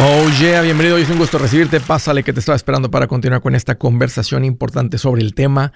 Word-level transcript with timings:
Oh 0.00 0.30
yeah, 0.40 0.62
bienvenido. 0.62 0.96
Es 0.96 1.10
un 1.10 1.18
gusto 1.18 1.38
recibirte. 1.38 1.80
Pásale 1.80 2.22
que 2.22 2.32
te 2.32 2.38
estaba 2.38 2.54
esperando 2.54 2.88
para 2.88 3.08
continuar 3.08 3.40
con 3.40 3.56
esta 3.56 3.78
conversación 3.78 4.44
importante 4.44 4.96
sobre 4.96 5.22
el 5.22 5.34
tema 5.34 5.72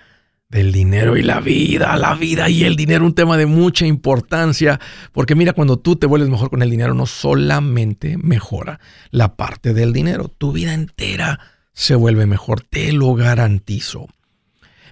del 0.48 0.70
dinero 0.70 1.16
y 1.16 1.22
la 1.22 1.40
vida, 1.40 1.96
la 1.96 2.14
vida 2.14 2.48
y 2.48 2.62
el 2.62 2.76
dinero, 2.76 3.04
un 3.04 3.16
tema 3.16 3.36
de 3.36 3.46
mucha 3.46 3.84
importancia, 3.84 4.78
porque 5.10 5.34
mira, 5.34 5.54
cuando 5.54 5.76
tú 5.76 5.96
te 5.96 6.06
vuelves 6.06 6.30
mejor 6.30 6.50
con 6.50 6.62
el 6.62 6.70
dinero, 6.70 6.94
no 6.94 7.06
solamente 7.06 8.16
mejora 8.16 8.78
la 9.10 9.34
parte 9.34 9.74
del 9.74 9.92
dinero, 9.92 10.28
tu 10.28 10.52
vida 10.52 10.72
entera 10.72 11.40
se 11.72 11.96
vuelve 11.96 12.26
mejor, 12.26 12.60
te 12.60 12.92
lo 12.92 13.14
garantizo. 13.14 14.06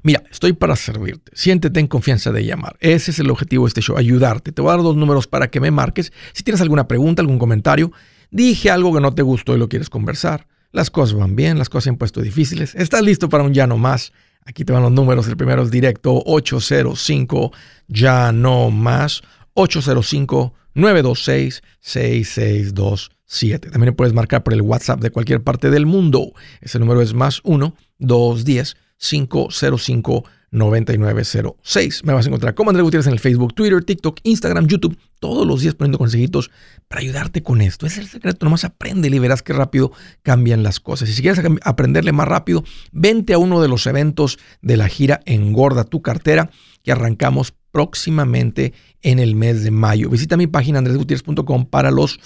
Mira, 0.03 0.25
estoy 0.29 0.55
para 0.55 0.75
servirte. 0.75 1.31
Siéntete 1.37 1.79
en 1.79 1.87
confianza 1.87 2.33
de 2.33 2.45
llamar. 2.45 2.77
Ese 2.81 3.13
es 3.13 3.21
el 3.21 3.31
objetivo 3.31 3.67
de 3.67 3.69
este 3.69 3.83
show, 3.83 3.97
ayudarte. 3.97 4.51
Te 4.51 4.61
voy 4.61 4.71
a 4.71 4.75
dar 4.75 4.83
dos 4.83 4.97
números 4.97 5.29
para 5.29 5.51
que 5.51 5.61
me 5.61 5.71
marques. 5.71 6.13
Si 6.33 6.43
tienes 6.43 6.61
alguna 6.63 6.89
pregunta, 6.89 7.23
algún 7.23 7.39
comentario, 7.39 7.93
Dije 8.31 8.71
algo 8.71 8.95
que 8.95 9.01
no 9.01 9.13
te 9.15 9.23
gustó 9.23 9.55
y 9.55 9.59
lo 9.59 9.69
quieres 9.69 9.91
conversar. 9.91 10.47
Las 10.73 10.91
cosas 10.91 11.19
van 11.19 11.35
bien, 11.35 11.59
las 11.59 11.69
cosas 11.69 11.85
se 11.85 11.91
han 11.91 11.97
puesto 11.97 12.21
difíciles. 12.21 12.75
¿Estás 12.75 13.03
listo 13.03 13.29
para 13.29 13.43
un 13.43 13.53
ya 13.53 13.67
no 13.67 13.77
más? 13.77 14.13
Aquí 14.45 14.65
te 14.65 14.73
van 14.73 14.83
los 14.83 14.93
números. 14.93 15.27
El 15.29 15.37
primero 15.37 15.63
es 15.63 15.71
directo 15.71 16.23
805 16.25 17.53
ya 17.89 18.33
no 18.33 18.71
más 18.71 19.23
805 19.55 20.55
926 20.75 21.63
6627. 21.81 23.71
También 23.71 23.95
puedes 23.95 24.15
marcar 24.15 24.43
por 24.43 24.55
el 24.55 24.63
WhatsApp 24.63 25.01
de 25.01 25.11
cualquier 25.11 25.43
parte 25.43 25.71
del 25.71 25.87
mundo. 25.87 26.33
Ese 26.61 26.79
número 26.79 27.03
es 27.03 27.15
más 27.15 27.41
1 27.45 27.75
210 27.99 28.77
505 28.99 30.25
9906. 30.51 32.05
Me 32.05 32.13
vas 32.13 32.27
a 32.27 32.29
encontrar 32.29 32.55
como 32.55 32.71
Andrés 32.71 32.85
Gutiérrez 32.85 33.07
en 33.07 33.13
el 33.13 33.21
Facebook, 33.21 33.55
Twitter, 33.55 33.85
TikTok, 33.85 34.19
Instagram, 34.25 34.67
YouTube, 34.67 34.99
todos 35.21 35.47
los 35.47 35.61
días 35.61 35.75
poniendo 35.75 35.99
consejitos 35.99 36.51
para 36.89 37.01
ayudarte 37.01 37.43
con 37.43 37.61
esto. 37.61 37.87
Es 37.87 37.99
el 37.99 38.09
secreto, 38.09 38.45
nomás 38.45 38.65
aprende 38.65 39.09
y 39.09 39.19
verás 39.19 39.43
qué 39.43 39.53
rápido 39.53 39.93
cambian 40.23 40.63
las 40.63 40.81
cosas. 40.81 41.09
Y 41.09 41.13
si 41.13 41.23
quieres 41.23 41.41
aprenderle 41.63 42.13
más 42.13 42.27
rápido, 42.27 42.65
vente 42.93 43.33
a 43.33 43.39
uno 43.39 43.63
de 43.63 43.69
los 43.69 43.87
eventos 43.87 44.39
de 44.61 44.77
la 44.77 44.89
gira 44.89 45.21
Engorda 45.27 45.85
tu 45.85 46.03
cartera 46.03 46.51
que 46.83 46.93
arrancamos 46.93 47.55
próximamente 47.71 48.73
en 49.03 49.19
el 49.19 49.37
mes 49.37 49.63
de 49.63 49.71
mayo. 49.71 50.11
Visita 50.11 50.37
mi 50.37 50.47
página 50.47 50.79
andresgutierrez.com 50.79 51.67
para 51.67 51.91
los 51.91 52.19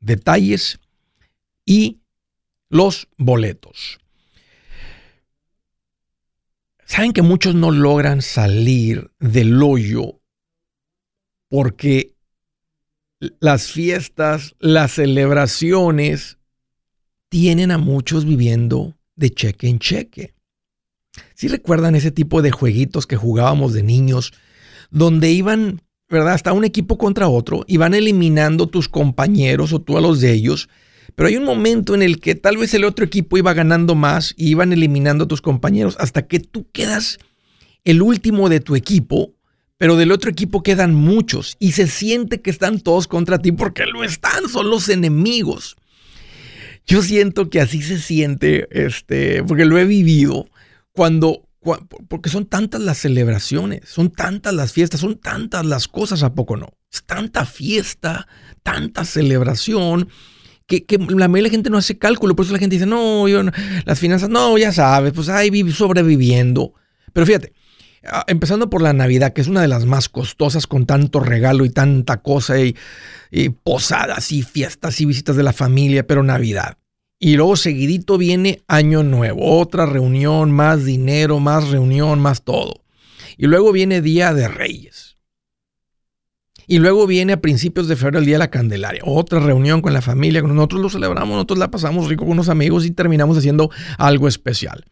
detalles 0.00 0.78
y 1.64 1.98
los 2.68 3.08
boletos. 3.16 3.98
Saben 6.96 7.12
que 7.12 7.20
muchos 7.20 7.54
no 7.54 7.72
logran 7.72 8.22
salir 8.22 9.10
del 9.20 9.62
hoyo 9.62 10.22
porque 11.50 12.14
las 13.38 13.70
fiestas, 13.70 14.56
las 14.60 14.92
celebraciones 14.92 16.38
tienen 17.28 17.70
a 17.70 17.76
muchos 17.76 18.24
viviendo 18.24 18.96
de 19.14 19.28
cheque 19.28 19.68
en 19.68 19.78
cheque. 19.78 20.32
Si 21.34 21.48
recuerdan 21.48 21.96
ese 21.96 22.12
tipo 22.12 22.40
de 22.40 22.50
jueguitos 22.50 23.06
que 23.06 23.16
jugábamos 23.16 23.74
de 23.74 23.82
niños, 23.82 24.32
donde 24.90 25.30
iban, 25.32 25.82
¿verdad? 26.08 26.32
Hasta 26.32 26.54
un 26.54 26.64
equipo 26.64 26.96
contra 26.96 27.28
otro, 27.28 27.64
iban 27.66 27.92
eliminando 27.92 28.68
tus 28.68 28.88
compañeros 28.88 29.74
o 29.74 29.82
tú 29.82 29.98
a 29.98 30.00
los 30.00 30.22
de 30.22 30.32
ellos, 30.32 30.70
pero 31.16 31.28
hay 31.28 31.36
un 31.36 31.44
momento 31.44 31.94
en 31.94 32.02
el 32.02 32.20
que 32.20 32.34
tal 32.34 32.58
vez 32.58 32.74
el 32.74 32.84
otro 32.84 33.04
equipo 33.04 33.38
iba 33.38 33.54
ganando 33.54 33.94
más 33.94 34.34
y 34.36 34.50
iban 34.50 34.72
eliminando 34.72 35.24
a 35.24 35.28
tus 35.28 35.40
compañeros 35.40 35.96
hasta 35.98 36.26
que 36.26 36.38
tú 36.38 36.68
quedas 36.70 37.18
el 37.84 38.02
último 38.02 38.48
de 38.50 38.60
tu 38.60 38.76
equipo, 38.76 39.34
pero 39.78 39.96
del 39.96 40.12
otro 40.12 40.30
equipo 40.30 40.62
quedan 40.62 40.94
muchos 40.94 41.56
y 41.58 41.72
se 41.72 41.86
siente 41.86 42.42
que 42.42 42.50
están 42.50 42.80
todos 42.80 43.08
contra 43.08 43.38
ti 43.38 43.50
porque 43.50 43.86
lo 43.86 44.04
están, 44.04 44.48
son 44.48 44.68
los 44.68 44.90
enemigos. 44.90 45.76
Yo 46.86 47.00
siento 47.02 47.48
que 47.48 47.60
así 47.60 47.82
se 47.82 47.98
siente, 47.98 48.68
este, 48.70 49.42
porque 49.42 49.64
lo 49.64 49.78
he 49.78 49.84
vivido 49.84 50.48
cuando 50.92 51.42
porque 52.08 52.30
son 52.30 52.46
tantas 52.46 52.80
las 52.80 52.98
celebraciones, 52.98 53.88
son 53.88 54.10
tantas 54.10 54.54
las 54.54 54.72
fiestas, 54.72 55.00
son 55.00 55.18
tantas 55.18 55.66
las 55.66 55.88
cosas, 55.88 56.22
¿a 56.22 56.32
poco 56.32 56.56
no? 56.56 56.68
Es 56.92 57.02
tanta 57.02 57.44
fiesta, 57.44 58.28
tanta 58.62 59.04
celebración, 59.04 60.08
que, 60.66 60.84
la 60.98 61.28
mayoría 61.28 61.42
de 61.42 61.42
la 61.42 61.50
gente 61.50 61.70
no 61.70 61.78
hace 61.78 61.98
cálculo, 61.98 62.34
por 62.34 62.44
eso 62.44 62.52
la 62.52 62.58
gente 62.58 62.76
dice, 62.76 62.86
no, 62.86 63.28
yo 63.28 63.42
las 63.84 63.98
finanzas, 63.98 64.28
no, 64.28 64.58
ya 64.58 64.72
sabes, 64.72 65.12
pues 65.12 65.28
ahí 65.28 65.70
sobreviviendo. 65.72 66.74
Pero 67.12 67.26
fíjate, 67.26 67.52
ah, 68.04 68.24
empezando 68.26 68.68
por 68.68 68.82
la 68.82 68.92
Navidad, 68.92 69.32
que 69.32 69.40
es 69.40 69.48
una 69.48 69.62
de 69.62 69.68
las 69.68 69.86
más 69.86 70.08
costosas 70.08 70.66
con 70.66 70.86
tanto 70.86 71.20
regalo 71.20 71.64
y 71.64 71.70
tanta 71.70 72.18
cosa 72.18 72.60
y, 72.60 72.76
y 73.30 73.50
posadas 73.50 74.32
y 74.32 74.42
fiestas 74.42 75.00
y 75.00 75.04
visitas 75.04 75.36
de 75.36 75.42
la 75.42 75.52
familia, 75.52 76.06
pero 76.06 76.22
Navidad. 76.22 76.78
Y 77.18 77.36
luego 77.36 77.56
seguidito 77.56 78.18
viene 78.18 78.62
Año 78.66 79.02
Nuevo, 79.02 79.58
otra 79.58 79.86
reunión, 79.86 80.50
más 80.50 80.84
dinero, 80.84 81.40
más 81.40 81.68
reunión, 81.68 82.20
más 82.20 82.42
todo. 82.42 82.82
Y 83.38 83.46
luego 83.46 83.72
viene 83.72 84.02
Día 84.02 84.34
de 84.34 84.48
Reyes. 84.48 85.05
Y 86.66 86.78
luego 86.78 87.06
viene 87.06 87.34
a 87.34 87.40
principios 87.40 87.86
de 87.86 87.96
febrero 87.96 88.18
el 88.18 88.24
Día 88.24 88.34
de 88.34 88.40
la 88.40 88.50
Candelaria, 88.50 89.02
otra 89.04 89.38
reunión 89.38 89.80
con 89.80 89.92
la 89.92 90.02
familia, 90.02 90.42
nosotros 90.42 90.80
lo 90.80 90.90
celebramos, 90.90 91.34
nosotros 91.34 91.58
la 91.58 91.70
pasamos 91.70 92.08
rico 92.08 92.24
con 92.24 92.32
unos 92.32 92.48
amigos 92.48 92.84
y 92.84 92.90
terminamos 92.90 93.38
haciendo 93.38 93.70
algo 93.98 94.26
especial. 94.26 94.84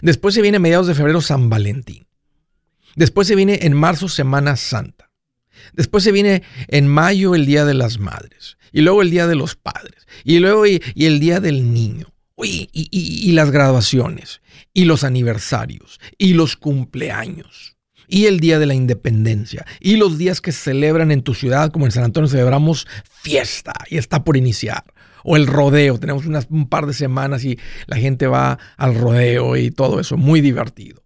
Después 0.00 0.34
se 0.34 0.42
viene 0.42 0.58
a 0.58 0.60
mediados 0.60 0.86
de 0.86 0.94
febrero 0.94 1.20
San 1.20 1.48
Valentín. 1.48 2.06
Después 2.94 3.26
se 3.26 3.34
viene 3.34 3.60
en 3.62 3.74
marzo 3.74 4.08
Semana 4.08 4.56
Santa. 4.56 5.10
Después 5.72 6.04
se 6.04 6.12
viene 6.12 6.42
en 6.68 6.86
mayo 6.86 7.34
el 7.34 7.46
Día 7.46 7.64
de 7.64 7.74
las 7.74 7.98
Madres. 7.98 8.56
Y 8.72 8.82
luego 8.82 9.02
el 9.02 9.10
Día 9.10 9.26
de 9.26 9.34
los 9.34 9.56
Padres. 9.56 10.06
Y 10.24 10.38
luego 10.38 10.66
y, 10.66 10.80
el 10.94 11.20
Día 11.20 11.40
del 11.40 11.72
Niño. 11.72 12.12
y, 12.36 12.68
y 12.72 13.32
las 13.32 13.50
graduaciones. 13.50 14.40
Y 14.72 14.84
los 14.84 15.04
aniversarios. 15.04 16.00
Y 16.16 16.34
los 16.34 16.56
cumpleaños 16.56 17.77
y 18.08 18.26
el 18.26 18.40
Día 18.40 18.58
de 18.58 18.66
la 18.66 18.74
Independencia 18.74 19.64
y 19.80 19.96
los 19.96 20.18
días 20.18 20.40
que 20.40 20.52
se 20.52 20.70
celebran 20.70 21.10
en 21.12 21.22
tu 21.22 21.34
ciudad, 21.34 21.70
como 21.70 21.84
en 21.84 21.92
San 21.92 22.04
Antonio 22.04 22.28
celebramos 22.28 22.86
fiesta 23.22 23.74
y 23.88 23.98
está 23.98 24.24
por 24.24 24.36
iniciar. 24.36 24.84
O 25.24 25.36
el 25.36 25.46
rodeo, 25.46 25.98
tenemos 25.98 26.24
un 26.26 26.68
par 26.68 26.86
de 26.86 26.94
semanas 26.94 27.44
y 27.44 27.58
la 27.86 27.96
gente 27.96 28.26
va 28.26 28.58
al 28.76 28.94
rodeo 28.94 29.56
y 29.56 29.70
todo 29.70 30.00
eso, 30.00 30.16
muy 30.16 30.40
divertido. 30.40 31.02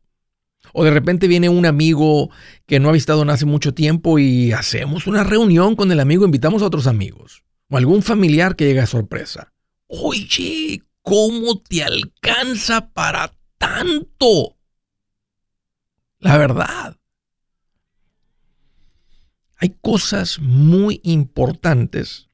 O 0.72 0.84
de 0.84 0.90
repente 0.90 1.28
viene 1.28 1.48
un 1.48 1.66
amigo 1.66 2.30
que 2.66 2.80
no 2.80 2.88
ha 2.88 2.92
visitado 2.92 3.22
en 3.22 3.30
hace 3.30 3.44
mucho 3.44 3.74
tiempo 3.74 4.18
y 4.18 4.52
hacemos 4.52 5.06
una 5.06 5.24
reunión 5.24 5.76
con 5.76 5.92
el 5.92 6.00
amigo, 6.00 6.24
invitamos 6.24 6.62
a 6.62 6.66
otros 6.66 6.86
amigos. 6.86 7.42
O 7.68 7.76
algún 7.76 8.02
familiar 8.02 8.56
que 8.56 8.66
llega 8.66 8.84
a 8.84 8.86
sorpresa. 8.86 9.52
Oye, 9.86 10.82
¿cómo 11.02 11.60
te 11.60 11.82
alcanza 11.82 12.90
para 12.92 13.34
tanto? 13.58 14.56
La 16.22 16.38
verdad. 16.38 16.96
Hay 19.56 19.76
cosas 19.80 20.38
muy 20.38 21.00
importantes 21.02 22.30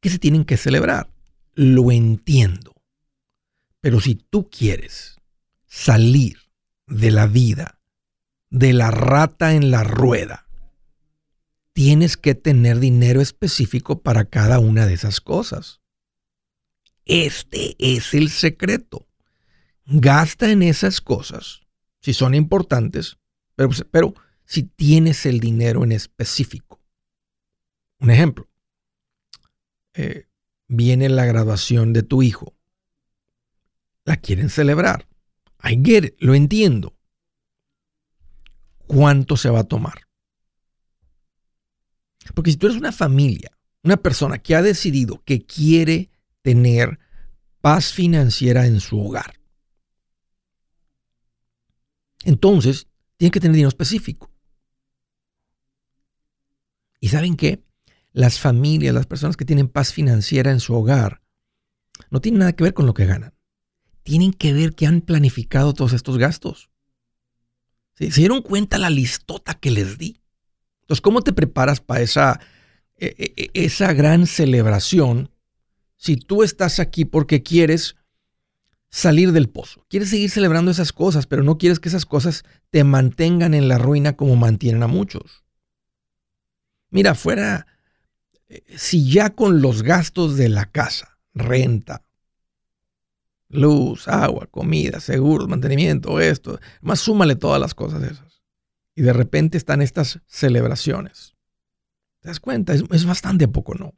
que 0.00 0.08
se 0.08 0.18
tienen 0.18 0.46
que 0.46 0.56
celebrar. 0.56 1.12
Lo 1.52 1.92
entiendo. 1.92 2.74
Pero 3.82 4.00
si 4.00 4.14
tú 4.14 4.48
quieres 4.48 5.16
salir 5.66 6.38
de 6.86 7.10
la 7.10 7.26
vida, 7.26 7.82
de 8.48 8.72
la 8.72 8.90
rata 8.90 9.52
en 9.52 9.70
la 9.70 9.84
rueda, 9.84 10.46
tienes 11.74 12.16
que 12.16 12.34
tener 12.34 12.78
dinero 12.78 13.20
específico 13.20 14.00
para 14.00 14.24
cada 14.24 14.58
una 14.58 14.86
de 14.86 14.94
esas 14.94 15.20
cosas. 15.20 15.82
Este 17.04 17.76
es 17.78 18.14
el 18.14 18.30
secreto. 18.30 19.06
Gasta 19.84 20.50
en 20.50 20.62
esas 20.62 21.02
cosas 21.02 21.61
si 22.02 22.12
son 22.12 22.34
importantes, 22.34 23.16
pero, 23.54 23.70
pero 23.90 24.14
si 24.44 24.64
tienes 24.64 25.24
el 25.24 25.40
dinero 25.40 25.84
en 25.84 25.92
específico. 25.92 26.82
Un 28.00 28.10
ejemplo, 28.10 28.48
eh, 29.94 30.26
viene 30.66 31.08
la 31.08 31.24
graduación 31.24 31.92
de 31.92 32.02
tu 32.02 32.22
hijo. 32.22 32.54
La 34.04 34.16
quieren 34.16 34.50
celebrar. 34.50 35.06
I 35.62 35.80
lo 36.18 36.34
entiendo. 36.34 36.96
¿Cuánto 38.86 39.36
se 39.36 39.48
va 39.48 39.60
a 39.60 39.68
tomar? 39.68 40.08
Porque 42.34 42.50
si 42.50 42.56
tú 42.56 42.66
eres 42.66 42.78
una 42.78 42.92
familia, 42.92 43.50
una 43.84 43.96
persona 43.96 44.38
que 44.38 44.56
ha 44.56 44.62
decidido 44.62 45.22
que 45.24 45.46
quiere 45.46 46.10
tener 46.42 46.98
paz 47.60 47.92
financiera 47.92 48.66
en 48.66 48.80
su 48.80 49.00
hogar, 49.00 49.41
entonces, 52.24 52.88
tiene 53.16 53.30
que 53.30 53.40
tener 53.40 53.54
dinero 53.54 53.68
específico. 53.68 54.30
¿Y 57.00 57.08
saben 57.08 57.36
qué? 57.36 57.64
Las 58.12 58.38
familias, 58.38 58.94
las 58.94 59.06
personas 59.06 59.36
que 59.36 59.44
tienen 59.44 59.68
paz 59.68 59.92
financiera 59.92 60.50
en 60.50 60.60
su 60.60 60.74
hogar, 60.74 61.22
no 62.10 62.20
tienen 62.20 62.40
nada 62.40 62.52
que 62.52 62.64
ver 62.64 62.74
con 62.74 62.86
lo 62.86 62.94
que 62.94 63.06
ganan. 63.06 63.34
Tienen 64.02 64.32
que 64.32 64.52
ver 64.52 64.74
que 64.74 64.86
han 64.86 65.00
planificado 65.00 65.74
todos 65.74 65.92
estos 65.92 66.18
gastos. 66.18 66.70
¿Se 67.94 68.08
dieron 68.08 68.42
cuenta 68.42 68.78
la 68.78 68.90
listota 68.90 69.54
que 69.54 69.70
les 69.70 69.98
di? 69.98 70.20
Entonces, 70.82 71.00
¿cómo 71.00 71.22
te 71.22 71.32
preparas 71.32 71.80
para 71.80 72.00
esa, 72.00 72.40
e, 72.96 73.14
e, 73.18 73.50
e, 73.54 73.64
esa 73.64 73.92
gran 73.92 74.26
celebración 74.26 75.30
si 75.96 76.16
tú 76.16 76.42
estás 76.42 76.80
aquí 76.80 77.04
porque 77.04 77.42
quieres 77.42 77.96
salir 78.92 79.32
del 79.32 79.48
pozo. 79.48 79.84
Quieres 79.88 80.10
seguir 80.10 80.30
celebrando 80.30 80.70
esas 80.70 80.92
cosas, 80.92 81.26
pero 81.26 81.42
no 81.42 81.56
quieres 81.56 81.80
que 81.80 81.88
esas 81.88 82.04
cosas 82.04 82.44
te 82.70 82.84
mantengan 82.84 83.54
en 83.54 83.66
la 83.66 83.78
ruina 83.78 84.12
como 84.12 84.36
mantienen 84.36 84.82
a 84.82 84.86
muchos. 84.86 85.42
Mira, 86.90 87.14
fuera, 87.14 87.66
eh, 88.48 88.62
si 88.76 89.10
ya 89.10 89.30
con 89.30 89.62
los 89.62 89.82
gastos 89.82 90.36
de 90.36 90.50
la 90.50 90.66
casa, 90.66 91.18
renta, 91.32 92.04
luz, 93.48 94.08
agua, 94.08 94.46
comida, 94.50 95.00
seguros, 95.00 95.48
mantenimiento, 95.48 96.20
esto, 96.20 96.60
más 96.82 97.00
súmale 97.00 97.34
todas 97.34 97.60
las 97.60 97.74
cosas 97.74 98.02
esas. 98.02 98.42
Y 98.94 99.00
de 99.00 99.14
repente 99.14 99.56
están 99.56 99.80
estas 99.80 100.20
celebraciones. 100.26 101.34
¿Te 102.20 102.28
das 102.28 102.40
cuenta? 102.40 102.74
Es, 102.74 102.84
es 102.90 103.06
bastante 103.06 103.48
poco, 103.48 103.74
¿no? 103.74 103.94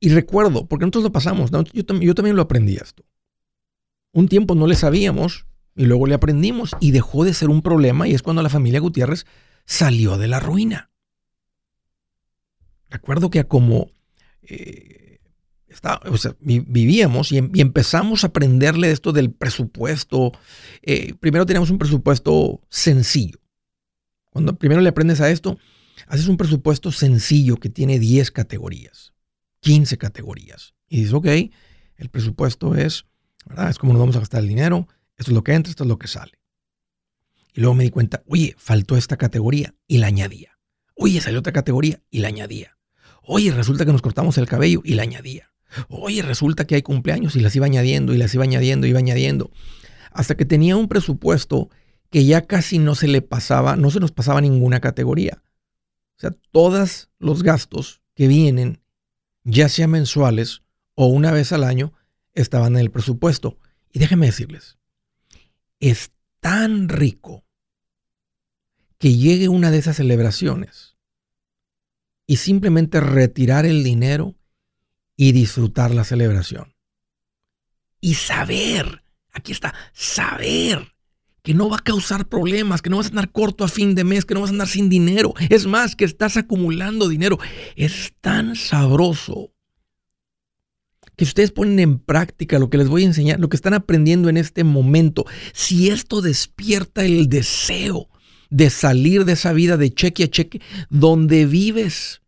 Y 0.00 0.10
recuerdo, 0.10 0.66
porque 0.66 0.84
nosotros 0.84 1.04
lo 1.04 1.12
pasamos, 1.12 1.50
yo, 1.72 2.14
también 2.14 2.36
lo 2.36 2.42
aprendí 2.42 2.76
esto. 2.76 3.04
Un 4.12 4.28
tiempo 4.28 4.54
no 4.54 4.66
le 4.66 4.74
sabíamos 4.74 5.46
y 5.74 5.84
luego 5.84 6.06
le 6.06 6.14
aprendimos 6.14 6.76
y 6.80 6.90
dejó 6.90 7.24
de 7.24 7.34
ser 7.34 7.48
un 7.48 7.62
problema 7.62 8.08
y 8.08 8.14
es 8.14 8.22
cuando 8.22 8.42
la 8.42 8.48
familia 8.48 8.80
Gutiérrez 8.80 9.26
salió 9.64 10.16
de 10.16 10.28
la 10.28 10.40
ruina. 10.40 10.90
Recuerdo 12.88 13.30
que 13.30 13.44
como 13.46 13.90
eh, 14.42 15.18
vivíamos 16.40 17.32
em, 17.32 17.50
y, 17.52 17.60
empezamos 17.60 18.24
a 18.24 18.28
aprenderle 18.28 18.90
esto 18.90 19.12
del 19.12 19.32
presupuesto. 19.32 20.32
Eh, 20.82 21.14
primero 21.20 21.46
teníamos 21.46 21.70
un 21.70 21.78
presupuesto 21.78 22.60
sencillo. 22.68 23.38
Cuando 24.30 24.56
primero 24.56 24.80
le 24.80 24.88
aprendes 24.88 25.20
a 25.20 25.30
esto, 25.30 25.58
haces 26.06 26.28
un 26.28 26.36
presupuesto 26.36 26.92
sencillo 26.92 27.56
que 27.56 27.68
tiene 27.68 27.98
10 27.98 28.30
categorías. 28.30 29.15
15 29.66 29.98
categorías. 29.98 30.74
Y 30.88 30.98
dices, 30.98 31.12
ok, 31.12 31.26
el 31.96 32.08
presupuesto 32.08 32.76
es, 32.76 33.04
¿verdad? 33.46 33.68
Es 33.68 33.78
como 33.78 33.92
nos 33.92 34.00
vamos 34.00 34.14
a 34.14 34.20
gastar 34.20 34.40
el 34.42 34.48
dinero, 34.48 34.86
esto 35.16 35.32
es 35.32 35.34
lo 35.34 35.42
que 35.42 35.54
entra, 35.54 35.70
esto 35.70 35.82
es 35.82 35.88
lo 35.88 35.98
que 35.98 36.06
sale. 36.06 36.38
Y 37.52 37.60
luego 37.60 37.74
me 37.74 37.82
di 37.82 37.90
cuenta, 37.90 38.22
oye, 38.28 38.54
faltó 38.58 38.96
esta 38.96 39.16
categoría 39.16 39.74
y 39.88 39.98
la 39.98 40.06
añadía. 40.06 40.56
Oye, 40.94 41.20
salió 41.20 41.40
otra 41.40 41.52
categoría 41.52 42.00
y 42.10 42.20
la 42.20 42.28
añadía. 42.28 42.78
Oye, 43.22 43.50
resulta 43.50 43.84
que 43.84 43.90
nos 43.90 44.02
cortamos 44.02 44.38
el 44.38 44.46
cabello 44.46 44.82
y 44.84 44.94
la 44.94 45.02
añadía. 45.02 45.50
Oye, 45.88 46.22
resulta 46.22 46.64
que 46.64 46.76
hay 46.76 46.82
cumpleaños 46.82 47.34
y 47.34 47.40
las 47.40 47.56
iba 47.56 47.66
añadiendo 47.66 48.14
y 48.14 48.18
las 48.18 48.32
iba 48.34 48.44
añadiendo, 48.44 48.86
iba 48.86 49.00
añadiendo. 49.00 49.50
Hasta 50.12 50.36
que 50.36 50.44
tenía 50.44 50.76
un 50.76 50.86
presupuesto 50.86 51.70
que 52.10 52.24
ya 52.24 52.46
casi 52.46 52.78
no 52.78 52.94
se 52.94 53.08
le 53.08 53.20
pasaba, 53.20 53.74
no 53.74 53.90
se 53.90 53.98
nos 53.98 54.12
pasaba 54.12 54.40
ninguna 54.40 54.78
categoría. 54.78 55.42
O 56.18 56.20
sea, 56.20 56.30
todos 56.52 57.10
los 57.18 57.42
gastos 57.42 58.00
que 58.14 58.28
vienen 58.28 58.80
ya 59.46 59.68
sea 59.68 59.86
mensuales 59.86 60.62
o 60.94 61.06
una 61.06 61.30
vez 61.30 61.52
al 61.52 61.62
año, 61.62 61.92
estaban 62.34 62.74
en 62.74 62.80
el 62.80 62.90
presupuesto. 62.90 63.58
Y 63.92 64.00
déjenme 64.00 64.26
decirles, 64.26 64.76
es 65.78 66.10
tan 66.40 66.88
rico 66.88 67.44
que 68.98 69.14
llegue 69.16 69.48
una 69.48 69.70
de 69.70 69.78
esas 69.78 69.96
celebraciones 69.96 70.96
y 72.26 72.36
simplemente 72.36 73.00
retirar 73.00 73.66
el 73.66 73.84
dinero 73.84 74.34
y 75.16 75.32
disfrutar 75.32 75.94
la 75.94 76.04
celebración. 76.04 76.74
Y 78.00 78.14
saber, 78.14 79.04
aquí 79.32 79.52
está, 79.52 79.74
saber 79.92 80.95
que 81.46 81.54
no 81.54 81.68
va 81.68 81.76
a 81.76 81.80
causar 81.84 82.28
problemas, 82.28 82.82
que 82.82 82.90
no 82.90 82.96
vas 82.96 83.06
a 83.06 83.10
andar 83.10 83.30
corto 83.30 83.62
a 83.62 83.68
fin 83.68 83.94
de 83.94 84.02
mes, 84.02 84.24
que 84.24 84.34
no 84.34 84.40
vas 84.40 84.50
a 84.50 84.52
andar 84.52 84.66
sin 84.66 84.88
dinero. 84.88 85.32
Es 85.48 85.64
más, 85.64 85.94
que 85.94 86.04
estás 86.04 86.36
acumulando 86.36 87.08
dinero. 87.08 87.38
Es 87.76 88.14
tan 88.20 88.56
sabroso 88.56 89.52
que 91.14 91.22
ustedes 91.22 91.52
ponen 91.52 91.78
en 91.78 91.98
práctica 92.00 92.58
lo 92.58 92.68
que 92.68 92.78
les 92.78 92.88
voy 92.88 93.04
a 93.04 93.06
enseñar, 93.06 93.38
lo 93.38 93.48
que 93.48 93.54
están 93.54 93.74
aprendiendo 93.74 94.28
en 94.28 94.38
este 94.38 94.64
momento. 94.64 95.24
Si 95.52 95.88
esto 95.88 96.20
despierta 96.20 97.04
el 97.04 97.28
deseo 97.28 98.08
de 98.50 98.68
salir 98.68 99.24
de 99.24 99.34
esa 99.34 99.52
vida 99.52 99.76
de 99.76 99.94
cheque 99.94 100.24
a 100.24 100.28
cheque, 100.28 100.60
donde 100.90 101.46
vives 101.46 102.22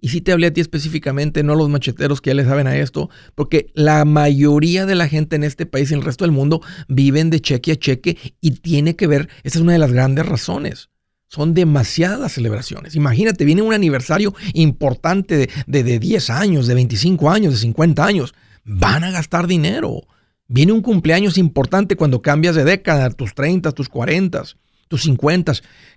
y 0.00 0.08
si 0.08 0.20
te 0.20 0.32
hablé 0.32 0.48
a 0.48 0.52
ti 0.52 0.60
específicamente, 0.60 1.42
no 1.42 1.54
a 1.54 1.56
los 1.56 1.70
macheteros 1.70 2.20
que 2.20 2.30
ya 2.30 2.34
le 2.34 2.44
saben 2.44 2.66
a 2.66 2.76
esto, 2.76 3.08
porque 3.34 3.70
la 3.74 4.04
mayoría 4.04 4.84
de 4.84 4.94
la 4.94 5.08
gente 5.08 5.36
en 5.36 5.44
este 5.44 5.64
país 5.64 5.90
y 5.90 5.94
en 5.94 6.00
el 6.00 6.06
resto 6.06 6.24
del 6.24 6.32
mundo 6.32 6.60
viven 6.88 7.30
de 7.30 7.40
cheque 7.40 7.72
a 7.72 7.76
cheque 7.76 8.16
y 8.40 8.52
tiene 8.52 8.94
que 8.94 9.06
ver, 9.06 9.28
esa 9.42 9.58
es 9.58 9.62
una 9.62 9.72
de 9.72 9.78
las 9.78 9.92
grandes 9.92 10.26
razones. 10.26 10.90
Son 11.28 11.54
demasiadas 11.54 12.32
celebraciones. 12.32 12.94
Imagínate, 12.94 13.44
viene 13.44 13.62
un 13.62 13.74
aniversario 13.74 14.34
importante 14.54 15.48
de, 15.66 15.82
de, 15.82 15.98
10 15.98 16.30
años, 16.30 16.66
de 16.68 16.74
25 16.74 17.30
años, 17.30 17.54
de 17.54 17.58
50 17.58 18.04
años. 18.04 18.34
Van 18.64 19.02
a 19.02 19.10
gastar 19.10 19.48
dinero. 19.48 20.02
Viene 20.46 20.70
un 20.70 20.82
cumpleaños 20.82 21.36
importante 21.36 21.96
cuando 21.96 22.22
cambias 22.22 22.54
de 22.54 22.62
década, 22.62 23.10
tus 23.10 23.34
30, 23.34 23.72
tus 23.72 23.88
40, 23.88 24.44
tus 24.86 25.02
50. 25.02 25.54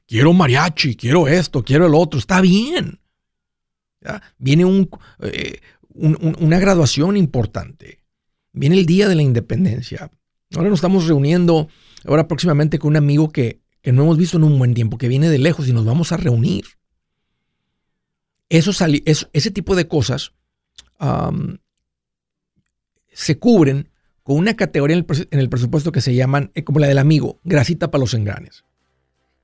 Quiero 0.07 0.33
mariachi, 0.33 0.95
quiero 0.95 1.27
esto, 1.27 1.63
quiero 1.63 1.85
el 1.85 1.93
otro. 1.93 2.19
Está 2.19 2.41
bien. 2.41 2.99
Viene 4.37 4.65
eh, 5.21 5.59
una 5.93 6.59
graduación 6.59 7.17
importante. 7.17 7.99
Viene 8.53 8.77
el 8.77 8.85
día 8.85 9.07
de 9.07 9.15
la 9.15 9.21
independencia. 9.21 10.11
Ahora 10.55 10.69
nos 10.69 10.79
estamos 10.79 11.07
reuniendo 11.07 11.67
ahora 12.05 12.27
próximamente 12.27 12.79
con 12.79 12.89
un 12.89 12.97
amigo 12.97 13.29
que, 13.29 13.61
no 13.83 14.03
hemos 14.03 14.17
visto 14.17 14.37
en 14.37 14.43
un 14.43 14.57
buen 14.57 14.73
tiempo, 14.73 14.97
que 14.97 15.07
viene 15.07 15.29
de 15.29 15.39
lejos 15.39 15.67
y 15.67 15.73
nos 15.73 15.85
vamos 15.85 16.11
a 16.11 16.17
reunir. 16.17 16.65
Eso, 18.49 18.71
ese 18.85 19.51
tipo 19.51 19.75
de 19.75 19.87
cosas 19.87 20.33
se 23.11 23.37
cubren 23.37 23.89
con 24.23 24.37
una 24.37 24.55
categoría 24.55 24.97
en 24.97 25.05
el, 25.07 25.27
en 25.31 25.39
el, 25.39 25.49
presupuesto 25.49 25.91
que 25.91 26.01
se 26.01 26.13
llaman, 26.13 26.51
eh, 26.53 26.63
como 26.63 26.79
la 26.79 26.87
del 26.87 26.99
amigo, 26.99 27.39
grasita 27.43 27.89
para 27.89 28.01
los 28.01 28.13
engranes. 28.13 28.63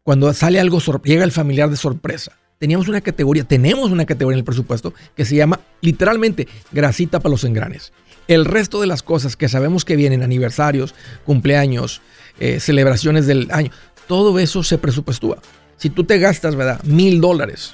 Cuando 0.03 0.31
sale 0.33 0.59
algo, 0.59 0.79
llega 1.03 1.23
el 1.23 1.31
familiar 1.31 1.69
de 1.69 1.77
sorpresa 1.77 2.37
teníamos 2.59 2.87
una 2.87 3.01
categoría, 3.01 3.43
tenemos 3.43 3.91
una 3.91 4.05
categoría 4.05 4.35
en 4.35 4.39
el 4.39 4.45
presupuesto 4.45 4.93
que 5.15 5.25
se 5.25 5.35
llama 5.35 5.59
literalmente 5.81 6.47
grasita 6.71 7.19
para 7.19 7.31
los 7.31 7.43
engranes. 7.43 7.93
El 8.27 8.45
resto 8.45 8.81
de 8.81 8.87
las 8.87 9.03
cosas 9.03 9.35
que 9.35 9.49
sabemos 9.49 9.85
que 9.85 9.95
vienen, 9.95 10.23
aniversarios, 10.23 10.95
cumpleaños, 11.25 12.01
eh, 12.39 12.59
celebraciones 12.59 13.27
del 13.27 13.49
año, 13.51 13.71
todo 14.07 14.39
eso 14.39 14.63
se 14.63 14.77
presupuestúa. 14.77 15.37
Si 15.77 15.89
tú 15.89 16.05
te 16.05 16.17
gastas, 16.17 16.55
¿verdad? 16.55 16.81
Mil 16.83 17.21
dólares 17.21 17.73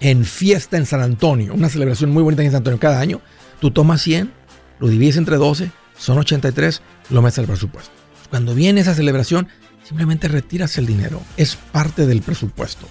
en 0.00 0.24
fiesta 0.24 0.76
en 0.76 0.86
San 0.86 1.00
Antonio, 1.00 1.54
una 1.54 1.68
celebración 1.68 2.10
muy 2.10 2.22
bonita 2.22 2.42
en 2.42 2.50
San 2.50 2.58
Antonio 2.58 2.80
cada 2.80 2.98
año, 2.98 3.20
tú 3.60 3.70
tomas 3.70 4.02
100, 4.02 4.32
lo 4.80 4.88
divides 4.88 5.16
entre 5.16 5.36
12, 5.36 5.70
son 5.96 6.18
83, 6.18 6.82
lo 7.10 7.22
metes 7.22 7.38
al 7.38 7.46
presupuesto. 7.46 7.92
Cuando 8.30 8.54
viene 8.54 8.80
esa 8.80 8.94
celebración, 8.94 9.46
simplemente 9.84 10.26
retiras 10.26 10.76
el 10.78 10.86
dinero. 10.86 11.22
Es 11.36 11.54
parte 11.54 12.06
del 12.06 12.22
presupuesto 12.22 12.88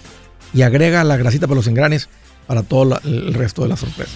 y 0.54 0.62
agrega 0.62 1.04
la 1.04 1.16
grasita 1.16 1.46
para 1.46 1.56
los 1.56 1.66
engranes 1.66 2.08
para 2.46 2.62
todo 2.62 3.00
el 3.04 3.34
resto 3.34 3.62
de 3.62 3.68
la 3.68 3.76
sorpresa. 3.76 4.12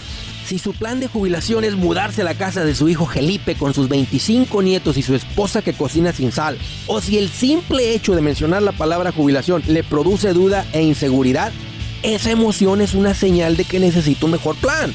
Si 0.47 0.59
su 0.61 0.75
plan 0.75 1.01
de 1.01 1.09
jubilación 1.09 1.65
es 1.65 1.75
mudarse 1.75 2.21
a 2.21 2.25
la 2.25 2.35
casa 2.35 2.65
de 2.65 2.75
su 2.75 2.89
hijo 2.89 3.07
Felipe 3.07 3.57
con 3.57 3.75
sus 3.75 3.89
25 3.89 4.63
nietos 4.63 4.97
y 4.97 5.03
su 5.03 5.15
esposa 5.15 5.61
que 5.61 5.73
cocina 5.73 6.13
sin 6.13 6.31
sal, 6.31 6.57
o 6.87 7.01
si 7.01 7.19
el 7.19 7.31
simple 7.31 7.95
hecho 7.95 8.15
de 8.15 8.23
mencionar 8.23 8.63
la 8.63 8.71
palabra 8.71 9.11
jubilación 9.11 9.63
le 9.67 9.83
produce 9.83 10.33
duda 10.33 10.65
e 10.73 10.83
inseguridad, 10.83 11.53
esa 12.05 12.31
emoción 12.31 12.81
es 12.81 12.95
una 12.95 13.15
señal 13.15 13.57
de 13.57 13.65
que 13.65 13.81
necesita 13.81 14.27
un 14.27 14.33
mejor 14.33 14.55
plan. 14.57 14.95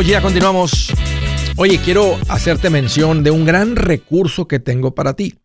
Oye, 0.00 0.12
ya 0.12 0.22
continuamos. 0.22 0.94
Oye, 1.58 1.78
quiero 1.78 2.18
hacerte 2.30 2.70
mención 2.70 3.22
de 3.22 3.30
un 3.30 3.44
gran 3.44 3.76
recurso 3.76 4.48
que 4.48 4.58
tengo 4.58 4.94
para 4.94 5.12
ti. 5.12 5.38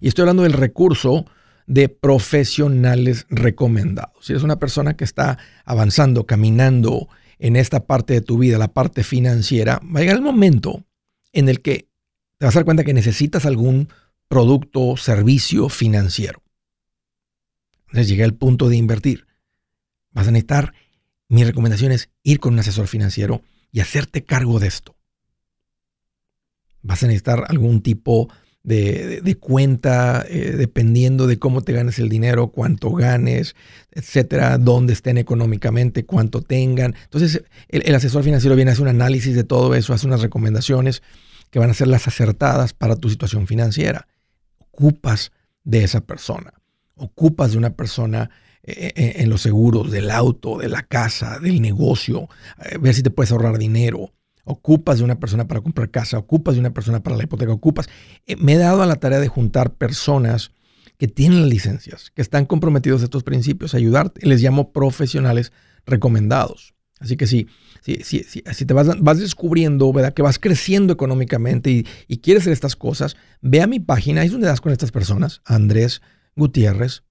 Y 0.00 0.08
estoy 0.08 0.22
hablando 0.22 0.44
del 0.44 0.54
recurso 0.54 1.26
de 1.66 1.90
profesionales 1.90 3.26
recomendados. 3.28 4.24
Si 4.24 4.32
eres 4.32 4.42
una 4.42 4.58
persona 4.58 4.96
que 4.96 5.04
está 5.04 5.36
avanzando, 5.66 6.24
caminando 6.24 7.10
en 7.38 7.56
esta 7.56 7.84
parte 7.84 8.14
de 8.14 8.20
tu 8.22 8.38
vida, 8.38 8.56
la 8.56 8.72
parte 8.72 9.04
financiera, 9.04 9.82
va 9.84 9.98
a 9.98 10.00
llegar 10.00 10.16
el 10.16 10.22
momento 10.22 10.82
en 11.34 11.50
el 11.50 11.60
que 11.60 11.90
te 12.38 12.46
vas 12.46 12.56
a 12.56 12.60
dar 12.60 12.64
cuenta 12.64 12.84
que 12.84 12.94
necesitas 12.94 13.44
algún 13.44 13.90
producto 14.28 14.96
servicio 14.96 15.68
financiero. 15.68 16.42
Entonces 17.88 18.08
llega 18.08 18.24
el 18.24 18.32
punto 18.32 18.70
de 18.70 18.78
invertir. 18.78 19.26
Vas 20.12 20.26
a 20.26 20.30
necesitar, 20.30 20.72
mi 21.28 21.44
recomendación 21.44 21.92
es 21.92 22.08
ir 22.22 22.40
con 22.40 22.54
un 22.54 22.60
asesor 22.60 22.86
financiero 22.86 23.42
y 23.72 23.80
hacerte 23.80 24.24
cargo 24.24 24.58
de 24.58 24.68
esto. 24.68 24.96
Vas 26.82 27.02
a 27.02 27.06
necesitar 27.06 27.44
algún 27.48 27.82
tipo 27.82 28.28
de, 28.62 29.36
cuenta, 29.40 30.24
eh, 30.28 30.54
dependiendo 30.56 31.26
de 31.26 31.38
cómo 31.38 31.62
te 31.62 31.72
ganes 31.72 31.98
el 31.98 32.08
dinero, 32.08 32.48
cuánto 32.48 32.90
ganes, 32.92 33.56
etcétera, 33.90 34.58
dónde 34.58 34.92
estén 34.92 35.18
económicamente, 35.18 36.04
cuánto 36.04 36.42
tengan. 36.42 36.94
Entonces, 37.04 37.42
el, 37.68 37.94
asesor 37.94 38.22
financiero 38.22 38.56
viene 38.56 38.70
a 38.70 38.72
hacer 38.72 38.82
un 38.82 38.88
análisis 38.88 39.34
de 39.34 39.44
todo 39.44 39.74
eso, 39.74 39.92
hace 39.94 40.06
unas 40.06 40.22
recomendaciones 40.22 41.02
que 41.50 41.58
van 41.58 41.70
a 41.70 41.74
ser 41.74 41.88
las 41.88 42.06
acertadas 42.06 42.72
para 42.72 42.96
tu 42.96 43.08
situación 43.08 43.46
financiera. 43.46 44.06
Ocupas 44.58 45.32
de 45.64 45.84
esa 45.84 46.00
persona, 46.00 46.54
ocupas 46.94 47.52
de 47.52 47.58
una 47.58 47.70
persona 47.70 48.30
en 48.62 49.30
los 49.30 49.40
seguros 49.40 49.90
del 49.90 50.10
auto, 50.10 50.58
de 50.58 50.68
la 50.68 50.82
casa, 50.82 51.38
del 51.38 51.62
negocio, 51.62 52.28
eh, 52.58 52.78
ver 52.78 52.94
si 52.94 53.02
te 53.02 53.10
puedes 53.10 53.32
ahorrar 53.32 53.58
dinero. 53.58 54.12
Ocupas 54.44 54.98
de 54.98 55.04
una 55.04 55.18
persona 55.18 55.46
para 55.46 55.60
comprar 55.60 55.90
casa, 55.90 56.18
ocupas 56.18 56.54
de 56.54 56.60
una 56.60 56.72
persona 56.72 57.02
para 57.02 57.16
la 57.16 57.24
hipoteca, 57.24 57.52
ocupas. 57.52 57.88
me 58.38 58.54
he 58.54 58.58
dado 58.58 58.82
a 58.82 58.86
la 58.86 58.96
tarea 58.96 59.20
de 59.20 59.28
juntar 59.28 59.74
personas 59.74 60.52
que 60.98 61.08
tienen 61.08 61.48
licencias, 61.48 62.10
que 62.14 62.20
están 62.20 62.46
comprometidos 62.46 63.00
a 63.00 63.04
estos 63.04 63.22
principios, 63.22 63.74
ayudarte. 63.74 64.26
Les 64.26 64.42
llamo 64.42 64.72
profesionales 64.72 65.52
recomendados. 65.86 66.74
Así 66.98 67.16
que 67.16 67.26
sí, 67.26 67.46
si, 67.80 67.96
si, 68.02 68.22
si, 68.22 68.66
te 68.66 68.74
vas, 68.74 68.88
vas, 69.00 69.18
descubriendo, 69.18 69.90
¿verdad? 69.92 70.12
Que 70.12 70.20
vas 70.20 70.38
creciendo 70.38 70.92
económicamente 70.92 71.70
y, 71.70 71.86
y, 72.08 72.18
quieres 72.18 72.42
hacer 72.42 72.52
estas 72.52 72.76
cosas, 72.76 73.16
ve 73.40 73.62
a 73.62 73.66
mi 73.66 73.80
página, 73.80 74.20
ahí 74.20 74.26
es 74.26 74.32
donde 74.32 74.48
das 74.48 74.60
con 74.60 74.72
estas 74.72 74.92
personas, 74.92 75.40
Andrés 75.46 76.02
Gutiérrez 76.40 77.04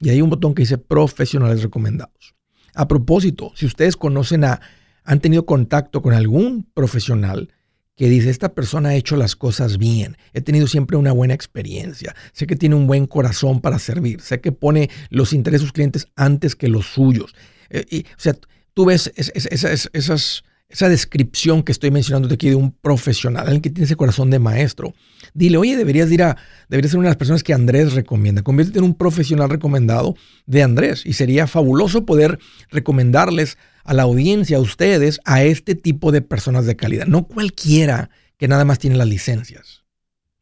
y 0.00 0.08
hay 0.08 0.20
un 0.20 0.30
botón 0.30 0.54
que 0.54 0.62
dice 0.62 0.78
profesionales 0.78 1.62
recomendados. 1.62 2.34
A 2.74 2.88
propósito, 2.88 3.52
si 3.54 3.66
ustedes 3.66 3.96
conocen 3.96 4.44
a, 4.44 4.60
han 5.04 5.20
tenido 5.20 5.46
contacto 5.46 6.02
con 6.02 6.14
algún 6.14 6.68
profesional 6.74 7.52
que 7.96 8.08
dice, 8.08 8.30
esta 8.30 8.54
persona 8.54 8.90
ha 8.90 8.94
hecho 8.94 9.16
las 9.16 9.36
cosas 9.36 9.76
bien, 9.76 10.16
he 10.32 10.40
tenido 10.40 10.66
siempre 10.66 10.96
una 10.96 11.12
buena 11.12 11.34
experiencia, 11.34 12.14
sé 12.32 12.46
que 12.46 12.56
tiene 12.56 12.74
un 12.74 12.86
buen 12.86 13.06
corazón 13.06 13.60
para 13.60 13.78
servir, 13.78 14.20
sé 14.20 14.40
que 14.40 14.52
pone 14.52 14.88
los 15.10 15.32
intereses 15.32 15.60
de 15.60 15.66
sus 15.66 15.72
clientes 15.72 16.08
antes 16.16 16.56
que 16.56 16.68
los 16.68 16.86
suyos. 16.86 17.34
Eh, 17.68 17.84
y, 17.90 18.00
o 18.02 18.18
sea, 18.18 18.36
tú 18.74 18.86
ves 18.86 19.12
esas 19.14 20.44
esa 20.70 20.88
descripción 20.88 21.62
que 21.62 21.72
estoy 21.72 21.90
mencionando 21.90 22.32
aquí 22.32 22.48
de 22.48 22.54
un 22.54 22.70
profesional, 22.70 23.42
alguien 23.42 23.60
que 23.60 23.70
tiene 23.70 23.84
ese 23.84 23.96
corazón 23.96 24.30
de 24.30 24.38
maestro, 24.38 24.94
dile, 25.34 25.58
oye, 25.58 25.76
deberías 25.76 26.10
ir 26.12 26.22
a, 26.22 26.36
deberías 26.68 26.92
ser 26.92 26.98
una 26.98 27.08
de 27.08 27.10
las 27.10 27.16
personas 27.16 27.42
que 27.42 27.52
Andrés 27.52 27.92
recomienda. 27.92 28.42
Conviértete 28.42 28.78
en 28.78 28.84
un 28.84 28.94
profesional 28.94 29.50
recomendado 29.50 30.14
de 30.46 30.62
Andrés 30.62 31.04
y 31.04 31.14
sería 31.14 31.48
fabuloso 31.48 32.06
poder 32.06 32.38
recomendarles 32.70 33.58
a 33.84 33.94
la 33.94 34.04
audiencia, 34.04 34.58
a 34.58 34.60
ustedes, 34.60 35.20
a 35.24 35.42
este 35.42 35.74
tipo 35.74 36.12
de 36.12 36.22
personas 36.22 36.66
de 36.66 36.76
calidad. 36.76 37.06
No 37.06 37.26
cualquiera 37.26 38.10
que 38.36 38.46
nada 38.46 38.64
más 38.64 38.78
tiene 38.78 38.96
las 38.96 39.08
licencias. 39.08 39.79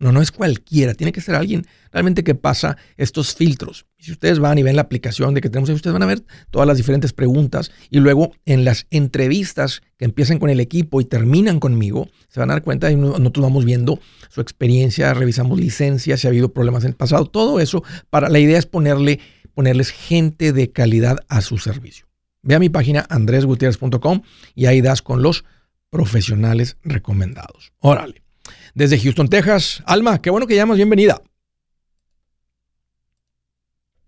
No, 0.01 0.13
no 0.13 0.23
es 0.23 0.31
cualquiera, 0.31 0.95
tiene 0.95 1.11
que 1.13 1.21
ser 1.21 1.35
alguien 1.35 1.67
realmente 1.91 2.23
que 2.23 2.37
pasa 2.37 2.77
estos 2.97 3.35
filtros. 3.35 3.87
Si 3.99 4.13
ustedes 4.13 4.39
van 4.39 4.57
y 4.57 4.63
ven 4.63 4.77
la 4.77 4.83
aplicación 4.83 5.35
de 5.35 5.41
que 5.41 5.51
tenemos, 5.51 5.71
ustedes 5.71 5.93
van 5.93 6.05
a 6.05 6.07
ver 6.07 6.23
todas 6.51 6.69
las 6.69 6.77
diferentes 6.77 7.13
preguntas 7.13 7.73
y 7.91 7.99
luego 7.99 8.33
en 8.45 8.65
las 8.65 8.87
entrevistas 8.91 9.83
que 9.97 10.05
empiezan 10.05 10.39
con 10.39 10.51
el 10.51 10.61
equipo 10.61 11.01
y 11.01 11.05
terminan 11.05 11.59
conmigo, 11.59 12.09
se 12.29 12.39
van 12.39 12.51
a 12.51 12.55
dar 12.55 12.63
cuenta 12.63 12.93
y 12.93 12.97
nosotros 12.97 13.43
vamos 13.43 13.65
viendo 13.65 13.99
su 14.29 14.41
experiencia, 14.41 15.13
revisamos 15.15 15.59
licencias, 15.59 16.21
si 16.21 16.29
ha 16.29 16.31
habido 16.31 16.53
problemas 16.53 16.85
en 16.85 16.91
el 16.91 16.97
pasado, 16.97 17.27
todo 17.27 17.59
eso 17.59 17.83
para 18.09 18.29
la 18.29 18.39
idea 18.39 18.59
es 18.59 18.67
ponerle 18.67 19.19
ponerles 19.55 19.91
gente 19.91 20.53
de 20.53 20.71
calidad 20.71 21.19
a 21.29 21.41
su 21.41 21.59
servicio. 21.59 22.07
Ve 22.43 22.55
a 22.55 22.61
mi 22.61 22.69
página 22.69 23.05
andresgutierrez.com 23.09 24.23
y 24.55 24.67
ahí 24.67 24.81
das 24.81 25.03
con 25.03 25.23
los 25.23 25.45
profesionales 25.91 26.77
recomendados. 26.85 27.73
Órale 27.81 28.28
desde 28.75 28.99
Houston, 28.99 29.29
Texas. 29.29 29.83
Alma, 29.87 30.21
qué 30.23 30.31
bueno 30.31 30.47
que 30.47 30.55
llamas, 30.55 30.77
bienvenida. 30.77 31.21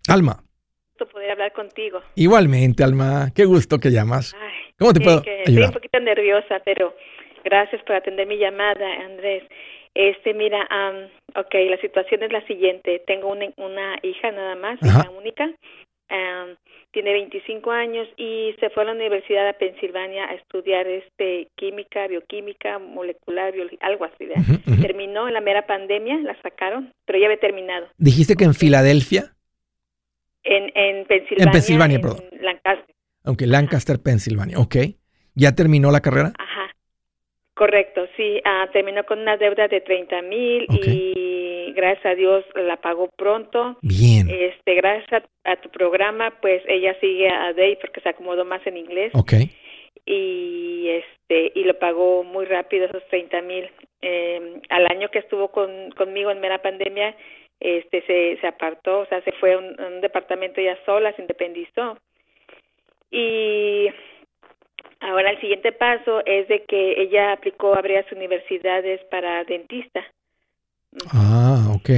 Alma. 0.08 0.42
poder 1.12 1.30
hablar 1.30 1.52
contigo. 1.52 2.00
Igualmente, 2.14 2.82
Alma, 2.82 3.30
qué 3.34 3.44
gusto 3.44 3.78
que 3.78 3.90
llamas. 3.90 4.34
¿Cómo 4.78 4.92
te 4.92 5.00
puedo 5.00 5.20
ayudar? 5.20 5.40
Estoy 5.46 5.64
un 5.64 5.72
poquito 5.72 6.00
nerviosa, 6.00 6.60
pero 6.64 6.94
gracias 7.44 7.82
por 7.84 7.96
atender 7.96 8.26
mi 8.26 8.38
llamada, 8.38 8.86
Andrés. 9.04 9.44
Este, 9.94 10.34
mira, 10.34 10.66
ok, 11.36 11.54
la 11.68 11.76
situación 11.80 12.22
es 12.22 12.32
la 12.32 12.46
siguiente. 12.46 13.02
Tengo 13.06 13.28
una, 13.28 13.46
una 13.56 13.98
hija 14.02 14.30
nada 14.30 14.54
más, 14.56 14.78
hija 14.82 15.10
única 15.10 15.50
tiene 16.92 17.12
25 17.12 17.70
años 17.70 18.08
y 18.16 18.54
se 18.58 18.70
fue 18.70 18.82
a 18.82 18.86
la 18.86 18.92
Universidad 18.92 19.46
de 19.46 19.54
Pensilvania 19.54 20.24
a 20.24 20.34
estudiar 20.34 20.86
este 20.86 21.48
química, 21.56 22.06
bioquímica, 22.08 22.78
molecular, 22.78 23.54
algo 23.80 24.04
así. 24.04 24.26
Terminó 24.80 25.28
en 25.28 25.34
la 25.34 25.40
mera 25.40 25.66
pandemia, 25.66 26.18
la 26.18 26.40
sacaron, 26.42 26.92
pero 27.06 27.18
ya 27.18 27.26
había 27.26 27.38
terminado. 27.38 27.86
¿Dijiste 27.96 28.34
que 28.36 28.44
en 28.44 28.54
Filadelfia? 28.54 29.34
En, 30.42 30.72
en 30.74 31.06
Pensilvania. 31.06 31.44
En 31.44 31.50
Pensilvania, 31.52 32.00
perdón. 32.00 32.24
Lancaster. 32.40 32.94
Aunque 33.24 33.46
Lancaster, 33.46 33.98
Pensilvania. 34.02 34.58
Ok. 34.58 34.76
¿Ya 35.34 35.54
terminó 35.54 35.90
la 35.90 36.00
carrera? 36.00 36.32
Ajá. 36.38 36.49
Correcto, 37.60 38.08
sí. 38.16 38.40
Ah, 38.46 38.70
terminó 38.72 39.04
con 39.04 39.18
una 39.18 39.36
deuda 39.36 39.68
de 39.68 39.82
30 39.82 40.22
mil 40.22 40.64
y 40.70 41.74
gracias 41.74 42.06
a 42.06 42.14
Dios 42.14 42.42
la 42.54 42.78
pagó 42.78 43.10
pronto. 43.14 43.76
Bien. 43.82 44.30
Este, 44.30 44.76
gracias 44.76 45.24
a, 45.44 45.56
tu 45.56 45.68
programa, 45.68 46.32
pues 46.40 46.62
ella 46.66 46.98
sigue 47.00 47.28
a 47.28 47.52
Day 47.52 47.76
porque 47.76 48.00
se 48.00 48.08
acomodó 48.08 48.46
más 48.46 48.66
en 48.66 48.78
inglés. 48.78 49.12
Ok. 49.14 49.34
Y 50.06 50.88
este 50.88 51.52
y 51.54 51.64
lo 51.64 51.78
pagó 51.78 52.24
muy 52.24 52.46
rápido 52.46 52.86
esos 52.86 53.06
30 53.08 53.42
mil. 53.42 53.70
Em, 54.00 54.62
al 54.70 54.86
año 54.86 55.10
que 55.10 55.18
estuvo 55.18 55.48
con, 55.48 55.90
conmigo 55.90 56.30
en 56.30 56.40
mera 56.40 56.62
pandemia, 56.62 57.14
este 57.60 58.00
se, 58.06 58.40
se 58.40 58.46
apartó, 58.46 59.00
o 59.00 59.06
sea, 59.06 59.20
se 59.20 59.32
fue 59.32 59.52
a 59.52 59.58
un, 59.58 60.00
departamento 60.00 60.62
ya 60.62 60.78
sola, 60.86 61.12
se 61.12 61.20
independizó. 61.20 61.98
Y 63.10 63.90
ahora 65.00 65.30
el 65.30 65.40
siguiente 65.40 65.72
paso 65.72 66.22
es 66.24 66.48
de 66.48 66.64
que 66.64 67.00
ella 67.00 67.32
aplicó 67.32 67.74
a 67.74 67.82
varias 67.82 68.10
universidades 68.12 69.02
para 69.10 69.44
dentista. 69.44 70.04
Ah, 71.12 71.72
ok. 71.74 71.90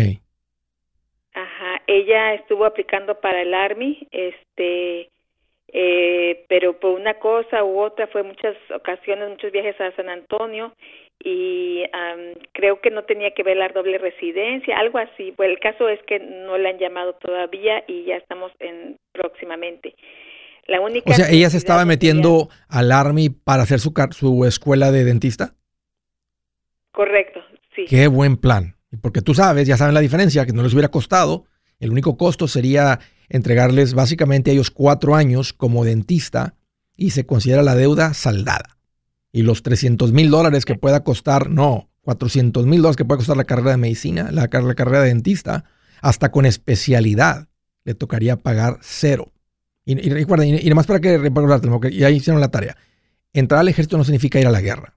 Ajá, 1.34 1.82
ella 1.86 2.34
estuvo 2.34 2.64
aplicando 2.64 3.18
para 3.20 3.40
el 3.42 3.54
Army, 3.54 4.06
este, 4.10 5.08
eh, 5.68 6.44
pero 6.48 6.78
por 6.78 6.92
una 6.92 7.14
cosa 7.14 7.64
u 7.64 7.80
otra 7.80 8.06
fue 8.08 8.22
muchas 8.22 8.54
ocasiones, 8.70 9.30
muchos 9.30 9.50
viajes 9.50 9.80
a 9.80 9.92
San 9.96 10.10
Antonio 10.10 10.74
y 11.24 11.84
creo 12.52 12.80
que 12.80 12.90
no 12.90 13.04
tenía 13.04 13.30
que 13.32 13.42
ver 13.42 13.56
la 13.56 13.68
doble 13.68 13.96
residencia, 13.98 14.78
algo 14.78 14.98
así. 14.98 15.32
Pues 15.32 15.50
el 15.50 15.60
caso 15.60 15.88
es 15.88 16.02
que 16.02 16.18
no 16.18 16.58
la 16.58 16.70
han 16.70 16.78
llamado 16.78 17.14
todavía 17.14 17.84
y 17.86 18.04
ya 18.04 18.16
estamos 18.16 18.52
en 18.58 18.98
próximamente. 19.12 19.94
La 20.66 20.80
única 20.80 21.10
o 21.10 21.14
sea, 21.14 21.28
ella 21.30 21.50
se 21.50 21.56
estaba 21.56 21.84
metiendo 21.84 22.48
al 22.68 22.92
Army 22.92 23.30
para 23.30 23.64
hacer 23.64 23.80
su, 23.80 23.92
su 24.12 24.44
escuela 24.44 24.92
de 24.92 25.04
dentista. 25.04 25.54
Correcto, 26.92 27.40
sí. 27.74 27.84
Qué 27.88 28.06
buen 28.06 28.36
plan. 28.36 28.76
Porque 29.00 29.22
tú 29.22 29.34
sabes, 29.34 29.66
ya 29.66 29.76
saben 29.76 29.94
la 29.94 30.00
diferencia, 30.00 30.46
que 30.46 30.52
no 30.52 30.62
les 30.62 30.72
hubiera 30.72 30.90
costado. 30.90 31.46
El 31.80 31.90
único 31.90 32.16
costo 32.16 32.46
sería 32.46 33.00
entregarles 33.28 33.94
básicamente 33.94 34.50
a 34.50 34.54
ellos 34.54 34.70
cuatro 34.70 35.16
años 35.16 35.52
como 35.52 35.84
dentista 35.84 36.54
y 36.96 37.10
se 37.10 37.26
considera 37.26 37.62
la 37.62 37.74
deuda 37.74 38.14
saldada. 38.14 38.76
Y 39.32 39.42
los 39.42 39.62
300 39.62 40.12
mil 40.12 40.30
dólares 40.30 40.66
que 40.66 40.74
pueda 40.74 41.02
costar, 41.02 41.48
no, 41.48 41.90
400 42.02 42.66
mil 42.66 42.82
dólares 42.82 42.96
que 42.96 43.04
pueda 43.04 43.18
costar 43.18 43.36
la 43.36 43.44
carrera 43.44 43.72
de 43.72 43.76
medicina, 43.78 44.30
la, 44.30 44.48
carrera 44.48 45.00
de 45.00 45.08
dentista, 45.08 45.64
hasta 46.02 46.30
con 46.30 46.44
especialidad, 46.44 47.48
le 47.84 47.94
tocaría 47.94 48.36
pagar 48.36 48.78
cero. 48.82 49.32
Y, 49.84 50.10
recuerden, 50.10 50.48
y, 50.48 50.56
y, 50.58 50.74
para 50.74 51.00
que 51.00 51.18
recordarte, 51.18 51.68
y 51.90 52.04
ahí 52.04 52.16
hicieron 52.16 52.40
la 52.40 52.50
tarea. 52.50 52.76
Entrar 53.32 53.60
al 53.60 53.68
ejército 53.68 53.98
no 53.98 54.04
significa 54.04 54.38
ir 54.38 54.46
a 54.46 54.50
la 54.50 54.60
guerra. 54.60 54.94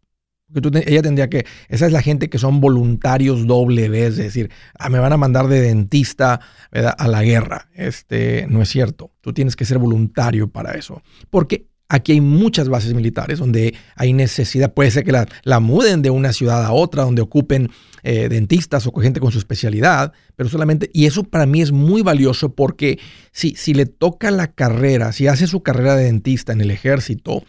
Porque 0.53 0.83
ella 0.85 1.01
tendría 1.01 1.27
que, 1.27 1.45
esa 1.69 1.87
es 1.87 1.91
la 1.91 2.01
gente 2.01 2.29
que 2.29 2.37
son 2.37 2.61
voluntarios 2.61 3.47
doble 3.47 3.89
vez, 3.89 4.11
es 4.11 4.17
decir, 4.17 4.51
ah, 4.77 4.89
me 4.89 4.99
van 4.99 5.11
a 5.11 5.17
mandar 5.17 5.47
de 5.47 5.61
dentista 5.61 6.39
a 6.71 7.07
la 7.07 7.23
guerra. 7.23 7.69
Este, 7.73 8.45
no 8.47 8.61
es 8.61 8.69
cierto. 8.69 9.11
Tú 9.21 9.33
tienes 9.33 9.55
que 9.55 9.65
ser 9.65 9.79
voluntario 9.79 10.47
para 10.49 10.73
eso. 10.73 11.01
Porque 11.31 11.67
aquí 11.89 12.11
hay 12.11 12.21
muchas 12.21 12.69
bases 12.69 12.93
militares 12.93 13.39
donde 13.39 13.73
hay 13.95 14.13
necesidad. 14.13 14.73
Puede 14.73 14.91
ser 14.91 15.03
que 15.03 15.11
la, 15.11 15.27
la 15.43 15.59
muden 15.59 16.03
de 16.03 16.11
una 16.11 16.31
ciudad 16.31 16.63
a 16.63 16.71
otra, 16.71 17.03
donde 17.03 17.23
ocupen 17.23 17.71
eh, 18.07 18.29
dentistas 18.29 18.85
o 18.85 18.91
gente 18.91 19.19
con 19.19 19.31
su 19.31 19.39
especialidad, 19.39 20.13
pero 20.35 20.47
solamente, 20.47 20.91
y 20.93 21.07
eso 21.07 21.23
para 21.23 21.47
mí 21.47 21.63
es 21.63 21.71
muy 21.71 22.03
valioso 22.03 22.53
porque 22.53 22.99
si, 23.31 23.55
si 23.55 23.73
le 23.73 23.87
toca 23.87 24.29
la 24.29 24.51
carrera, 24.51 25.11
si 25.11 25.25
hace 25.25 25.47
su 25.47 25.63
carrera 25.63 25.95
de 25.95 26.03
dentista 26.03 26.53
en 26.53 26.61
el 26.61 26.69
ejército, 26.69 27.43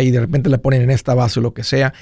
y 0.00 0.10
de 0.10 0.18
repente 0.18 0.50
la 0.50 0.58
ponen 0.58 0.82
en 0.82 0.90
esta 0.90 1.14
base 1.14 1.38
o 1.38 1.42
lo 1.44 1.54
que 1.54 1.62
sea, 1.62 1.94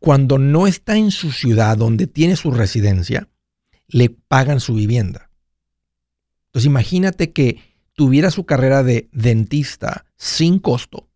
cuando 0.00 0.36
no 0.36 0.66
está 0.66 0.98
en 0.98 1.10
su 1.10 1.32
ciudad 1.32 1.78
donde 1.78 2.06
tiene 2.06 2.36
su 2.36 2.50
residencia, 2.50 3.26
le 3.88 4.10
pagan 4.10 4.60
su 4.60 4.74
vivienda. 4.74 5.30
Entonces 6.48 6.66
imagínate 6.66 7.32
que 7.32 7.56
tuviera 7.94 8.30
su 8.30 8.44
carrera 8.44 8.82
de 8.82 9.08
dentista 9.12 10.04
sin 10.18 10.58
costo 10.58 11.08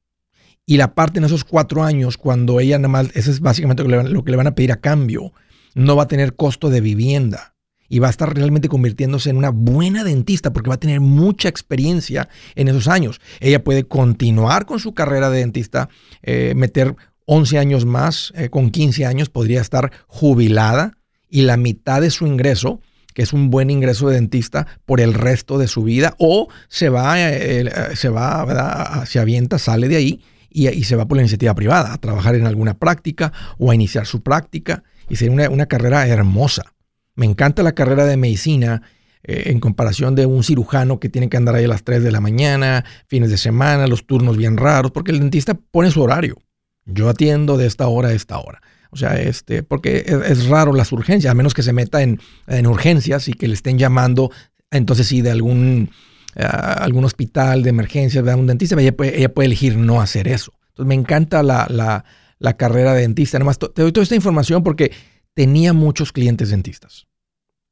y 0.65 0.79
la 0.79 0.95
parte 0.95 1.19
en 1.19 1.25
esos 1.25 1.45
cuatro 1.45 1.85
años, 1.85 2.17
cuando 2.17 2.61
ella 2.61 2.79
nada 2.79 2.89
más, 2.89 3.09
eso 3.15 3.31
es 3.31 3.41
básicamente 3.41 3.85
lo 3.85 4.25
que 4.25 4.31
le 4.31 4.37
van 4.39 4.47
a 4.47 4.55
pedir 4.55 4.73
a 4.73 4.81
cambio, 4.81 5.35
no 5.75 5.97
va 5.97 6.05
a 6.05 6.09
tener 6.09 6.35
costo 6.35 6.71
de 6.71 6.81
vivienda 6.81 7.55
y 7.89 7.99
va 7.99 8.07
a 8.07 8.11
estar 8.11 8.35
realmente 8.35 8.69
convirtiéndose 8.69 9.31
en 9.31 9.37
una 9.37 9.51
buena 9.51 10.05
dentista 10.05 10.53
porque 10.53 10.69
va 10.69 10.77
a 10.77 10.81
tener 10.81 11.01
mucha 11.01 11.49
experiencia 11.49 12.29
en 12.55 12.69
esos 12.69 12.89
años. 12.89 13.21
Ella 13.41 13.63
puede 13.63 13.85
continuar 13.85 14.67
con 14.67 14.79
su 14.79 14.95
carrera 14.95 15.31
de 15.31 15.41
dentista, 15.41 15.89
eh, 16.23 16.55
meter 16.57 16.97
11 17.27 17.59
años 17.59 17.87
más, 17.87 18.33
eh, 18.37 18.51
con 18.51 18.71
15 18.71 19.07
años, 19.07 19.31
podría 19.31 19.61
estar 19.61 19.93
jubilada 20.07 20.99
y 21.29 21.43
la 21.43 21.57
mitad 21.57 22.01
de 22.01 22.11
su 22.11 22.27
ingreso, 22.27 22.81
que 23.15 23.23
es 23.23 23.33
un 23.33 23.51
buen 23.51 23.71
ingreso 23.71 24.09
de 24.09 24.17
dentista, 24.17 24.67
por 24.85 25.01
el 25.01 25.15
resto 25.15 25.59
de 25.59 25.69
su 25.69 25.83
vida, 25.83 26.15
o 26.19 26.49
se 26.69 26.89
va, 26.89 27.21
eh, 27.21 27.63
eh, 27.63 27.97
se 27.97 28.09
va, 28.09 29.05
se 29.07 29.19
avienta, 29.19 29.59
sale 29.59 29.89
de 29.89 29.97
ahí 29.97 30.23
y, 30.51 30.69
y, 30.69 30.85
se 30.85 30.97
va 30.97 31.07
por 31.07 31.17
la 31.17 31.23
iniciativa 31.23 31.55
privada, 31.55 31.93
a 31.93 31.99
trabajar 31.99 32.35
en 32.35 32.47
alguna 32.47 32.75
práctica 32.75 33.33
o 33.59 33.71
a 33.71 33.75
iniciar 33.75 34.07
su 34.07 34.23
práctica. 34.23 34.85
Y 35.09 35.17
sería 35.17 35.33
una, 35.33 35.51
una 35.51 35.67
carrera 35.67 36.07
hermosa. 36.07 36.75
Me 37.15 37.27
encanta 37.27 37.63
la 37.63 37.73
carrera 37.73 38.05
de 38.05 38.17
medicina 38.17 38.83
en 39.25 39.59
comparación 39.59 40.15
de 40.15 40.27
un 40.27 40.45
cirujano 40.45 41.01
que 41.01 41.09
tiene 41.09 41.31
que 41.31 41.37
andar 41.37 41.55
ahí 41.55 41.65
a 41.65 41.69
las 41.69 41.83
3 41.83 42.03
de 42.03 42.13
la 42.13 42.21
mañana, 42.21 42.85
fines 43.07 43.31
de 43.31 43.39
semana, 43.39 43.87
los 43.87 44.07
turnos 44.07 44.37
bien 44.37 44.59
raros, 44.59 44.91
porque 44.91 45.13
el 45.13 45.21
dentista 45.21 45.55
pone 45.55 45.91
su 45.91 46.03
horario. 46.03 46.37
Yo 46.85 47.09
atiendo 47.09 47.57
de 47.57 47.67
esta 47.67 47.89
hora 47.89 48.09
a 48.09 48.13
esta 48.13 48.39
hora. 48.39 48.61
O 48.91 48.97
sea, 48.97 49.19
este, 49.21 49.63
porque 49.63 50.05
es, 50.07 50.47
raro 50.47 50.73
las 50.73 50.93
urgencias, 50.93 51.31
a 51.31 51.35
menos 51.35 51.55
que 51.55 51.63
se 51.63 51.73
meta 51.73 52.03
en, 52.03 52.21
urgencias 52.67 53.27
y 53.29 53.33
que 53.33 53.49
le 53.49 53.55
estén 53.55 53.79
llamando, 53.79 54.31
entonces 54.71 55.09
sí, 55.09 55.23
de 55.23 55.31
algún, 55.31 55.91
eh, 56.37 56.45
algún 56.45 57.05
hospital 57.05 57.63
de 57.63 57.71
emergencia, 57.71 58.23
de 58.23 58.35
un 58.35 58.47
dentista, 58.47 58.81
ella 58.81 58.95
puede, 58.95 59.19
ella 59.19 59.33
puede 59.33 59.47
elegir 59.47 59.77
no 59.77 60.01
hacer 60.01 60.29
eso. 60.29 60.53
Entonces 60.69 60.87
me 60.87 60.95
encanta 60.95 61.43
la, 61.43 62.05
la 62.39 62.57
carrera 62.57 62.95
de 62.95 63.03
dentista. 63.03 63.39
Además, 63.39 63.59
te 63.59 63.83
doy 63.83 63.93
toda 63.93 64.03
esta 64.03 64.15
información 64.15 64.63
porque 64.63 64.91
tenía 65.35 65.73
muchos 65.73 66.13
clientes 66.13 66.51
dentistas. 66.51 67.07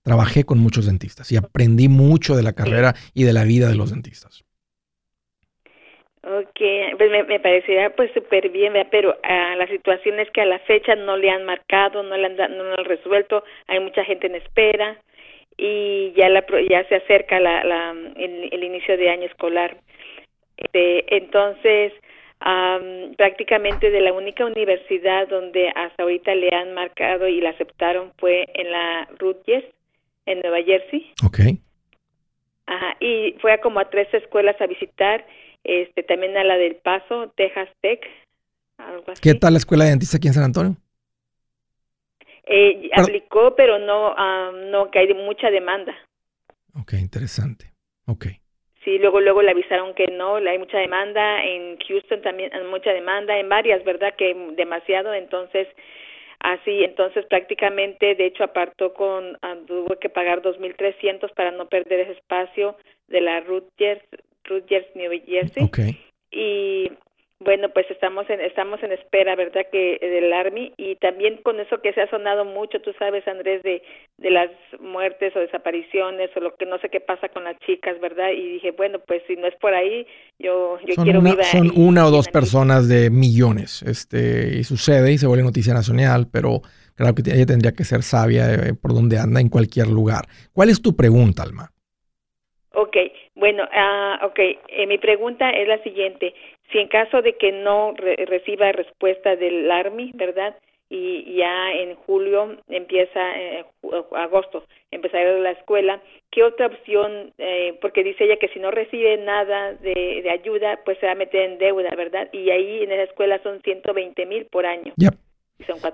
Trabajé 0.03 0.45
con 0.45 0.59
muchos 0.59 0.87
dentistas 0.87 1.31
y 1.31 1.37
aprendí 1.37 1.89
mucho 1.89 2.35
de 2.35 2.43
la 2.43 2.53
carrera 2.53 2.95
y 3.15 3.25
de 3.25 3.33
la 3.33 3.45
vida 3.45 3.69
de 3.69 3.77
los 3.77 3.91
dentistas. 3.91 4.45
Ok, 6.25 6.61
pues 6.99 7.11
me, 7.11 7.25
me 7.25 7.41
parecería 7.41 7.91
pues 7.97 8.13
súper 8.15 8.49
bien, 8.51 8.75
pero 8.93 9.11
uh, 9.11 9.57
la 9.59 9.67
situación 9.67 10.17
que 10.33 10.41
a 10.41 10.47
la 10.47 10.61
fecha 10.61 10.95
no 10.95 11.17
le 11.17 11.31
han 11.31 11.45
marcado, 11.45 12.05
no 12.05 12.17
le 12.17 12.27
han, 12.27 12.37
no 12.37 12.75
han 12.75 12.85
resuelto, 12.85 13.43
hay 13.67 13.81
mucha 13.81 14.05
gente 14.05 14.29
en 14.29 14.37
espera 14.37 14.99
y 15.57 16.13
ya 16.17 16.29
la 16.29 16.45
ya 16.71 16.85
se 16.89 16.97
acerca 16.97 17.41
la, 17.41 17.65
la 17.65 17.91
el, 18.17 18.63
inicio 18.63 18.97
de 18.97 19.11
año 19.11 19.27
escolar. 19.27 19.77
Este, 20.57 21.17
entonces, 21.17 21.93
prácticamente 23.17 23.91
de 23.91 24.01
la 24.01 24.13
única 24.13 24.45
universidad 24.45 25.29
donde 25.29 25.69
hasta 25.75 26.03
ahorita 26.03 26.35
le 26.35 26.55
han 26.55 26.75
marcado 26.75 27.29
y 27.29 27.41
la 27.41 27.51
aceptaron 27.51 28.13
fue 28.19 28.49
en 28.55 28.71
la 28.71 29.09
Rutgers, 29.19 29.67
en 30.27 30.41
Nueva 30.41 30.63
Jersey. 30.63 31.13
Ok. 31.25 31.41
Ajá, 32.67 32.97
y 33.01 33.37
fue 33.41 33.53
a 33.53 33.61
como 33.61 33.81
a 33.81 33.91
tres 33.91 34.13
escuelas 34.15 34.61
a 34.61 34.67
visitar 34.67 35.27
este 35.65 36.03
también 36.03 36.37
a 36.37 36.45
la 36.45 36.57
del 36.57 36.77
Paso, 36.77 37.33
Texas 37.37 37.69
Tech. 37.81 38.01
Algo 38.79 39.05
así. 39.09 39.21
¿Qué 39.23 39.35
tal 39.35 39.53
la 39.53 39.59
escuela 39.59 39.85
de 39.85 39.91
dentista 39.91 40.17
aquí 40.17 40.29
en 40.29 40.35
San 40.35 40.45
Antonio? 40.45 40.77
Eh, 42.45 42.91
aplicó, 42.95 43.55
pero 43.55 43.79
no, 43.79 44.15
no, 44.71 44.91
que 44.91 44.99
hay 44.99 45.15
mucha 45.15 45.51
demanda. 45.51 45.95
Ok, 46.75 46.95
interesante. 46.95 47.73
Ok. 48.07 48.27
Sí, 48.85 48.99
luego 48.99 49.21
luego 49.21 49.43
le 49.43 49.53
avisaron 49.53 49.95
que 49.95 50.07
no, 50.09 50.37
hay 50.37 50.59
mucha 50.59 50.79
demanda, 50.79 51.45
en 51.45 51.79
Houston 51.79 52.21
también 52.21 52.53
hay 52.53 52.65
mucha 52.65 52.93
demanda, 52.93 53.39
en 53.39 53.49
varias, 53.49 53.85
¿verdad? 53.85 54.15
Que 54.17 54.35
demasiado, 54.57 55.15
entonces 55.15 55.69
así, 56.41 56.83
entonces 56.83 57.25
prácticamente, 57.27 58.17
de 58.17 58.27
hecho 58.27 58.43
apartó 58.43 58.93
con, 58.93 59.39
tuvo 59.67 59.97
que 60.01 60.09
pagar 60.09 60.43
2.300 60.43 61.33
para 61.35 61.53
no 61.53 61.69
perder 61.69 62.01
ese 62.01 62.13
espacio 62.13 62.77
de 63.07 63.21
la 63.21 63.41
Rutgers 63.41 64.03
Rutgers, 64.45 64.87
New 64.97 65.13
Jersey. 65.25 65.65
Okay. 65.65 66.01
Y 66.33 66.91
bueno, 67.45 67.69
pues 67.71 67.91
estamos 67.91 68.29
en 68.31 68.41
estamos 68.41 68.83
en 68.83 68.93
espera, 68.93 69.37
¿verdad? 69.37 69.67
Que 69.71 69.99
del 70.01 70.33
Army 70.33 70.73
y 70.77 70.97
también 70.97 71.39
con 71.43 71.61
eso 71.61 71.81
que 71.81 71.93
se 71.93 72.03
ha 72.03 72.11
sonado 72.11 72.45
mucho, 72.45 72.81
tú 72.81 72.93
sabes, 72.99 73.27
Andrés, 73.27 73.63
de 73.63 73.83
de 74.19 74.31
las 74.31 74.51
muertes 74.81 75.35
o 75.37 75.41
desapariciones 75.41 76.31
o 76.37 76.41
lo 76.41 76.55
que 76.57 76.67
no 76.67 76.79
sé 76.79 76.89
qué 76.89 77.01
pasa 77.01 77.29
con 77.29 77.45
las 77.45 77.59
chicas, 77.61 77.99
¿verdad? 78.01 78.31
Y 78.31 78.55
dije, 78.55 78.71
bueno, 78.73 78.99
pues 79.07 79.23
si 79.27 79.37
no 79.37 79.47
es 79.47 79.55
por 79.57 79.75
ahí, 79.75 80.07
yo 80.39 80.79
yo 80.85 80.95
son 80.95 81.05
quiero 81.05 81.21
una, 81.21 81.43
son 81.43 81.71
una 81.77 82.07
o 82.07 82.11
dos 82.11 82.29
personas 82.29 82.89
de 82.89 83.11
millones, 83.11 83.83
este 83.83 84.57
y 84.59 84.65
sucede 84.65 85.13
y 85.13 85.19
se 85.19 85.27
vuelve 85.27 85.45
noticia 85.45 85.75
nacional, 85.75 86.27
pero 86.33 86.61
claro 86.95 87.15
que 87.15 87.23
ella 87.33 87.47
tendría 87.47 87.73
que 87.73 87.85
ser 87.85 88.03
sabia 88.03 88.53
eh, 88.55 88.75
por 88.81 88.95
donde 88.95 89.19
anda 89.19 89.41
en 89.41 89.49
cualquier 89.49 89.89
lugar. 89.89 90.25
¿Cuál 90.53 90.71
es 90.71 90.81
tu 90.81 90.97
pregunta, 90.97 91.43
Alma? 91.43 91.71
Ok, 92.75 92.97
bueno, 93.35 93.65
uh, 93.65 94.27
ok, 94.27 94.39
eh, 94.39 94.87
mi 94.87 94.99
pregunta 94.99 95.51
es 95.51 95.69
la 95.69 95.83
siguiente. 95.83 96.35
Si 96.73 96.79
en 96.79 96.89
caso 96.89 97.23
de 97.23 97.37
que 97.37 97.53
no 97.53 97.95
reciba 97.95 98.73
respuesta 98.73 99.37
del 99.37 99.71
Army, 99.71 100.11
¿verdad? 100.15 100.57
Y 100.89 101.37
ya 101.37 101.73
en 101.73 101.95
julio 101.95 102.57
empieza, 102.69 103.21
eh, 103.39 103.65
agosto, 104.15 104.65
empezará 104.91 105.39
la 105.39 105.53
escuela, 105.53 106.03
¿qué 106.31 106.43
otra 106.43 106.67
opción? 106.67 107.33
Eh, 107.39 107.79
porque 107.81 108.05
dice 108.05 108.25
ella 108.25 108.37
que 108.39 108.49
si 108.49 108.59
no 108.59 108.71
recibe 108.71 109.17
nada 109.17 109.73
de, 109.73 110.29
ayuda, 110.31 110.81
pues 110.85 110.99
se 110.99 111.07
va 111.07 111.13
a 111.13 111.15
meter 111.15 111.51
en 111.51 111.59
deuda, 111.59 111.91
¿verdad? 111.97 112.29
Y 112.33 112.51
ahí 112.51 112.83
en 112.83 112.93
esa 112.93 113.05
escuela 113.05 113.41
son 113.43 113.61
120 113.63 114.27
mil 114.27 114.47
por 114.47 114.67
año. 114.67 114.93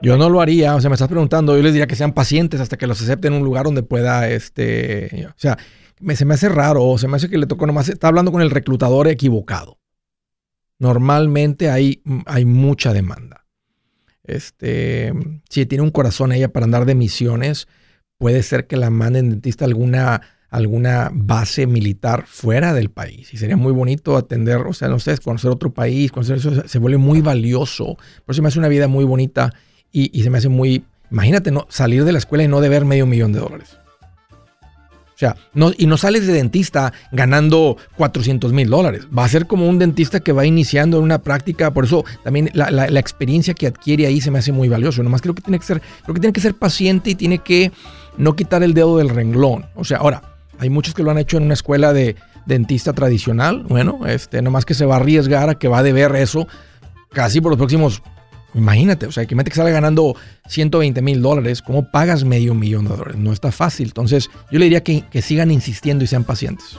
Yo 0.03 0.17
no 0.17 0.31
lo 0.31 0.41
haría, 0.41 0.75
o 0.75 0.81
sea, 0.81 0.91
me 0.91 0.95
estás 0.95 1.09
preguntando, 1.09 1.57
yo 1.57 1.63
les 1.63 1.75
diría 1.75 1.87
que 1.87 1.95
sean 1.95 2.15
pacientes 2.15 2.61
hasta 2.61 2.77
que 2.77 2.87
los 2.87 3.01
acepten 3.01 3.35
en 3.35 3.41
un 3.41 3.45
lugar 3.45 3.65
donde 3.65 3.83
pueda, 3.83 4.29
este, 4.29 5.27
o 5.27 5.39
sea, 5.39 5.59
se 6.15 6.25
me 6.25 6.35
hace 6.35 6.49
raro, 6.49 6.99
se 6.99 7.07
me 7.07 7.17
hace 7.17 7.29
que 7.29 7.39
le 7.39 7.47
tocó 7.47 7.67
nomás, 7.67 7.89
está 7.89 8.09
hablando 8.09 8.33
con 8.33 8.43
el 8.43 8.51
reclutador 8.51 9.09
equivocado. 9.09 9.79
Normalmente 10.79 11.71
hay, 11.71 12.03
hay 12.27 12.45
mucha 12.45 12.93
demanda. 12.93 13.45
Este, 14.25 15.13
si 15.49 15.67
tiene 15.67 15.83
un 15.83 15.91
corazón 15.91 16.33
ella 16.33 16.53
para 16.53 16.65
andar 16.65 16.85
de 16.85 16.95
misiones, 16.95 17.67
puede 18.19 18.43
ser 18.43 18.67
que 18.67 18.77
la 18.77 18.91
manden 18.91 19.31
dentista 19.31 19.65
alguna, 19.65 20.21
alguna 20.51 21.11
base 21.13 21.67
militar 21.67 22.25
fuera 22.27 22.75
del 22.75 22.91
país. 22.91 23.33
Y 23.33 23.39
sería 23.39 23.57
muy 23.57 23.73
bonito 23.73 24.17
atender, 24.17 24.59
o 24.59 24.75
sea, 24.75 24.89
no 24.89 24.99
sé, 24.99 25.17
conocer 25.19 25.51
otro 25.51 25.73
país, 25.73 26.13
conocer 26.13 26.37
eso, 26.37 26.69
se 26.69 26.79
vuelve 26.79 26.99
muy 26.99 27.23
valioso. 27.23 27.97
Por 28.25 28.35
eso 28.35 28.43
me 28.43 28.49
hace 28.49 28.59
una 28.59 28.69
vida 28.69 28.87
muy 28.87 29.05
bonita 29.05 29.55
y, 29.91 30.23
se 30.23 30.31
me 30.31 30.39
hace 30.39 30.49
muy... 30.49 30.85
Imagínate 31.11 31.51
no, 31.51 31.67
salir 31.71 32.05
de 32.05 32.13
la 32.13 32.19
escuela 32.19 32.45
y 32.45 32.49
no 32.49 32.61
deber 32.61 32.85
medio 32.85 33.07
millón 33.07 33.33
de 33.33 33.41
dólares. 33.41 33.79
O 35.19 35.21
sea, 35.21 35.35
no, 35.53 35.73
y 35.77 35.87
no 35.87 35.97
sales 35.97 36.29
de 36.29 36.33
dentista 36.33 36.93
ganando 37.11 37.77
400 37.97 38.53
mil 38.53 38.71
dólares. 38.71 39.09
Va 39.17 39.25
a 39.25 39.29
ser 39.29 39.49
como 39.49 39.69
un 39.69 39.77
dentista 39.81 40.21
que 40.21 40.31
va 40.31 40.47
iniciando 40.47 40.99
en 40.99 41.03
una 41.03 41.19
práctica. 41.19 41.73
Por 41.73 41.87
eso 41.87 42.05
también 42.23 42.51
la, 42.55 42.87
experiencia 43.01 43.53
que 43.53 43.67
adquiere 43.67 44.07
ahí 44.07 44.21
se 44.21 44.31
me 44.31 44.39
hace 44.39 44.53
muy 44.53 44.69
valioso. 44.69 45.03
Nomás 45.03 45.21
creo 45.21 45.35
que 45.35 45.43
tiene 45.43 45.59
que 45.59 45.67
ser, 45.67 45.83
creo 46.05 46.15
que 46.15 46.21
tiene 46.21 46.33
que 46.33 46.41
ser 46.41 46.55
paciente 46.55 47.11
y 47.11 47.15
tiene 47.17 47.39
que 47.39 47.73
no 48.17 48.37
quitar 48.37 48.63
el 48.63 48.75
dedo 48.75 48.97
del 48.99 49.09
renglón. 49.09 49.67
O 49.75 49.83
sea, 49.83 49.99
ahora, 49.99 50.23
hay 50.61 50.71
muchos 50.71 50.95
que 50.95 51.03
lo 51.03 51.11
han 51.11 51.19
hecho 51.19 51.37
en 51.37 51.43
una 51.43 51.55
escuela 51.55 51.93
de 51.93 52.15
dentista 52.47 52.93
tradicional. 52.93 53.65
Bueno, 53.69 54.07
este, 54.07 54.41
nomás 54.41 54.65
que 54.65 54.75
se 54.75 54.87
va 54.87 54.95
a 54.95 54.99
arriesgar 54.99 55.51
a 55.51 55.57
que 55.57 55.67
va 55.67 55.79
a 55.79 55.83
deber 55.83 56.15
eso 56.15 56.47
casi 57.11 57.41
por 57.41 57.51
los 57.51 57.59
próximos. 57.59 58.03
Imagínate, 58.55 59.07
o 59.07 59.13
sea, 59.13 59.27
que 59.27 59.35
mete 59.35 59.51
que 59.51 59.57
sale 59.57 59.71
ganando 59.71 60.17
120 60.49 61.03
mil 61.03 61.21
dólares, 61.21 61.63
¿cómo 61.63 61.91
pagas 61.91 62.25
medio 62.25 62.55
millón 62.55 62.85
de 62.85 62.97
dólares? 62.97 63.17
No 63.17 63.33
está 63.33 63.53
fácil. 63.53 63.89
Entonces, 63.89 64.31
yo 64.51 64.59
le 64.59 64.65
diría 64.65 64.83
que, 64.83 65.03
que 65.11 65.23
sigan 65.23 65.51
insistiendo 65.51 66.05
y 66.05 66.07
sean 66.07 66.25
pacientes. 66.25 66.79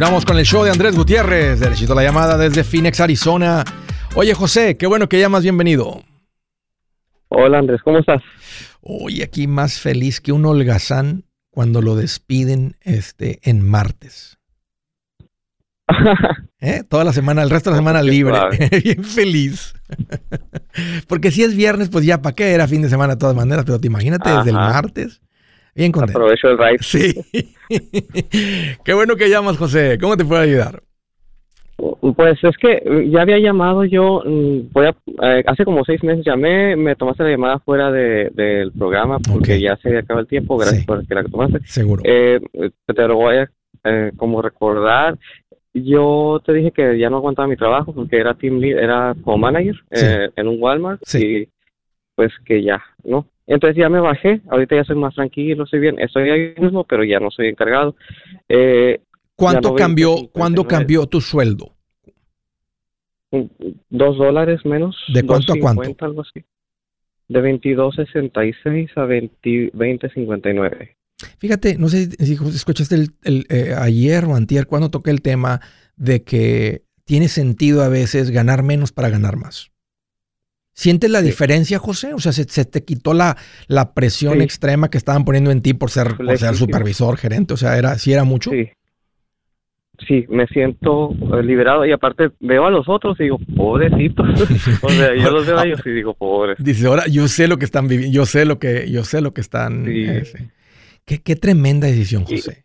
Continuamos 0.00 0.24
con 0.24 0.38
el 0.38 0.46
show 0.46 0.64
de 0.64 0.70
Andrés 0.70 0.96
Gutiérrez. 0.96 1.60
Derechito 1.60 1.94
la 1.94 2.02
llamada 2.02 2.38
desde 2.38 2.64
Phoenix, 2.64 3.00
Arizona. 3.00 3.62
Oye, 4.14 4.32
José, 4.32 4.78
qué 4.78 4.86
bueno 4.86 5.10
que 5.10 5.20
llamas. 5.20 5.42
Bienvenido. 5.42 6.02
Hola, 7.28 7.58
Andrés, 7.58 7.82
¿cómo 7.84 7.98
estás? 7.98 8.22
Hoy 8.80 9.20
aquí 9.20 9.46
más 9.46 9.78
feliz 9.78 10.22
que 10.22 10.32
un 10.32 10.46
holgazán 10.46 11.24
cuando 11.50 11.82
lo 11.82 11.96
despiden 11.96 12.76
este, 12.80 13.40
en 13.42 13.60
martes. 13.60 14.38
¿Eh? 16.60 16.82
Toda 16.88 17.04
la 17.04 17.12
semana, 17.12 17.42
el 17.42 17.50
resto 17.50 17.68
de 17.68 17.74
la 17.74 17.80
semana 17.80 18.02
libre. 18.02 18.38
Bien 18.82 19.04
feliz. 19.04 19.74
Porque 21.08 21.30
si 21.30 21.42
es 21.42 21.54
viernes, 21.54 21.90
pues 21.90 22.06
ya 22.06 22.22
para 22.22 22.34
qué 22.34 22.52
era 22.52 22.66
fin 22.66 22.80
de 22.80 22.88
semana 22.88 23.16
de 23.16 23.18
todas 23.18 23.36
maneras, 23.36 23.66
pero 23.66 23.78
te 23.78 23.88
imagínate 23.88 24.30
desde 24.30 24.48
el 24.48 24.56
martes. 24.56 25.20
Bien 25.74 25.92
contento. 25.92 26.18
Aprovecho 26.18 26.48
el 26.48 26.58
ride. 26.58 26.78
Sí. 26.80 27.14
Qué 28.84 28.94
bueno 28.94 29.16
que 29.16 29.28
llamas, 29.28 29.56
José. 29.56 29.98
¿Cómo 30.00 30.16
te 30.16 30.24
puedo 30.24 30.40
ayudar? 30.40 30.82
Pues 32.16 32.38
es 32.42 32.56
que 32.58 33.08
ya 33.10 33.22
había 33.22 33.38
llamado 33.38 33.84
yo, 33.84 34.22
mm, 34.24 34.72
voy 34.72 34.86
a, 34.86 34.90
eh, 35.22 35.44
hace 35.46 35.64
como 35.64 35.84
seis 35.84 36.02
meses 36.02 36.24
llamé, 36.24 36.76
me 36.76 36.94
tomaste 36.94 37.22
la 37.22 37.30
llamada 37.30 37.58
fuera 37.60 37.90
del 37.90 38.72
programa 38.72 39.18
porque 39.18 39.60
ya 39.60 39.76
se 39.76 39.96
acaba 39.96 40.20
el 40.20 40.26
tiempo, 40.26 40.58
gracias 40.58 40.84
por 40.84 41.06
que 41.06 41.14
la 41.14 41.24
tomaste. 41.24 41.60
Seguro. 41.64 42.02
Eh, 42.04 42.40
te 42.86 43.08
lo 43.08 43.16
voy 43.16 43.36
a 43.36 43.50
eh, 43.84 44.12
como 44.16 44.42
recordar. 44.42 45.18
Yo 45.72 46.42
te 46.44 46.52
dije 46.52 46.72
que 46.72 46.98
ya 46.98 47.08
no 47.08 47.18
aguantaba 47.18 47.48
mi 47.48 47.56
trabajo 47.56 47.94
porque 47.94 48.18
era 48.18 48.34
team 48.34 48.58
lead, 48.58 48.78
era 48.78 49.14
como 49.22 49.38
manager 49.38 49.76
en 49.90 50.48
un 50.48 50.60
Walmart 50.60 51.00
y 51.14 51.48
pues 52.14 52.32
que 52.44 52.62
ya, 52.62 52.82
¿no? 53.04 53.26
Entonces 53.50 53.76
ya 53.76 53.88
me 53.88 53.98
bajé, 53.98 54.40
ahorita 54.48 54.76
ya 54.76 54.84
soy 54.84 54.94
más 54.94 55.12
tranquilo, 55.12 55.64
estoy 55.64 55.80
bien, 55.80 55.98
estoy 55.98 56.30
ahí 56.30 56.54
mismo, 56.56 56.84
pero 56.84 57.02
ya 57.02 57.18
no 57.18 57.32
soy 57.32 57.48
encargado. 57.48 57.96
Eh, 58.48 59.00
¿Cuánto 59.34 59.74
cambió, 59.74 60.28
¿cuándo 60.32 60.68
cambió 60.68 61.08
tu 61.08 61.20
sueldo? 61.20 61.74
Dos 63.32 64.18
dólares 64.18 64.64
menos. 64.64 64.96
¿De 65.12 65.24
cuánto 65.24 65.54
a 65.54 65.56
cuánto? 65.58 66.04
Algo 66.04 66.20
así. 66.20 66.44
De 67.26 67.42
22.66 67.42 68.90
a 68.94 69.06
20.59. 69.06 70.94
Fíjate, 71.38 71.76
no 71.76 71.88
sé 71.88 72.08
si 72.24 72.34
escuchaste 72.34 72.94
el, 72.94 73.46
eh, 73.48 73.74
ayer 73.76 74.26
o 74.26 74.36
antier 74.36 74.68
cuando 74.68 74.92
toqué 74.92 75.10
el 75.10 75.22
tema 75.22 75.60
de 75.96 76.22
que 76.22 76.84
tiene 77.04 77.26
sentido 77.26 77.82
a 77.82 77.88
veces 77.88 78.30
ganar 78.30 78.62
menos 78.62 78.92
para 78.92 79.08
ganar 79.08 79.36
más. 79.36 79.69
¿Sientes 80.72 81.10
la 81.10 81.20
diferencia, 81.20 81.78
José? 81.78 82.14
O 82.14 82.18
sea, 82.18 82.32
¿se, 82.32 82.64
te 82.64 82.84
quitó 82.84 83.12
la, 83.12 83.36
la 83.66 83.92
presión 83.92 84.40
extrema 84.40 84.88
que 84.88 84.98
estaban 84.98 85.24
poniendo 85.24 85.50
en 85.50 85.60
ti 85.62 85.74
por 85.74 85.90
ser, 85.90 86.16
por 86.16 86.38
ser 86.38 86.54
supervisor, 86.54 87.16
gerente? 87.16 87.54
O 87.54 87.56
sea, 87.56 87.76
era, 87.76 87.98
¿sí 87.98 88.12
era 88.12 88.24
mucho? 88.24 88.50
Sí. 88.50 88.68
Sí, 90.08 90.24
me 90.30 90.46
siento 90.46 91.10
eh, 91.12 91.42
liberado 91.42 91.84
y 91.84 91.92
aparte 91.92 92.30
veo 92.40 92.64
a 92.64 92.70
los 92.70 92.88
otros 92.88 93.20
y 93.20 93.24
digo, 93.24 93.38
pobrecitos. 93.54 94.26
o 94.82 94.88
sea, 94.88 95.14
yo 95.14 95.30
los 95.30 95.46
veo 95.46 95.58
a 95.58 95.66
ellos 95.66 95.80
y 95.84 95.90
digo, 95.90 96.14
pobres. 96.14 96.56
Dice, 96.58 96.86
ahora 96.86 97.06
yo 97.06 97.28
sé 97.28 97.48
lo 97.48 97.58
que 97.58 97.66
están 97.66 97.86
viviendo, 97.86 98.14
yo 98.14 98.24
sé 98.24 98.46
lo 98.46 98.58
que, 98.58 98.90
yo 98.90 99.04
sé 99.04 99.20
lo 99.20 99.32
que 99.32 99.42
están. 99.42 99.84
Eh, 99.86 100.22
qué, 101.04 101.20
qué, 101.20 101.36
tremenda 101.36 101.86
decisión, 101.86 102.24
José. 102.24 102.62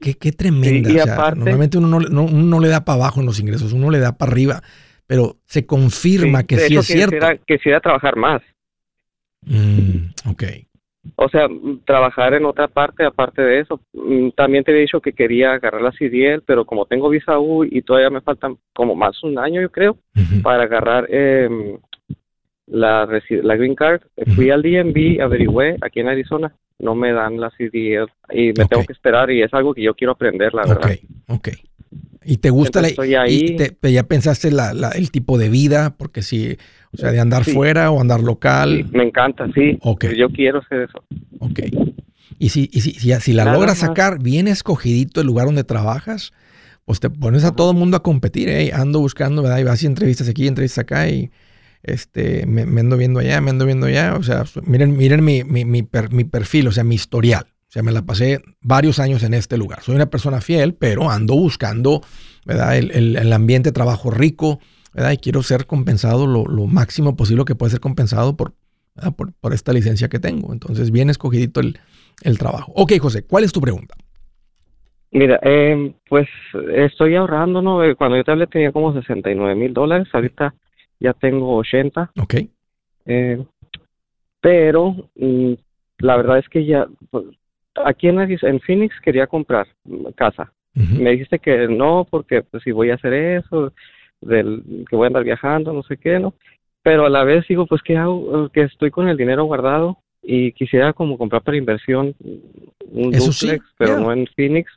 qué, 0.00 0.14
qué, 0.14 0.30
tremenda. 0.30 0.90
Y, 0.90 0.98
aparte, 1.00 1.40
normalmente 1.40 1.78
uno 1.78 1.98
no, 1.98 2.22
uno 2.22 2.42
no 2.42 2.60
le 2.60 2.68
da 2.68 2.84
para 2.84 2.96
abajo 2.96 3.18
en 3.18 3.26
los 3.26 3.40
ingresos, 3.40 3.72
uno 3.72 3.90
le 3.90 3.98
da 3.98 4.16
para 4.16 4.30
arriba 4.30 4.62
pero 5.06 5.36
se 5.46 5.66
confirma 5.66 6.44
que 6.44 6.58
sí 6.58 6.76
es 6.76 6.86
cierto. 6.86 7.26
Que 7.46 7.56
quisiera 7.56 7.80
trabajar 7.80 8.16
más. 8.16 8.42
Mm, 9.42 10.30
ok. 10.30 10.42
O 11.14 11.28
sea, 11.28 11.46
trabajar 11.84 12.34
en 12.34 12.44
otra 12.44 12.66
parte 12.66 13.04
aparte 13.04 13.40
de 13.40 13.60
eso. 13.60 13.80
Mm, 13.92 14.30
también 14.30 14.64
te 14.64 14.72
he 14.72 14.80
dicho 14.80 15.00
que 15.00 15.12
quería 15.12 15.52
agarrar 15.52 15.82
la 15.82 15.92
CDL, 15.92 16.42
pero 16.44 16.64
como 16.64 16.86
tengo 16.86 17.08
visa 17.08 17.38
U 17.38 17.64
y 17.64 17.82
todavía 17.82 18.10
me 18.10 18.20
faltan 18.20 18.58
como 18.74 18.96
más 18.96 19.22
un 19.22 19.38
año, 19.38 19.60
yo 19.60 19.70
creo, 19.70 19.98
para 20.42 20.64
agarrar 20.64 21.06
eh, 21.08 21.48
la, 22.66 23.08
la 23.30 23.56
Green 23.56 23.76
Card. 23.76 24.02
Fui 24.34 24.50
al 24.50 24.62
DMV, 24.62 25.22
averigüé 25.22 25.76
aquí 25.80 26.00
en 26.00 26.08
Arizona, 26.08 26.52
no 26.78 26.94
me 26.96 27.12
dan 27.12 27.40
la 27.40 27.50
CDL 27.50 28.10
y 28.30 28.48
me 28.48 28.64
tengo 28.68 28.84
que 28.84 28.92
esperar 28.92 29.30
y 29.30 29.42
es 29.42 29.54
algo 29.54 29.74
que 29.74 29.82
yo 29.82 29.94
quiero 29.94 30.12
aprender, 30.12 30.52
la 30.54 30.62
verdad. 30.62 30.90
Ok, 31.28 31.48
ok. 31.48 31.48
¿Y 32.26 32.38
te 32.38 32.50
gusta 32.50 32.82
la, 32.82 32.88
y 33.28 33.56
ya 33.82 34.02
pensaste 34.02 34.50
la, 34.50 34.72
el 34.94 35.10
tipo 35.10 35.38
de 35.38 35.48
vida? 35.48 35.96
Porque 35.96 36.22
si, 36.22 36.56
o 36.92 36.96
sea, 36.96 37.12
de 37.12 37.20
andar 37.20 37.44
fuera 37.44 37.90
o 37.92 38.00
andar 38.00 38.20
local. 38.20 38.84
me 38.92 39.04
encanta, 39.04 39.46
sí. 39.54 39.78
Okay. 39.80 40.16
Yo 40.18 40.28
quiero 40.30 40.58
hacer 40.58 40.82
eso. 40.82 41.04
Ok. 41.38 41.60
Y 42.38 42.48
si, 42.48 42.68
y 42.72 42.80
si, 42.80 42.92
si, 42.92 43.32
la 43.32 43.52
logras 43.52 43.78
sacar 43.78 44.22
bien 44.22 44.48
escogidito 44.48 45.20
el 45.20 45.28
lugar 45.28 45.46
donde 45.46 45.64
trabajas, 45.64 46.32
pues 46.84 47.00
te 47.00 47.08
pones 47.08 47.44
a 47.44 47.54
todo 47.54 47.70
el 47.70 47.76
mundo 47.76 47.96
a 47.96 48.02
competir, 48.02 48.48
¿eh? 48.48 48.72
Ando 48.74 48.98
buscando, 49.00 49.42
¿verdad? 49.42 49.58
Y 49.58 49.64
vas 49.64 49.82
y 49.82 49.86
entrevistas 49.86 50.28
aquí, 50.28 50.48
entrevistas 50.48 50.82
acá 50.82 51.08
y 51.08 51.30
este, 51.84 52.44
me, 52.46 52.62
ando 52.62 52.96
viendo 52.96 53.20
allá, 53.20 53.40
me 53.40 53.50
ando 53.50 53.64
viendo 53.64 53.86
allá. 53.86 54.16
O 54.16 54.22
sea, 54.24 54.44
miren, 54.64 54.96
miren 54.96 55.24
mi, 55.24 55.44
mi, 55.44 55.64
mi 55.64 56.24
perfil, 56.24 56.68
o 56.68 56.72
sea, 56.72 56.82
mi 56.82 56.96
historial. 56.96 57.46
Sea, 57.76 57.82
me 57.82 57.92
la 57.92 58.06
pasé 58.06 58.40
varios 58.62 58.98
años 59.00 59.22
en 59.22 59.34
este 59.34 59.58
lugar. 59.58 59.82
Soy 59.82 59.96
una 59.96 60.06
persona 60.06 60.40
fiel, 60.40 60.72
pero 60.72 61.10
ando 61.10 61.34
buscando, 61.34 62.00
¿verdad? 62.46 62.78
El, 62.78 63.30
ambiente 63.34 63.68
de 63.68 63.74
trabajo 63.74 64.10
rico, 64.10 64.60
¿verdad? 64.94 65.12
Y 65.12 65.18
quiero 65.18 65.42
ser 65.42 65.66
compensado 65.66 66.26
lo, 66.26 66.46
máximo 66.68 67.16
posible 67.16 67.44
que 67.44 67.54
puede 67.54 67.72
ser 67.72 67.80
compensado 67.80 68.34
por, 68.34 68.54
por, 69.14 69.52
esta 69.52 69.74
licencia 69.74 70.08
que 70.08 70.18
tengo. 70.18 70.54
Entonces, 70.54 70.90
bien 70.90 71.10
escogidito 71.10 71.60
el, 71.60 71.78
el 72.22 72.38
trabajo. 72.38 72.72
Ok, 72.74 72.92
José, 72.98 73.26
¿cuál 73.26 73.44
es 73.44 73.52
tu 73.52 73.60
pregunta? 73.60 73.94
Mira, 75.10 75.38
eh, 75.42 75.92
pues 76.08 76.28
estoy 76.72 77.14
ahorrando, 77.14 77.60
¿no? 77.60 77.84
Eh, 77.84 77.94
cuando 77.94 78.16
yo 78.16 78.24
te 78.24 78.30
hablé 78.30 78.46
tenía 78.46 78.72
como 78.72 78.94
69 78.94 79.54
mil 79.54 79.74
dólares, 79.74 80.08
ahorita 80.14 80.54
ya 80.98 81.12
tengo 81.12 81.56
80. 81.56 82.10
Ok. 82.22 82.36
Eh, 83.04 83.44
pero 84.40 85.10
mm, 85.14 85.52
la 85.98 86.16
verdad 86.16 86.38
es 86.38 86.48
que 86.48 86.64
ya, 86.64 86.86
pues, 87.10 87.26
aquí 87.84 88.08
en, 88.08 88.20
en 88.20 88.60
Phoenix 88.60 88.94
quería 89.00 89.26
comprar 89.26 89.66
casa. 90.14 90.52
Me 90.74 91.12
dijiste 91.12 91.38
que 91.38 91.68
no, 91.68 92.06
porque 92.10 92.42
pues 92.42 92.62
si 92.62 92.70
voy 92.70 92.90
a 92.90 92.96
hacer 92.96 93.14
eso, 93.14 93.72
del 94.20 94.84
que 94.88 94.94
voy 94.94 95.04
a 95.04 95.06
andar 95.06 95.24
viajando, 95.24 95.72
no 95.72 95.82
sé 95.82 95.96
qué, 95.96 96.18
¿no? 96.18 96.34
Pero 96.82 97.06
a 97.06 97.10
la 97.10 97.24
vez 97.24 97.46
digo, 97.48 97.66
pues 97.66 97.82
¿qué 97.82 97.96
hago? 97.96 98.50
Que 98.50 98.62
estoy 98.62 98.90
con 98.90 99.08
el 99.08 99.16
dinero 99.16 99.44
guardado 99.44 99.98
y 100.22 100.52
quisiera 100.52 100.92
como 100.92 101.16
comprar 101.16 101.42
para 101.42 101.56
inversión 101.56 102.14
un 102.20 103.10
duplex, 103.10 103.64
pero 103.78 103.98
no 103.98 104.12
en 104.12 104.26
Phoenix, 104.26 104.70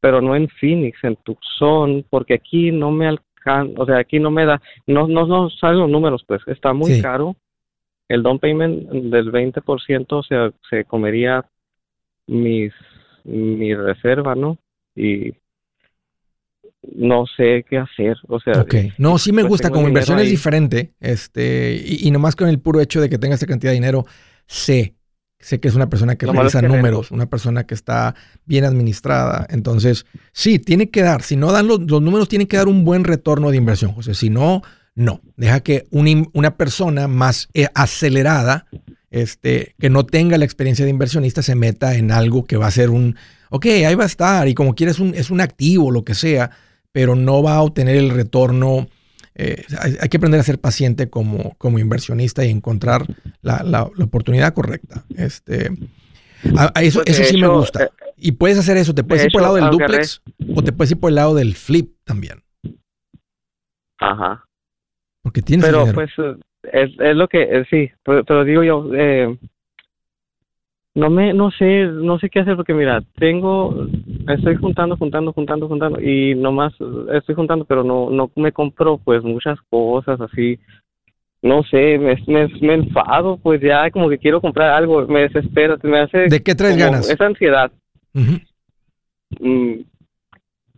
pero 0.00 0.22
no 0.22 0.34
en 0.34 0.48
Phoenix, 0.48 0.98
en 1.04 1.16
Tucson, 1.16 2.04
porque 2.08 2.34
aquí 2.34 2.70
no 2.70 2.90
me 2.90 3.06
alcanza, 3.06 3.80
o 3.80 3.84
sea, 3.84 3.98
aquí 3.98 4.18
no 4.18 4.30
me 4.30 4.46
da, 4.46 4.62
no, 4.86 5.06
no, 5.06 5.26
no 5.26 5.50
salen 5.50 5.80
los 5.80 5.90
números, 5.90 6.24
pues 6.26 6.40
está 6.46 6.72
muy 6.72 7.00
caro. 7.02 7.36
El 8.08 8.22
down 8.22 8.38
payment 8.38 8.88
del 8.90 9.30
20% 9.30 10.26
se, 10.26 10.52
se 10.68 10.84
comería 10.84 11.44
mis 12.30 12.72
mi 13.24 13.74
reserva, 13.74 14.34
¿no? 14.34 14.58
Y 14.94 15.32
no 16.82 17.24
sé 17.36 17.64
qué 17.68 17.78
hacer, 17.78 18.16
o 18.28 18.40
sea. 18.40 18.64
No, 18.96 19.18
sí 19.18 19.32
me 19.32 19.42
pues 19.42 19.50
gusta, 19.50 19.70
como 19.70 19.88
inversión 19.88 20.18
es 20.18 20.30
diferente, 20.30 20.94
este, 21.00 21.74
y, 21.74 22.08
y, 22.08 22.10
nomás 22.10 22.36
con 22.36 22.48
el 22.48 22.58
puro 22.58 22.80
hecho 22.80 23.00
de 23.00 23.10
que 23.10 23.18
tenga 23.18 23.34
esa 23.34 23.46
cantidad 23.46 23.70
de 23.70 23.74
dinero, 23.74 24.06
sé, 24.46 24.94
sé 25.38 25.60
que 25.60 25.68
es 25.68 25.74
una 25.74 25.90
persona 25.90 26.16
que 26.16 26.26
realiza 26.26 26.62
números, 26.62 27.10
una 27.10 27.26
persona 27.26 27.64
que 27.64 27.74
está 27.74 28.14
bien 28.46 28.64
administrada, 28.64 29.46
entonces, 29.50 30.06
sí, 30.32 30.58
tiene 30.58 30.90
que 30.90 31.02
dar, 31.02 31.22
si 31.22 31.36
no 31.36 31.52
dan 31.52 31.66
los, 31.66 31.80
los 31.80 32.00
números, 32.00 32.28
tiene 32.28 32.48
que 32.48 32.56
dar 32.56 32.68
un 32.68 32.84
buen 32.84 33.04
retorno 33.04 33.50
de 33.50 33.58
inversión, 33.58 33.92
José, 33.92 34.14
si 34.14 34.30
no, 34.30 34.62
no, 34.94 35.20
deja 35.36 35.60
que 35.60 35.86
una 35.90 36.56
persona 36.56 37.08
más 37.08 37.48
eh, 37.52 37.68
acelerada, 37.74 38.66
este, 39.10 39.74
que 39.78 39.90
no 39.90 40.06
tenga 40.06 40.38
la 40.38 40.44
experiencia 40.44 40.84
de 40.84 40.90
inversionista, 40.90 41.42
se 41.42 41.54
meta 41.54 41.96
en 41.96 42.12
algo 42.12 42.44
que 42.44 42.56
va 42.56 42.66
a 42.66 42.70
ser 42.70 42.90
un, 42.90 43.16
ok, 43.50 43.66
ahí 43.66 43.94
va 43.94 44.04
a 44.04 44.06
estar, 44.06 44.48
y 44.48 44.54
como 44.54 44.74
quieres, 44.74 44.98
un, 44.98 45.14
es 45.14 45.30
un 45.30 45.40
activo, 45.40 45.90
lo 45.90 46.04
que 46.04 46.14
sea, 46.14 46.50
pero 46.92 47.16
no 47.16 47.42
va 47.42 47.56
a 47.56 47.62
obtener 47.62 47.96
el 47.96 48.10
retorno. 48.10 48.88
Eh, 49.34 49.64
hay, 50.00 50.08
que 50.08 50.16
aprender 50.16 50.40
a 50.40 50.44
ser 50.44 50.60
paciente 50.60 51.08
como, 51.08 51.54
como 51.56 51.78
inversionista 51.78 52.44
y 52.44 52.50
encontrar 52.50 53.06
la, 53.42 53.90
oportunidad 53.98 54.54
correcta. 54.54 55.04
Este, 55.16 55.72
eso, 56.80 57.02
pues, 57.02 57.18
eso 57.18 57.24
sí 57.24 57.40
me 57.40 57.48
gusta. 57.48 57.84
Eh, 57.84 57.90
y 58.16 58.32
puedes 58.32 58.58
hacer 58.58 58.76
eso, 58.76 58.94
te 58.94 59.04
puedes 59.04 59.24
ir 59.24 59.32
por 59.32 59.40
el 59.40 59.44
lado 59.44 59.54
del 59.56 59.70
duplex 59.70 60.22
o 60.54 60.62
te 60.62 60.72
puedes 60.72 60.90
ir 60.90 61.00
por 61.00 61.10
el 61.10 61.14
lado 61.16 61.34
del 61.34 61.54
flip 61.54 61.94
también. 62.04 62.42
Ajá. 63.98 64.44
Porque 65.22 65.42
tienes 65.42 65.66
Pero 65.66 65.90
pues 65.92 66.10
es, 66.62 66.90
es 66.98 67.16
lo 67.16 67.28
que, 67.28 67.64
sí, 67.70 67.90
pero, 68.02 68.44
digo 68.44 68.62
yo, 68.62 68.90
eh, 68.94 69.36
no 70.94 71.08
me, 71.08 71.32
no 71.32 71.50
sé, 71.52 71.84
no 71.84 72.18
sé 72.18 72.28
qué 72.28 72.40
hacer 72.40 72.56
porque 72.56 72.74
mira, 72.74 73.02
tengo, 73.16 73.86
estoy 74.28 74.56
juntando, 74.56 74.96
juntando, 74.96 75.32
juntando, 75.32 75.68
juntando 75.68 76.00
y 76.00 76.34
nomás 76.34 76.72
estoy 77.12 77.34
juntando, 77.34 77.64
pero 77.64 77.84
no, 77.84 78.10
no 78.10 78.30
me 78.36 78.52
compro 78.52 78.98
pues 78.98 79.22
muchas 79.22 79.58
cosas 79.70 80.20
así. 80.20 80.58
No 81.42 81.62
sé, 81.62 81.98
me, 81.98 82.22
me, 82.26 82.74
enfado, 82.74 83.38
pues 83.38 83.62
ya 83.62 83.90
como 83.90 84.10
que 84.10 84.18
quiero 84.18 84.42
comprar 84.42 84.74
algo, 84.74 85.06
me 85.06 85.22
desespera, 85.22 85.78
me 85.82 86.00
hace... 86.00 86.28
¿De 86.28 86.42
qué 86.42 86.54
traes 86.54 86.76
ganas? 86.76 87.08
Esa 87.08 87.24
ansiedad. 87.24 87.72
Mm, 88.12 89.80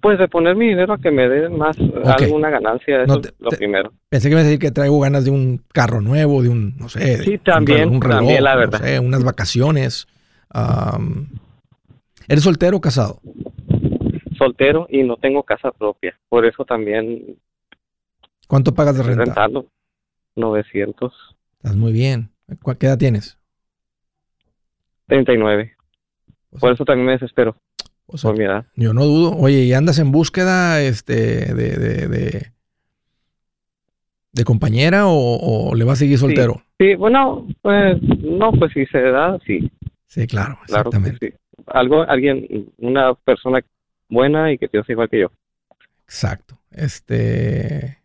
pues 0.02 0.18
de 0.18 0.26
poner 0.26 0.56
mi 0.56 0.68
dinero 0.68 0.94
a 0.94 0.98
que 0.98 1.12
me 1.12 1.28
dé 1.28 1.48
más 1.48 1.78
alguna 1.78 2.50
ganancia, 2.50 3.04
eso 3.04 3.20
es 3.20 3.32
lo 3.38 3.50
primero. 3.50 3.92
Pensé 4.08 4.28
que 4.28 4.34
me 4.34 4.40
a 4.40 4.44
decir 4.44 4.58
que 4.58 4.72
traigo 4.72 4.98
ganas 4.98 5.24
de 5.24 5.30
un 5.30 5.62
carro 5.72 6.00
nuevo, 6.00 6.42
de 6.42 6.48
un, 6.48 6.76
no 6.76 6.88
sé, 6.88 7.22
sí, 7.22 7.38
también, 7.38 7.88
un 7.88 8.02
reloj, 8.02 8.18
también, 8.18 8.42
la 8.42 8.56
verdad. 8.56 8.80
No 8.80 8.86
sé, 8.86 8.98
unas 8.98 9.22
vacaciones. 9.22 10.08
¿Eres 12.26 12.42
soltero 12.42 12.78
o 12.78 12.80
casado? 12.80 13.20
Soltero 14.36 14.86
y 14.90 15.04
no 15.04 15.16
tengo 15.16 15.44
casa 15.44 15.70
propia, 15.70 16.18
por 16.28 16.44
eso 16.44 16.64
también... 16.64 17.36
¿Cuánto 18.48 18.74
pagas 18.74 18.96
de 18.96 19.04
renta? 19.04 19.24
Rentando, 19.24 19.66
900. 20.34 21.12
Estás 21.58 21.76
muy 21.76 21.92
bien. 21.92 22.30
¿Qué 22.78 22.86
edad 22.86 22.98
tienes? 22.98 23.38
39. 25.06 25.76
por 26.58 26.72
eso 26.72 26.84
también 26.84 27.06
me 27.06 27.12
desespero. 27.12 27.56
Yo 28.76 28.94
no 28.94 29.04
dudo. 29.04 29.36
Oye, 29.36 29.64
¿y 29.64 29.72
andas 29.72 29.98
en 29.98 30.12
búsqueda 30.12 30.82
este, 30.82 31.54
de, 31.54 32.52
de, 34.32 34.44
compañera 34.44 35.04
o, 35.06 35.74
le 35.74 35.84
vas 35.84 35.94
a 35.94 36.00
seguir 36.00 36.18
soltero? 36.18 36.62
Sí, 36.78 36.94
bueno, 36.94 37.46
pues 37.62 38.00
no, 38.02 38.52
pues 38.52 38.72
si 38.72 38.86
se 38.86 39.00
da, 39.00 39.38
sí. 39.46 39.70
Sí, 40.06 40.26
claro, 40.26 40.58
exactamente. 40.64 41.34
Algo, 41.66 42.02
alguien, 42.02 42.70
una 42.78 43.14
persona 43.14 43.60
buena 44.08 44.52
y 44.52 44.58
que 44.58 44.68
piensa 44.68 44.92
igual 44.92 45.08
que 45.08 45.20
yo. 45.20 45.32
Exacto. 46.04 46.58
Este. 46.70 48.01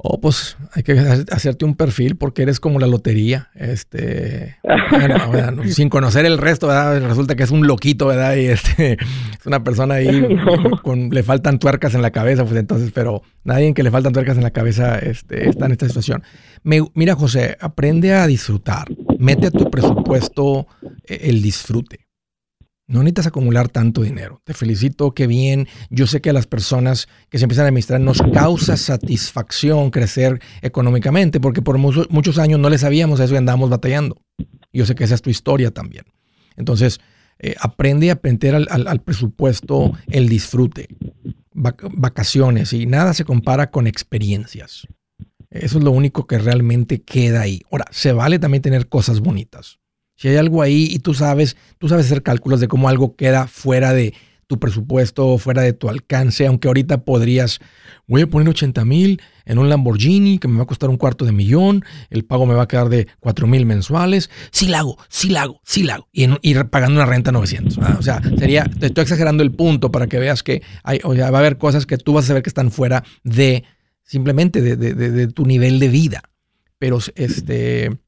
Oh, 0.00 0.20
pues 0.20 0.56
hay 0.74 0.84
que 0.84 0.92
hacerte 0.92 1.64
un 1.64 1.74
perfil 1.74 2.16
porque 2.16 2.42
eres 2.42 2.60
como 2.60 2.78
la 2.78 2.86
lotería. 2.86 3.50
Este, 3.56 4.56
sin 5.70 5.88
conocer 5.88 6.24
el 6.24 6.38
resto, 6.38 6.68
¿verdad? 6.68 7.02
resulta 7.02 7.34
que 7.34 7.42
es 7.42 7.50
un 7.50 7.66
loquito, 7.66 8.06
¿verdad? 8.06 8.36
Y 8.36 8.46
este, 8.46 8.92
es 8.92 9.46
una 9.46 9.64
persona 9.64 9.94
ahí 9.94 10.38
con, 10.84 11.10
le 11.10 11.24
faltan 11.24 11.58
tuercas 11.58 11.94
en 11.94 12.02
la 12.02 12.12
cabeza, 12.12 12.44
pues 12.44 12.56
entonces, 12.56 12.92
pero 12.94 13.22
nadie 13.42 13.74
que 13.74 13.82
le 13.82 13.90
faltan 13.90 14.12
tuercas 14.12 14.36
en 14.36 14.44
la 14.44 14.52
cabeza 14.52 15.00
este, 15.00 15.48
está 15.48 15.66
en 15.66 15.72
esta 15.72 15.88
situación. 15.88 16.22
mira, 16.62 17.16
José, 17.16 17.56
aprende 17.60 18.14
a 18.14 18.28
disfrutar. 18.28 18.86
Mete 19.18 19.48
a 19.48 19.50
tu 19.50 19.68
presupuesto 19.68 20.68
eh, 21.08 21.22
el 21.22 21.42
disfrute. 21.42 22.07
No 22.88 23.00
necesitas 23.00 23.26
acumular 23.26 23.68
tanto 23.68 24.00
dinero. 24.00 24.40
Te 24.44 24.54
felicito, 24.54 25.12
qué 25.12 25.26
bien. 25.26 25.68
Yo 25.90 26.06
sé 26.06 26.22
que 26.22 26.30
a 26.30 26.32
las 26.32 26.46
personas 26.46 27.06
que 27.28 27.36
se 27.38 27.44
empiezan 27.44 27.66
a 27.66 27.68
administrar 27.68 28.00
nos 28.00 28.22
causa 28.32 28.78
satisfacción 28.78 29.90
crecer 29.90 30.40
económicamente, 30.62 31.38
porque 31.38 31.60
por 31.60 31.76
muchos 31.76 32.38
años 32.38 32.58
no 32.58 32.70
le 32.70 32.78
sabíamos 32.78 33.20
eso 33.20 33.34
y 33.34 33.36
andábamos 33.36 33.68
batallando. 33.68 34.16
Yo 34.72 34.86
sé 34.86 34.94
que 34.94 35.04
esa 35.04 35.14
es 35.14 35.22
tu 35.22 35.28
historia 35.28 35.70
también. 35.70 36.06
Entonces, 36.56 36.98
eh, 37.38 37.54
aprende 37.60 38.10
a 38.10 38.18
meter 38.22 38.54
al, 38.54 39.00
presupuesto 39.02 39.92
el 40.06 40.30
disfrute, 40.30 40.88
vacaciones, 41.52 42.72
y 42.72 42.86
nada 42.86 43.12
se 43.12 43.26
compara 43.26 43.70
con 43.70 43.86
experiencias. 43.86 44.88
Eso 45.50 45.78
es 45.78 45.84
lo 45.84 45.90
único 45.90 46.26
que 46.26 46.38
realmente 46.38 47.02
queda 47.02 47.42
ahí. 47.42 47.62
Ahora, 47.70 47.84
se 47.90 48.12
vale 48.12 48.38
también 48.38 48.62
tener 48.62 48.88
cosas 48.88 49.20
bonitas. 49.20 49.78
Si 50.18 50.26
hay 50.26 50.34
algo 50.34 50.62
ahí 50.62 50.88
y 50.90 50.98
tú 50.98 51.14
sabes, 51.14 51.56
tú 51.78 51.88
sabes 51.88 52.06
hacer 52.06 52.24
cálculos 52.24 52.58
de 52.58 52.66
cómo 52.66 52.88
algo 52.88 53.14
queda 53.14 53.46
fuera 53.46 53.92
de 53.92 54.14
tu 54.48 54.58
presupuesto, 54.58 55.38
fuera 55.38 55.62
de 55.62 55.74
tu 55.74 55.88
alcance, 55.88 56.44
aunque 56.44 56.66
ahorita 56.66 57.04
podrías, 57.04 57.60
voy 58.08 58.22
a 58.22 58.26
poner 58.26 58.48
80 58.48 58.84
mil 58.84 59.22
en 59.44 59.58
un 59.58 59.68
Lamborghini 59.68 60.40
que 60.40 60.48
me 60.48 60.56
va 60.56 60.64
a 60.64 60.66
costar 60.66 60.90
un 60.90 60.96
cuarto 60.96 61.24
de 61.24 61.30
millón, 61.30 61.84
el 62.10 62.24
pago 62.24 62.46
me 62.46 62.54
va 62.54 62.64
a 62.64 62.68
quedar 62.68 62.88
de 62.88 63.06
4 63.20 63.46
mil 63.46 63.64
mensuales, 63.64 64.28
sí 64.50 64.66
la 64.66 64.80
hago, 64.80 64.98
sí 65.08 65.28
la 65.28 65.42
hago, 65.42 65.60
sí 65.64 65.84
la 65.84 65.94
hago, 65.94 66.08
y 66.10 66.54
pagando 66.64 66.96
una 66.96 67.06
renta 67.06 67.30
900. 67.30 67.78
O 67.78 68.02
sea, 68.02 68.20
sería, 68.38 68.64
te 68.64 68.86
estoy 68.86 69.02
exagerando 69.02 69.44
el 69.44 69.52
punto 69.52 69.92
para 69.92 70.08
que 70.08 70.18
veas 70.18 70.42
que 70.42 70.62
hay, 70.82 70.98
o 71.04 71.14
sea, 71.14 71.30
va 71.30 71.38
a 71.38 71.40
haber 71.42 71.58
cosas 71.58 71.86
que 71.86 71.96
tú 71.96 72.14
vas 72.14 72.24
a 72.24 72.28
saber 72.28 72.42
que 72.42 72.50
están 72.50 72.72
fuera 72.72 73.04
de 73.22 73.62
simplemente 74.02 74.62
de 74.62 75.28
tu 75.28 75.46
nivel 75.46 75.78
de 75.78 75.88
vida. 75.88 76.22
Pero 76.80 76.98
este 77.14 77.98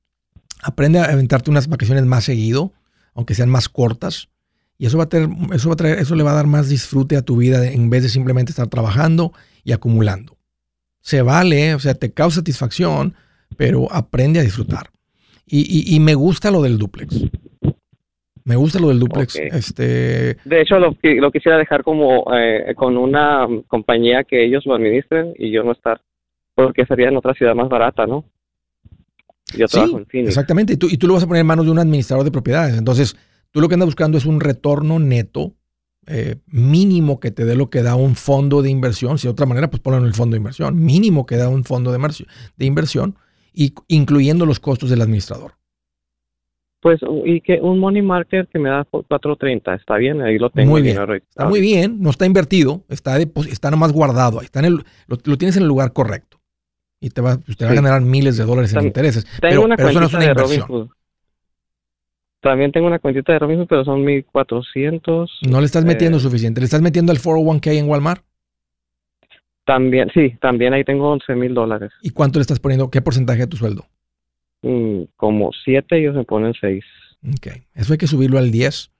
Aprende 0.63 0.99
a 0.99 1.05
aventarte 1.05 1.51
unas 1.51 1.69
vacaciones 1.69 2.05
más 2.05 2.25
seguido, 2.25 2.73
aunque 3.15 3.35
sean 3.35 3.49
más 3.49 3.69
cortas. 3.69 4.29
Y 4.79 4.87
eso 4.87 4.99
va 4.99 5.05
a 5.05 5.09
tener, 5.09 5.29
eso 5.53 5.69
va 5.69 5.75
a 5.75 5.77
traer, 5.77 5.99
eso 5.99 6.15
le 6.15 6.23
va 6.23 6.33
a 6.33 6.35
dar 6.35 6.47
más 6.47 6.69
disfrute 6.69 7.17
a 7.17 7.23
tu 7.23 7.37
vida 7.37 7.71
en 7.71 7.91
vez 7.91 8.03
de 8.03 8.09
simplemente 8.09 8.51
estar 8.51 8.69
trabajando 8.69 9.33
y 9.65 9.73
acumulando. 9.73 10.37
Se 11.01 11.23
vale, 11.23 11.75
o 11.75 11.79
sea, 11.79 11.95
te 11.95 12.13
causa 12.13 12.37
satisfacción, 12.37 13.15
pero 13.57 13.93
aprende 13.93 14.41
a 14.41 14.43
disfrutar. 14.43 14.89
Y, 15.53 15.99
me 16.01 16.15
gusta 16.15 16.51
lo 16.51 16.63
del 16.63 16.79
duplex. 16.79 17.29
Me 18.45 18.55
gusta 18.55 18.79
lo 18.79 18.89
del 18.89 19.01
duplex. 19.01 19.37
Este... 19.37 20.37
De 20.45 20.61
hecho, 20.63 20.79
lo, 20.79 20.97
lo 21.03 21.33
quisiera 21.33 21.59
dejar 21.59 21.83
como 21.83 22.25
eh, 22.33 22.73
con 22.77 22.97
una 22.97 23.49
compañía 23.67 24.23
que 24.23 24.45
ellos 24.45 24.65
lo 24.65 24.75
administren 24.75 25.35
y 25.37 25.51
yo 25.51 25.65
no 25.65 25.73
estar, 25.73 26.01
porque 26.55 26.87
sería 26.87 27.09
en 27.09 27.17
otra 27.17 27.35
ciudad 27.35 27.57
más 27.57 27.69
barata, 27.69 28.07
¿no? 28.07 28.25
Yo 29.57 29.67
trabajo 29.67 29.99
en 29.99 30.07
Phoenix. 30.07 30.29
Exactamente, 30.29 30.75
y 30.75 30.77
tú, 30.77 30.89
y 30.91 30.97
tú 30.97 31.07
lo 31.07 31.15
vas 31.15 31.23
a 31.23 31.27
poner 31.27 31.41
en 31.41 31.47
manos 31.47 31.65
de 31.65 31.71
un 31.71 31.79
administrador 31.79 32.25
de 32.25 32.31
propiedades. 32.31 32.77
Entonces, 32.77 33.17
tú 33.51 33.61
lo 33.61 33.69
que 33.69 33.75
andas 33.75 33.87
buscando 33.87 34.19
es 34.19 34.27
un 34.27 34.41
retorno 34.41 34.99
neto 34.99 35.55
eh, 36.07 36.37
mínimo 36.47 37.21
que 37.21 37.31
te 37.31 37.45
dé 37.45 37.55
lo 37.55 37.71
que 37.71 37.83
da 37.83 37.95
un 37.95 38.17
fondo 38.17 38.63
de 38.63 38.71
inversión. 38.71 39.19
Si 39.19 39.27
de 39.27 39.33
otra 39.33 39.47
manera, 39.47 39.71
pues 39.71 39.81
ponlo 39.81 39.99
en 39.99 40.07
el 40.07 40.15
fondo 40.15 40.35
de 40.35 40.39
inversión. 40.39 40.83
Mínimo 40.83 41.27
que 41.27 41.37
da 41.37 41.49
un 41.49 41.65
fondo 41.65 41.93
de, 41.93 42.27
de 42.57 42.65
inversión. 42.65 43.17
y 43.53 43.75
incluyendo 43.89 44.47
los 44.47 44.61
costos 44.61 44.91
del 44.91 45.03
administrador. 45.03 45.53
Pues, 46.81 46.99
y 47.27 47.43
que 47.43 47.61
un 47.61 47.79
money 47.79 48.01
market 48.01 48.49
que 48.49 48.59
me 48.59 48.71
da 48.71 48.85
430, 48.85 49.75
está 49.75 49.97
bien, 49.97 50.23
ahí 50.23 50.39
lo 50.39 50.49
tengo. 50.49 50.71
Muy 50.71 50.81
bien, 50.81 50.97
está 51.29 51.47
muy 51.47 51.61
bien, 51.61 52.01
no 52.01 52.09
está 52.09 52.25
invertido, 52.25 52.85
está, 52.89 53.19
está 53.19 53.71
nomás 53.71 53.93
guardado, 53.93 54.41
está 54.41 54.61
en 54.61 54.65
el, 54.65 54.85
lo, 55.07 55.19
tienes 55.19 55.57
en 55.57 55.65
el 55.65 55.69
lugar 55.69 55.93
correcto. 55.93 56.40
Y 57.01 57.11
te 57.11 57.21
va, 57.21 57.39
pues, 57.39 57.57
te 57.57 57.65
va 57.65 57.71
a 57.71 57.75
generar 57.75 58.03
miles 58.03 58.37
de 58.37 58.45
dólares 58.45 58.75
en 58.75 58.87
intereses. 58.87 59.27
Pero, 59.41 59.67
pero 59.77 59.89
eso 59.89 60.01
no 60.01 60.07
es 60.07 60.15
una 60.15 60.25
inversión. 60.27 60.91
También 62.41 62.73
tengo 62.73 62.87
una 62.87 62.99
cuentita 62.99 63.33
de 63.33 63.39
Robinhood, 63.39 63.67
pero 63.67 63.85
son 63.85 64.05
1400. 64.05 65.41
No 65.49 65.61
le 65.61 65.67
estás 65.67 65.85
metiendo 65.85 66.19
eh, 66.19 66.21
suficiente. 66.21 66.61
¿Le 66.61 66.65
estás 66.65 66.81
metiendo 66.81 67.13
el 67.13 67.19
401k 67.19 67.79
en 67.79 67.89
Walmart? 67.89 68.23
También, 69.65 70.11
sí, 70.13 70.37
también 70.41 70.73
ahí 70.73 70.85
tengo 70.85 71.11
11 71.13 71.35
mil 71.37 71.55
dólares. 71.55 71.93
¿Y 72.03 72.11
cuánto 72.11 72.39
le 72.39 72.43
estás 72.43 72.59
poniendo? 72.59 72.91
¿Qué 72.91 73.03
porcentaje 73.03 73.41
de 73.41 73.47
tu 73.47 73.57
sueldo? 73.57 73.87
Mm, 74.63 75.03
como 75.17 75.51
7, 75.65 75.99
ellos 75.99 76.15
me 76.15 76.25
ponen 76.25 76.55
6. 76.59 76.83
Ok, 77.29 77.49
eso 77.75 77.93
hay 77.93 77.99
que 77.99 78.07
subirlo 78.07 78.39
al 78.39 78.51
10. 78.51 78.91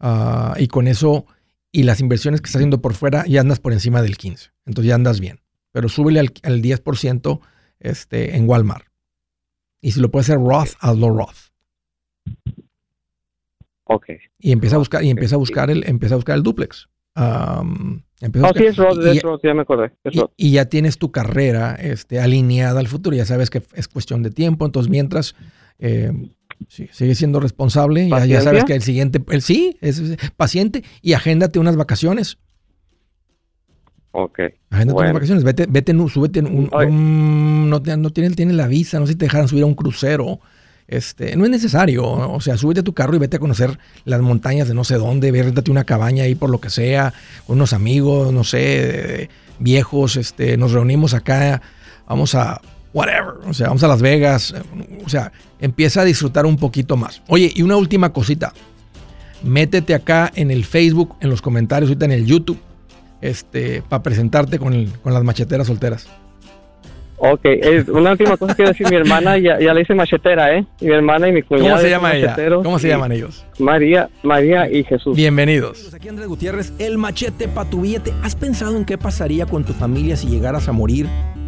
Ah, 0.00 0.54
y 0.58 0.68
con 0.68 0.86
eso, 0.86 1.26
y 1.70 1.84
las 1.84 2.00
inversiones 2.00 2.40
que 2.40 2.46
estás 2.46 2.60
haciendo 2.60 2.82
por 2.82 2.94
fuera, 2.94 3.24
ya 3.26 3.40
andas 3.40 3.58
por 3.58 3.72
encima 3.72 4.02
del 4.02 4.16
15. 4.16 4.50
Entonces 4.66 4.88
ya 4.88 4.94
andas 4.94 5.18
bien. 5.18 5.38
Pero 5.72 5.88
súbele 5.88 6.20
al, 6.20 6.30
10% 6.62 7.40
este, 7.80 8.36
en 8.36 8.48
Walmart. 8.48 8.86
Y 9.80 9.92
si 9.92 10.00
lo 10.00 10.10
puedes 10.10 10.28
hacer 10.28 10.40
Roth, 10.40 10.74
hazlo 10.80 11.10
Roth. 11.10 11.52
Ok. 13.84 14.10
Y 14.38 14.52
empieza 14.52 14.76
a 14.76 14.78
buscar, 14.78 15.02
y 15.02 15.10
empieza 15.10 15.34
a 15.34 15.38
buscar 15.38 15.70
el, 15.70 15.84
empieza 15.86 16.14
a 16.14 16.18
buscar 16.18 16.36
el 16.36 16.42
duplex. 16.42 16.88
Um, 17.14 18.02
oh, 18.42 18.52
sí, 18.56 18.64
es 18.64 18.76
Roth, 18.76 19.04
es 19.04 19.22
ya 19.42 19.54
me 19.54 19.62
acordé. 19.62 19.92
y, 20.36 20.52
ya 20.52 20.66
tienes 20.66 20.98
tu 20.98 21.12
carrera 21.12 21.74
este, 21.74 22.20
alineada 22.20 22.80
al 22.80 22.86
futuro, 22.86 23.14
ya 23.14 23.26
sabes 23.26 23.50
que 23.50 23.62
es 23.74 23.88
cuestión 23.88 24.22
de 24.22 24.30
tiempo, 24.30 24.64
entonces 24.64 24.90
mientras 24.90 25.34
eh, 25.78 26.10
sigue 26.68 27.14
siendo 27.14 27.40
responsable, 27.40 28.08
ya, 28.08 28.40
sabes 28.40 28.64
que 28.64 28.74
el 28.74 28.82
siguiente, 28.82 29.22
el 29.28 29.42
sí, 29.42 29.76
es, 29.80 30.00
paciente 30.36 30.84
y 31.02 31.12
agéndate 31.12 31.58
unas 31.58 31.76
vacaciones. 31.76 32.38
Ok. 34.12 34.40
Agéndate 34.70 35.00
unas 35.00 35.12
vacaciones, 35.14 35.44
vete, 35.44 35.66
vete, 35.68 35.92
súbete 36.08 36.40
un, 36.40 36.70
un, 36.72 37.70
no, 37.70 37.80
no 37.80 38.10
tienen, 38.10 38.56
la 38.56 38.66
visa, 38.66 39.00
no 39.00 39.06
sé 39.06 39.12
si 39.12 39.18
te 39.18 39.24
dejaran 39.24 39.48
subir 39.48 39.62
a 39.62 39.66
un 39.66 39.74
crucero 39.74 40.40
este, 40.88 41.36
no 41.36 41.44
es 41.44 41.50
necesario. 41.50 42.04
O 42.04 42.40
sea, 42.40 42.56
súbete 42.56 42.80
a 42.80 42.82
tu 42.82 42.92
carro 42.92 43.14
y 43.16 43.18
vete 43.18 43.36
a 43.36 43.40
conocer 43.40 43.78
las 44.04 44.20
montañas 44.20 44.68
de 44.68 44.74
no 44.74 44.84
sé 44.84 44.96
dónde, 44.96 45.30
vérdate 45.30 45.70
una 45.70 45.84
cabaña 45.84 46.24
ahí 46.24 46.34
por 46.34 46.50
lo 46.50 46.60
que 46.60 46.70
sea, 46.70 47.14
con 47.46 47.56
unos 47.56 47.72
amigos, 47.72 48.32
no 48.32 48.44
sé, 48.44 49.30
viejos, 49.58 50.16
este, 50.16 50.56
nos 50.56 50.72
reunimos 50.72 51.14
acá, 51.14 51.62
vamos 52.06 52.34
a 52.34 52.60
whatever, 52.92 53.36
o 53.46 53.54
sea, 53.54 53.68
vamos 53.68 53.82
a 53.84 53.88
Las 53.88 54.02
Vegas, 54.02 54.54
o 55.04 55.08
sea, 55.08 55.32
empieza 55.60 56.02
a 56.02 56.04
disfrutar 56.04 56.44
un 56.44 56.56
poquito 56.56 56.96
más. 56.96 57.22
Oye, 57.28 57.50
y 57.54 57.62
una 57.62 57.76
última 57.76 58.12
cosita. 58.12 58.52
Métete 59.42 59.94
acá 59.94 60.30
en 60.34 60.50
el 60.50 60.64
Facebook, 60.64 61.16
en 61.20 61.30
los 61.30 61.42
comentarios, 61.42 61.88
ahorita 61.88 62.04
en 62.04 62.12
el 62.12 62.26
YouTube, 62.26 62.58
este, 63.22 63.82
para 63.88 64.02
presentarte 64.02 64.58
con, 64.58 64.86
con 65.02 65.14
las 65.14 65.24
macheteras 65.24 65.66
solteras. 65.66 66.06
Ok, 67.24 67.42
es 67.44 67.88
una 67.88 68.10
última 68.10 68.36
cosa 68.36 68.52
que 68.52 68.64
decir, 68.64 68.90
mi 68.90 68.96
hermana 68.96 69.38
ya, 69.38 69.56
ya 69.60 69.72
le 69.72 69.82
hice 69.82 69.94
machetera, 69.94 70.56
¿eh? 70.56 70.66
Mi 70.80 70.90
hermana 70.90 71.28
y 71.28 71.32
mi 71.32 71.42
cuñada. 71.42 71.70
¿Cómo 71.70 71.80
se 71.80 71.88
llama 71.90 72.16
ella? 72.16 72.36
¿Cómo 72.64 72.78
se 72.80 72.88
llaman 72.88 73.12
ellos? 73.12 73.46
María, 73.60 74.10
María 74.24 74.68
y 74.68 74.82
Jesús. 74.82 75.16
Bienvenidos. 75.16 75.94
Aquí 75.94 76.08
Andrés 76.08 76.26
Gutiérrez, 76.26 76.72
el 76.80 76.98
machete 76.98 77.46
para 77.46 77.70
tu 77.70 77.82
billete. 77.82 78.12
¿Has 78.24 78.34
pensado 78.34 78.76
en 78.76 78.84
qué 78.84 78.98
pasaría 78.98 79.46
con 79.46 79.62
tu 79.62 79.72
familia 79.72 80.16
si 80.16 80.26
llegaras 80.26 80.66
a 80.68 80.72
morir? 80.72 81.06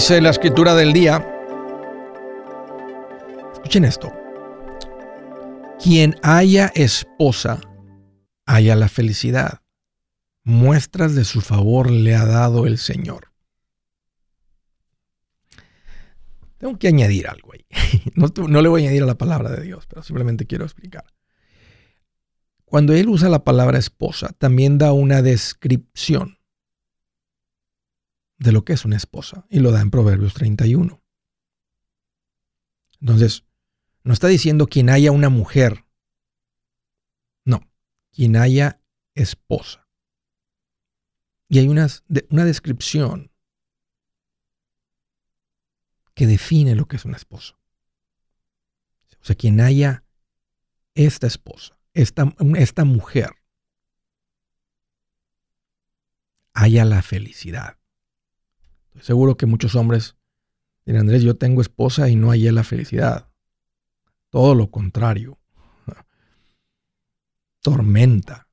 Dice 0.00 0.22
la 0.22 0.30
escritura 0.30 0.74
del 0.74 0.94
día, 0.94 1.22
escuchen 3.52 3.84
esto, 3.84 4.10
quien 5.78 6.16
haya 6.22 6.68
esposa, 6.74 7.60
haya 8.46 8.76
la 8.76 8.88
felicidad. 8.88 9.60
Muestras 10.42 11.14
de 11.14 11.26
su 11.26 11.42
favor 11.42 11.90
le 11.90 12.14
ha 12.14 12.24
dado 12.24 12.66
el 12.66 12.78
Señor. 12.78 13.30
Tengo 16.56 16.78
que 16.78 16.88
añadir 16.88 17.28
algo 17.28 17.52
ahí. 17.52 17.66
No, 18.14 18.32
no, 18.48 18.62
le 18.62 18.70
voy 18.70 18.80
a 18.80 18.84
añadir 18.86 19.02
a 19.02 19.06
la 19.06 19.18
palabra 19.18 19.50
de 19.50 19.60
Dios, 19.60 19.84
pero 19.86 20.02
simplemente 20.02 20.46
quiero 20.46 20.64
explicar. 20.64 21.04
Cuando 22.64 22.94
él 22.94 23.10
usa 23.10 23.28
la 23.28 23.44
palabra 23.44 23.78
esposa, 23.78 24.30
también 24.38 24.78
da 24.78 24.92
una 24.92 25.20
descripción 25.20 26.39
de 28.40 28.52
lo 28.52 28.64
que 28.64 28.72
es 28.72 28.84
una 28.84 28.96
esposa 28.96 29.46
y 29.50 29.60
lo 29.60 29.70
da 29.70 29.82
en 29.82 29.90
Proverbios 29.90 30.34
31. 30.34 31.00
Entonces, 33.00 33.44
no 34.02 34.14
está 34.14 34.28
diciendo 34.28 34.66
quien 34.66 34.88
haya 34.88 35.12
una 35.12 35.28
mujer. 35.28 35.84
No, 37.44 37.70
quien 38.10 38.36
haya 38.36 38.80
esposa. 39.14 39.86
Y 41.48 41.58
hay 41.58 41.68
una, 41.68 41.86
una 42.30 42.44
descripción 42.44 43.30
que 46.14 46.26
define 46.26 46.74
lo 46.74 46.86
que 46.86 46.96
es 46.96 47.04
una 47.04 47.16
esposa. 47.18 47.58
O 49.20 49.24
sea, 49.24 49.36
quien 49.36 49.60
haya 49.60 50.04
esta 50.94 51.26
esposa, 51.26 51.78
esta, 51.92 52.34
esta 52.56 52.84
mujer, 52.84 53.32
haya 56.54 56.86
la 56.86 57.02
felicidad. 57.02 57.79
Estoy 58.90 59.02
seguro 59.02 59.36
que 59.36 59.46
muchos 59.46 59.74
hombres 59.76 60.16
dirán, 60.84 61.02
Andrés, 61.02 61.22
yo 61.22 61.36
tengo 61.36 61.60
esposa 61.60 62.08
y 62.08 62.16
no 62.16 62.30
hallé 62.30 62.50
la 62.52 62.64
felicidad. 62.64 63.30
Todo 64.30 64.54
lo 64.54 64.70
contrario. 64.70 65.38
Tormenta. 67.62 68.48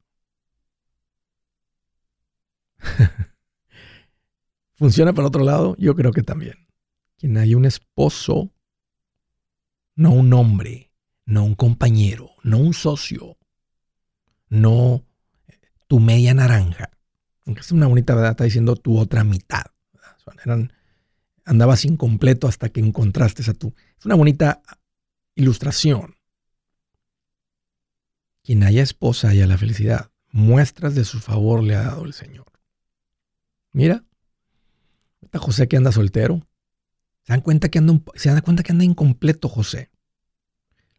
¿Funciona 4.75 5.13
para 5.13 5.27
otro 5.27 5.43
lado? 5.43 5.75
Yo 5.79 5.95
creo 5.95 6.11
que 6.11 6.21
también. 6.21 6.67
Quien 7.17 7.37
hay 7.37 7.55
un 7.55 7.65
esposo, 7.65 8.53
no 9.95 10.11
un 10.11 10.31
hombre, 10.33 10.91
no 11.25 11.43
un 11.43 11.55
compañero, 11.55 12.29
no 12.43 12.59
un 12.59 12.75
socio, 12.75 13.37
no 14.49 15.03
tu 15.87 15.99
media 15.99 16.35
naranja. 16.35 16.91
Aunque 17.45 17.61
es 17.61 17.71
una 17.71 17.87
bonita 17.87 18.13
verdad, 18.13 18.31
está 18.31 18.43
diciendo 18.43 18.75
tu 18.75 18.99
otra 18.99 19.23
mitad. 19.23 19.65
Eran, 20.43 20.73
andabas 21.45 21.85
incompleto 21.85 22.47
hasta 22.47 22.69
que 22.69 22.79
encontraste 22.79 23.49
a 23.49 23.53
tu. 23.53 23.73
Es 23.97 24.05
una 24.05 24.15
bonita 24.15 24.61
Ilustración. 25.37 26.15
Quien 28.41 28.63
haya 28.63 28.81
esposa 28.81 29.29
haya 29.29 29.45
la 29.45 29.59
felicidad. 29.59 30.09
Muestras 30.31 30.95
de 30.95 31.05
su 31.05 31.19
favor 31.19 31.61
le 31.61 31.75
ha 31.75 31.83
dado 31.83 32.05
el 32.05 32.13
Señor. 32.13 32.47
Mira, 33.71 34.03
está 35.21 35.37
José 35.37 35.67
que 35.67 35.77
anda 35.77 35.91
soltero. 35.91 36.39
¿Se 37.21 37.33
dan 37.33 37.41
cuenta 37.41 37.69
que 37.69 37.77
anda, 37.77 38.01
se 38.15 38.29
dan 38.29 38.41
cuenta 38.41 38.63
que 38.63 38.71
anda 38.71 38.83
incompleto 38.83 39.47
José? 39.47 39.91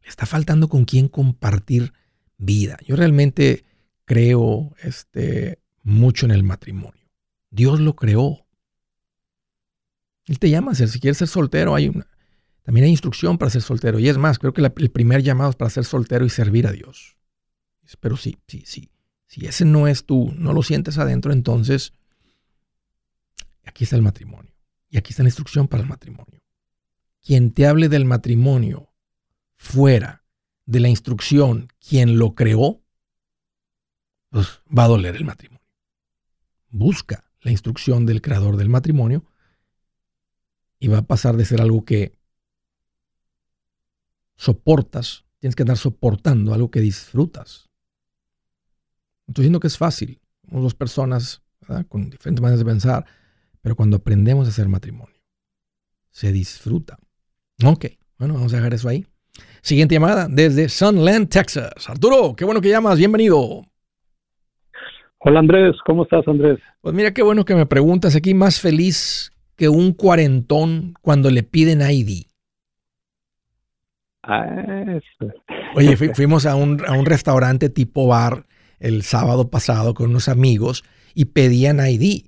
Le 0.02 0.08
está 0.08 0.24
faltando 0.24 0.68
con 0.68 0.84
quién 0.84 1.08
compartir 1.08 1.92
vida. 2.36 2.78
Yo 2.86 2.94
realmente 2.94 3.64
creo 4.04 4.76
este, 4.82 5.60
mucho 5.82 6.26
en 6.26 6.30
el 6.30 6.44
matrimonio. 6.44 7.10
Dios 7.50 7.80
lo 7.80 7.96
creó. 7.96 8.46
Él 10.28 10.38
te 10.38 10.50
llama 10.50 10.74
si 10.74 11.00
quieres 11.00 11.18
ser 11.18 11.28
soltero, 11.28 11.74
hay 11.74 11.88
una, 11.88 12.06
también 12.62 12.84
hay 12.84 12.90
instrucción 12.90 13.38
para 13.38 13.50
ser 13.50 13.62
soltero. 13.62 13.98
Y 13.98 14.08
es 14.08 14.18
más, 14.18 14.38
creo 14.38 14.52
que 14.52 14.60
el 14.60 14.90
primer 14.90 15.22
llamado 15.22 15.50
es 15.50 15.56
para 15.56 15.70
ser 15.70 15.86
soltero 15.86 16.26
y 16.26 16.30
servir 16.30 16.66
a 16.66 16.72
Dios. 16.72 17.16
Pero 18.00 18.16
sí, 18.18 18.38
sí, 18.46 18.62
sí. 18.66 18.90
Si 19.26 19.46
ese 19.46 19.64
no 19.64 19.88
es 19.88 20.04
tú, 20.04 20.32
no 20.36 20.52
lo 20.52 20.62
sientes 20.62 20.98
adentro, 20.98 21.32
entonces 21.32 21.94
aquí 23.64 23.84
está 23.84 23.96
el 23.96 24.02
matrimonio. 24.02 24.52
Y 24.90 24.98
aquí 24.98 25.12
está 25.12 25.22
la 25.22 25.30
instrucción 25.30 25.66
para 25.66 25.82
el 25.82 25.88
matrimonio. 25.88 26.42
Quien 27.22 27.52
te 27.52 27.66
hable 27.66 27.88
del 27.88 28.04
matrimonio 28.04 28.92
fuera 29.56 30.24
de 30.66 30.80
la 30.80 30.88
instrucción, 30.88 31.68
quien 31.80 32.18
lo 32.18 32.34
creó, 32.34 32.82
pues 34.28 34.60
va 34.76 34.84
a 34.84 34.88
doler 34.88 35.16
el 35.16 35.24
matrimonio. 35.24 35.66
Busca 36.68 37.24
la 37.40 37.50
instrucción 37.50 38.04
del 38.04 38.20
creador 38.20 38.58
del 38.58 38.68
matrimonio 38.68 39.24
y 40.78 40.88
va 40.88 40.98
a 40.98 41.06
pasar 41.06 41.36
de 41.36 41.44
ser 41.44 41.60
algo 41.60 41.84
que 41.84 42.12
soportas, 44.36 45.24
tienes 45.40 45.56
que 45.56 45.62
andar 45.62 45.76
soportando 45.76 46.54
algo 46.54 46.70
que 46.70 46.80
disfrutas. 46.80 47.68
No 49.26 49.32
estoy 49.32 49.42
diciendo 49.42 49.60
que 49.60 49.66
es 49.66 49.76
fácil. 49.76 50.20
Somos 50.48 50.62
dos 50.62 50.74
personas 50.74 51.42
con 51.88 52.08
diferentes 52.08 52.40
maneras 52.40 52.60
de 52.60 52.64
pensar, 52.64 53.04
pero 53.60 53.76
cuando 53.76 53.98
aprendemos 53.98 54.46
a 54.46 54.50
hacer 54.50 54.68
matrimonio, 54.68 55.20
se 56.10 56.32
disfruta. 56.32 56.98
Ok, 57.64 57.86
bueno, 58.18 58.34
vamos 58.34 58.52
a 58.54 58.56
dejar 58.56 58.72
eso 58.72 58.88
ahí. 58.88 59.04
Siguiente 59.60 59.94
llamada 59.94 60.28
desde 60.28 60.68
Sunland, 60.68 61.28
Texas. 61.28 61.88
Arturo, 61.88 62.34
qué 62.34 62.44
bueno 62.44 62.60
que 62.60 62.70
llamas, 62.70 62.98
bienvenido. 62.98 63.66
Hola 65.18 65.40
Andrés, 65.40 65.76
¿cómo 65.84 66.04
estás 66.04 66.26
Andrés? 66.28 66.58
Pues 66.80 66.94
mira 66.94 67.12
qué 67.12 67.22
bueno 67.22 67.44
que 67.44 67.56
me 67.56 67.66
preguntas 67.66 68.14
aquí, 68.14 68.34
más 68.34 68.60
feliz 68.60 69.32
que 69.58 69.68
un 69.68 69.92
cuarentón 69.92 70.94
cuando 71.02 71.30
le 71.30 71.42
piden 71.42 71.82
ID. 71.82 72.26
Ah, 74.22 74.46
Oye, 75.74 75.96
fuimos 75.96 76.46
a 76.46 76.54
un, 76.54 76.82
a 76.86 76.92
un 76.92 77.04
restaurante 77.04 77.68
tipo 77.68 78.06
bar 78.06 78.46
el 78.78 79.02
sábado 79.02 79.50
pasado 79.50 79.94
con 79.94 80.10
unos 80.10 80.28
amigos 80.28 80.84
y 81.12 81.26
pedían 81.26 81.80
ID. 81.84 82.26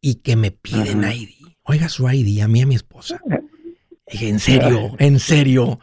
Y 0.00 0.16
que 0.16 0.36
me 0.36 0.50
piden 0.50 1.04
ID. 1.04 1.30
Oiga 1.62 1.88
su 1.88 2.10
ID 2.10 2.40
a 2.40 2.48
mí 2.48 2.58
y 2.58 2.62
a 2.62 2.66
mi 2.66 2.74
esposa. 2.74 3.20
Dije, 4.10 4.28
en 4.28 4.40
serio, 4.40 4.96
en 4.98 5.20
serio. 5.20 5.78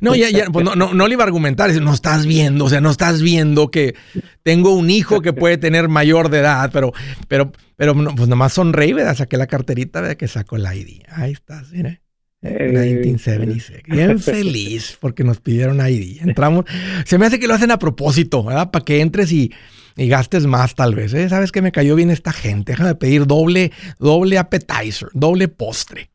No, 0.00 0.14
ya, 0.14 0.30
ya, 0.30 0.46
pues 0.46 0.64
no, 0.64 0.74
no, 0.74 0.94
no, 0.94 1.08
le 1.08 1.14
iba 1.14 1.24
a 1.24 1.26
argumentar, 1.26 1.70
no 1.80 1.92
estás 1.92 2.26
viendo, 2.26 2.66
o 2.66 2.68
sea, 2.68 2.80
no 2.80 2.90
estás 2.90 3.22
viendo 3.22 3.70
que 3.70 3.94
tengo 4.42 4.74
un 4.74 4.90
hijo 4.90 5.20
que 5.20 5.32
puede 5.32 5.58
tener 5.58 5.88
mayor 5.88 6.28
de 6.30 6.38
edad, 6.38 6.70
pero, 6.72 6.92
pero, 7.28 7.52
pero, 7.76 7.94
pues 7.94 8.28
nomás 8.28 8.52
sonreí, 8.52 8.92
¿verdad? 8.92 9.16
Saqué 9.16 9.36
la 9.36 9.46
carterita, 9.46 10.00
¿verdad? 10.00 10.16
Que 10.16 10.28
sacó 10.28 10.56
el 10.56 10.64
ID. 10.64 11.02
Ahí 11.10 11.32
estás, 11.32 11.72
mire. 11.72 12.00
1976. 12.40 13.82
Bien 13.88 14.18
feliz 14.20 14.96
porque 15.00 15.24
nos 15.24 15.40
pidieron 15.40 15.80
ID. 15.80 16.22
Entramos. 16.22 16.64
Se 17.04 17.18
me 17.18 17.26
hace 17.26 17.38
que 17.38 17.48
lo 17.48 17.54
hacen 17.54 17.70
a 17.70 17.78
propósito, 17.78 18.44
¿verdad? 18.44 18.70
Para 18.70 18.84
que 18.84 19.00
entres 19.00 19.32
y, 19.32 19.52
gastes 19.96 20.46
más, 20.46 20.74
tal 20.74 20.94
vez. 20.94 21.12
¿eh? 21.14 21.28
Sabes 21.28 21.50
que 21.50 21.62
me 21.62 21.72
cayó 21.72 21.96
bien 21.96 22.10
esta 22.10 22.32
gente. 22.32 22.72
Déjame 22.72 22.94
pedir 22.94 23.26
doble, 23.26 23.72
doble 23.98 24.38
appetizer, 24.38 25.08
doble 25.12 25.48
postre. 25.48 26.10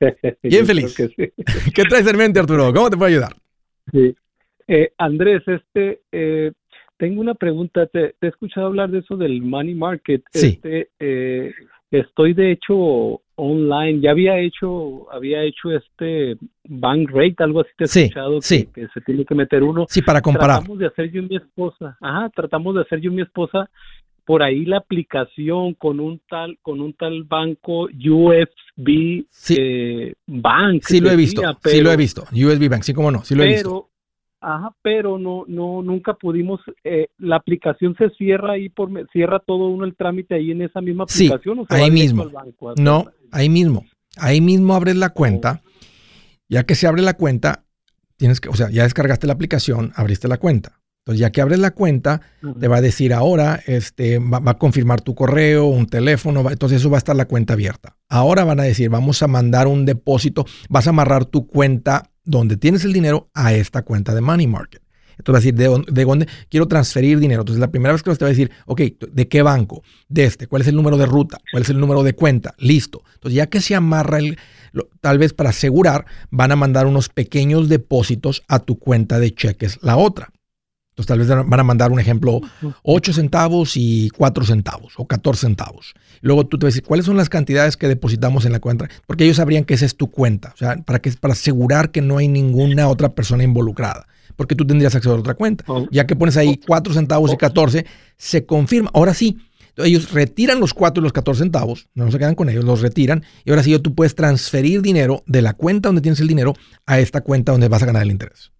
Bien 0.42 0.66
feliz. 0.66 0.96
¿Qué 1.74 1.82
traes 1.88 2.06
en 2.06 2.16
mente, 2.16 2.40
Arturo? 2.40 2.72
¿Cómo 2.72 2.90
te 2.90 2.96
puedo 2.96 3.08
ayudar? 3.08 3.34
Sí. 3.92 4.14
Eh, 4.66 4.92
Andrés, 4.98 5.42
este, 5.46 6.02
eh, 6.12 6.52
tengo 6.96 7.20
una 7.20 7.34
pregunta. 7.34 7.86
Te, 7.86 8.14
he 8.20 8.26
escuchado 8.26 8.68
hablar 8.68 8.90
de 8.90 8.98
eso 8.98 9.16
del 9.16 9.42
money 9.42 9.74
market. 9.74 10.22
Sí. 10.32 10.60
Este, 10.62 11.54
estoy 11.90 12.34
de 12.34 12.52
hecho 12.52 13.20
online. 13.34 14.00
Ya 14.00 14.12
había 14.12 14.38
hecho, 14.38 15.10
había 15.12 15.42
hecho 15.42 15.72
este 15.72 16.36
bank 16.64 17.10
rate, 17.10 17.36
algo 17.38 17.60
así 17.60 17.70
te 17.76 17.84
he 17.84 18.04
escuchado 18.04 18.40
que, 18.40 18.88
se 18.92 19.00
tiene 19.04 19.24
que 19.24 19.34
meter 19.34 19.62
uno. 19.62 19.86
Sí, 19.88 20.02
para 20.02 20.20
comparar. 20.20 20.58
Tratamos 20.58 20.78
de 20.78 20.86
hacer 20.86 21.10
yo 21.10 21.20
y 21.22 21.28
mi 21.28 21.36
esposa. 21.36 21.96
Ajá, 22.00 22.30
tratamos 22.34 22.74
de 22.74 22.82
hacer 22.82 23.00
yo 23.00 23.10
y 23.10 23.14
mi 23.14 23.22
esposa 23.22 23.68
por 24.30 24.44
ahí 24.44 24.64
la 24.64 24.76
aplicación 24.76 25.74
con 25.74 25.98
un 25.98 26.20
tal 26.28 26.56
con 26.62 26.80
un 26.80 26.92
tal 26.92 27.24
banco 27.24 27.86
USB 27.86 29.26
eh, 29.58 30.12
Bank. 30.24 30.84
Sí 30.86 31.00
lo 31.00 31.10
he 31.10 31.16
visto, 31.16 31.42
sí 31.64 31.80
lo 31.80 31.90
he 31.90 31.96
visto. 31.96 32.22
USB 32.30 32.68
Bank, 32.68 32.84
sí 32.84 32.94
como 32.94 33.10
no, 33.10 33.24
sí 33.24 33.34
lo 33.34 33.42
he 33.42 33.48
visto. 33.48 33.90
Ajá, 34.40 34.72
pero 34.82 35.18
no, 35.18 35.46
no, 35.48 35.82
nunca 35.82 36.14
pudimos. 36.14 36.60
Eh, 36.84 37.08
la 37.18 37.34
aplicación 37.34 37.96
se 37.98 38.10
cierra 38.10 38.52
ahí 38.52 38.68
por, 38.68 38.88
cierra 39.10 39.40
todo 39.40 39.66
uno 39.66 39.84
el 39.84 39.96
trámite 39.96 40.36
ahí 40.36 40.52
en 40.52 40.62
esa 40.62 40.80
misma 40.80 41.02
aplicación. 41.02 41.66
Sí, 41.68 41.74
ahí 41.74 41.90
mismo. 41.90 42.30
no, 42.76 43.06
ahí 43.32 43.48
mismo. 43.48 43.84
Ahí 44.16 44.40
mismo 44.40 44.74
abres 44.74 44.94
la 44.94 45.10
cuenta. 45.10 45.60
Ya 46.48 46.62
que 46.62 46.76
se 46.76 46.86
abre 46.86 47.02
la 47.02 47.14
cuenta, 47.14 47.64
tienes 48.16 48.40
que, 48.40 48.48
o 48.48 48.54
sea, 48.54 48.70
ya 48.70 48.84
descargaste 48.84 49.26
la 49.26 49.32
aplicación, 49.32 49.90
abriste 49.96 50.28
la 50.28 50.38
cuenta. 50.38 50.79
Entonces, 51.00 51.20
ya 51.20 51.30
que 51.30 51.40
abres 51.40 51.58
la 51.58 51.70
cuenta, 51.70 52.20
te 52.58 52.68
va 52.68 52.76
a 52.76 52.80
decir 52.82 53.14
ahora, 53.14 53.60
este, 53.66 54.18
va, 54.18 54.42
a 54.44 54.58
confirmar 54.58 55.00
tu 55.00 55.14
correo, 55.14 55.64
un 55.64 55.86
teléfono, 55.86 56.50
entonces 56.50 56.80
eso 56.80 56.90
va 56.90 56.98
a 56.98 56.98
estar 56.98 57.16
la 57.16 57.24
cuenta 57.24 57.54
abierta. 57.54 57.96
Ahora 58.08 58.44
van 58.44 58.60
a 58.60 58.64
decir, 58.64 58.90
vamos 58.90 59.22
a 59.22 59.26
mandar 59.26 59.66
un 59.66 59.86
depósito, 59.86 60.44
vas 60.68 60.86
a 60.86 60.90
amarrar 60.90 61.24
tu 61.24 61.46
cuenta 61.46 62.10
donde 62.24 62.58
tienes 62.58 62.84
el 62.84 62.92
dinero 62.92 63.30
a 63.32 63.54
esta 63.54 63.82
cuenta 63.82 64.14
de 64.14 64.20
Money 64.20 64.46
Market. 64.46 64.82
Entonces 65.20 65.34
va 65.34 65.38
a 65.38 65.40
decir, 65.40 65.86
¿de, 65.94 66.04
dónde 66.04 66.28
quiero 66.48 66.66
transferir 66.66 67.18
dinero? 67.18 67.42
Entonces 67.42 67.60
la 67.60 67.70
primera 67.70 67.92
vez 67.92 68.02
que 68.02 68.14
te 68.14 68.24
va 68.24 68.28
a 68.28 68.30
decir, 68.30 68.50
ok, 68.66 68.80
¿de 69.12 69.28
qué 69.28 69.42
banco? 69.42 69.82
De 70.08 70.24
este, 70.24 70.46
¿cuál 70.46 70.62
es 70.62 70.68
el 70.68 70.76
número 70.76 70.96
de 70.96 71.06
ruta? 71.06 71.38
¿Cuál 71.50 71.62
es 71.62 71.68
el 71.70 71.78
número 71.78 72.02
de 72.02 72.14
cuenta? 72.14 72.54
Listo. 72.58 73.02
Entonces 73.14 73.36
ya 73.36 73.46
que 73.46 73.60
se 73.60 73.74
amarra 73.74 74.18
el, 74.18 74.38
tal 75.00 75.18
vez 75.18 75.32
para 75.34 75.50
asegurar, 75.50 76.06
van 76.30 76.52
a 76.52 76.56
mandar 76.56 76.86
unos 76.86 77.08
pequeños 77.08 77.68
depósitos 77.68 78.42
a 78.48 78.60
tu 78.60 78.78
cuenta 78.78 79.18
de 79.18 79.34
cheques, 79.34 79.78
la 79.82 79.96
otra. 79.96 80.30
Entonces 81.00 81.28
tal 81.28 81.38
vez 81.38 81.48
van 81.48 81.60
a 81.60 81.64
mandar 81.64 81.92
un 81.92 82.00
ejemplo, 82.00 82.40
8 82.82 83.12
centavos 83.12 83.76
y 83.76 84.10
4 84.10 84.44
centavos 84.44 84.94
o 84.96 85.06
14 85.06 85.40
centavos. 85.40 85.94
Luego 86.20 86.46
tú 86.46 86.58
te 86.58 86.66
vas 86.66 86.72
a 86.72 86.74
decir, 86.74 86.84
¿cuáles 86.84 87.06
son 87.06 87.16
las 87.16 87.28
cantidades 87.28 87.76
que 87.76 87.88
depositamos 87.88 88.44
en 88.44 88.52
la 88.52 88.60
cuenta? 88.60 88.88
Porque 89.06 89.24
ellos 89.24 89.38
sabrían 89.38 89.64
que 89.64 89.74
esa 89.74 89.86
es 89.86 89.96
tu 89.96 90.10
cuenta, 90.10 90.50
o 90.54 90.56
sea, 90.56 90.76
para, 90.76 90.98
que, 91.00 91.10
para 91.12 91.32
asegurar 91.32 91.90
que 91.90 92.02
no 92.02 92.18
hay 92.18 92.28
ninguna 92.28 92.88
otra 92.88 93.14
persona 93.14 93.44
involucrada, 93.44 94.06
porque 94.36 94.54
tú 94.54 94.66
tendrías 94.66 94.94
acceso 94.94 95.14
a 95.14 95.18
otra 95.18 95.34
cuenta. 95.34 95.64
Oh. 95.68 95.86
Ya 95.90 96.06
que 96.06 96.16
pones 96.16 96.36
ahí 96.36 96.60
4 96.66 96.92
centavos 96.92 97.32
y 97.32 97.36
14, 97.36 97.86
se 98.16 98.44
confirma. 98.44 98.90
Ahora 98.92 99.14
sí, 99.14 99.38
ellos 99.76 100.12
retiran 100.12 100.60
los 100.60 100.74
4 100.74 101.00
y 101.00 101.04
los 101.04 101.12
14 101.12 101.44
centavos, 101.44 101.88
no 101.94 102.10
se 102.10 102.18
quedan 102.18 102.34
con 102.34 102.48
ellos, 102.50 102.64
los 102.64 102.82
retiran 102.82 103.24
y 103.44 103.50
ahora 103.50 103.62
sí 103.62 103.78
tú 103.78 103.94
puedes 103.94 104.14
transferir 104.14 104.82
dinero 104.82 105.22
de 105.26 105.42
la 105.42 105.54
cuenta 105.54 105.88
donde 105.88 106.02
tienes 106.02 106.20
el 106.20 106.28
dinero 106.28 106.54
a 106.86 106.98
esta 107.00 107.22
cuenta 107.22 107.52
donde 107.52 107.68
vas 107.68 107.82
a 107.82 107.86
ganar 107.86 108.02
el 108.02 108.10
interés. 108.10 108.52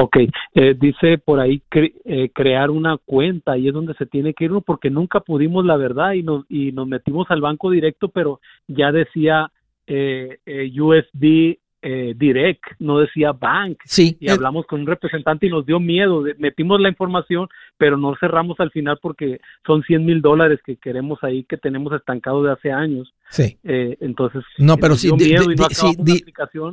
Ok, 0.00 0.16
eh, 0.54 0.76
dice 0.78 1.18
por 1.18 1.40
ahí 1.40 1.60
eh, 1.72 2.30
crear 2.32 2.70
una 2.70 2.98
cuenta 2.98 3.58
y 3.58 3.66
es 3.66 3.74
donde 3.74 3.94
se 3.94 4.06
tiene 4.06 4.32
que 4.32 4.44
ir 4.44 4.52
porque 4.64 4.90
nunca 4.90 5.18
pudimos 5.18 5.64
la 5.64 5.76
verdad 5.76 6.12
y 6.12 6.22
nos, 6.22 6.44
y 6.48 6.70
nos 6.70 6.86
metimos 6.86 7.28
al 7.32 7.40
banco 7.40 7.68
directo, 7.68 8.06
pero 8.06 8.40
ya 8.68 8.92
decía 8.92 9.50
eh, 9.88 10.38
eh 10.46 10.70
USD 10.80 11.58
eh, 11.80 12.14
direct, 12.16 12.64
no 12.78 12.98
decía 12.98 13.32
bank. 13.32 13.78
Sí. 13.84 14.16
Y 14.20 14.30
hablamos 14.30 14.66
con 14.66 14.80
un 14.80 14.86
representante 14.86 15.46
y 15.46 15.50
nos 15.50 15.64
dio 15.64 15.78
miedo. 15.78 16.24
Metimos 16.38 16.80
la 16.80 16.88
información, 16.88 17.48
pero 17.76 17.96
no 17.96 18.16
cerramos 18.18 18.58
al 18.60 18.70
final 18.70 18.98
porque 19.00 19.40
son 19.66 19.82
100 19.82 20.04
mil 20.04 20.20
dólares 20.20 20.60
que 20.64 20.76
queremos 20.76 21.18
ahí, 21.22 21.44
que 21.44 21.56
tenemos 21.56 21.92
estancado 21.92 22.42
de 22.42 22.52
hace 22.52 22.72
años. 22.72 23.12
Sí. 23.30 23.58
Eh, 23.62 23.96
entonces, 24.00 24.42
no, 24.58 24.78
pero 24.78 24.96
sí, 24.96 25.10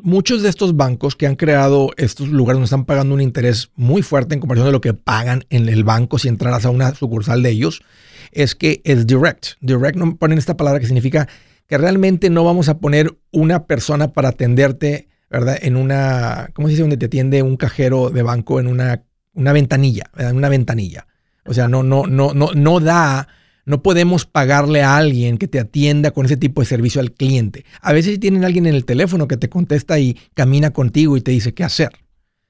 muchos 0.04 0.42
de 0.42 0.50
estos 0.50 0.76
bancos 0.76 1.16
que 1.16 1.28
han 1.28 1.36
creado 1.36 1.90
estos 1.98 2.30
lugares 2.30 2.60
nos 2.60 2.68
están 2.68 2.86
pagando 2.86 3.14
un 3.14 3.22
interés 3.22 3.72
muy 3.76 4.02
fuerte 4.02 4.34
en 4.34 4.40
comparación 4.40 4.68
de 4.68 4.72
lo 4.72 4.82
que 4.82 4.94
pagan 4.94 5.44
en 5.50 5.70
el 5.70 5.84
banco 5.84 6.18
si 6.18 6.30
entraras 6.30 6.66
a 6.66 6.70
una 6.70 6.92
sucursal 6.92 7.44
de 7.44 7.52
ellos, 7.52 7.84
es 8.32 8.56
que 8.56 8.82
es 8.86 9.06
direct. 9.06 9.58
Direct 9.62 9.98
no 9.98 10.16
ponen 10.16 10.38
esta 10.38 10.58
palabra 10.58 10.80
que 10.80 10.86
significa 10.86 11.28
que 11.68 11.78
realmente 11.78 12.30
no 12.30 12.44
vamos 12.44 12.70
a 12.70 12.78
poner 12.78 13.18
una 13.32 13.66
persona 13.66 14.14
para 14.14 14.30
atenderte, 14.30 15.08
¿verdad? 15.30 15.58
En 15.62 15.76
una, 15.76 16.50
¿cómo 16.54 16.68
se 16.68 16.72
dice? 16.72 16.82
Donde 16.82 16.98
te 16.98 17.08
atiende 17.08 17.42
un 17.42 17.58
cajero 17.58 18.10
de 18.10 18.22
banco 18.22 18.60
en 18.60 18.68
una, 18.68 19.04
una 19.34 19.54
ventanilla, 19.54 20.06
¿verdad? 20.14 20.32
En 20.32 20.38
una 20.38 20.50
ventanilla. 20.50 21.08
O 21.46 21.54
sea, 21.54 21.68
no, 21.68 21.84
no, 21.84 22.06
no, 22.06 22.34
no, 22.34 22.52
no 22.54 22.80
da, 22.80 23.28
no 23.66 23.82
podemos 23.82 24.26
pagarle 24.26 24.84
a 24.84 24.98
alguien 24.98 25.38
que 25.38 25.48
te 25.48 25.60
atienda 25.60 26.12
con 26.12 26.26
ese 26.26 26.38
tipo 26.38 26.62
de 26.62 26.68
servicio 26.68 27.02
al 27.02 27.12
cliente. 27.12 27.66
A 27.82 27.94
veces 27.94 28.20
tienen 28.20 28.46
alguien 28.46 28.68
en 28.68 28.76
el 28.76 28.86
teléfono 28.86 29.28
que 29.28 29.38
te 29.38 29.50
contesta 29.50 30.00
y 30.00 30.18
camina 30.34 30.72
contigo 30.72 31.18
y 31.18 31.22
te 31.22 31.32
dice 31.32 31.54
qué 31.54 31.64
hacer. 31.64 31.92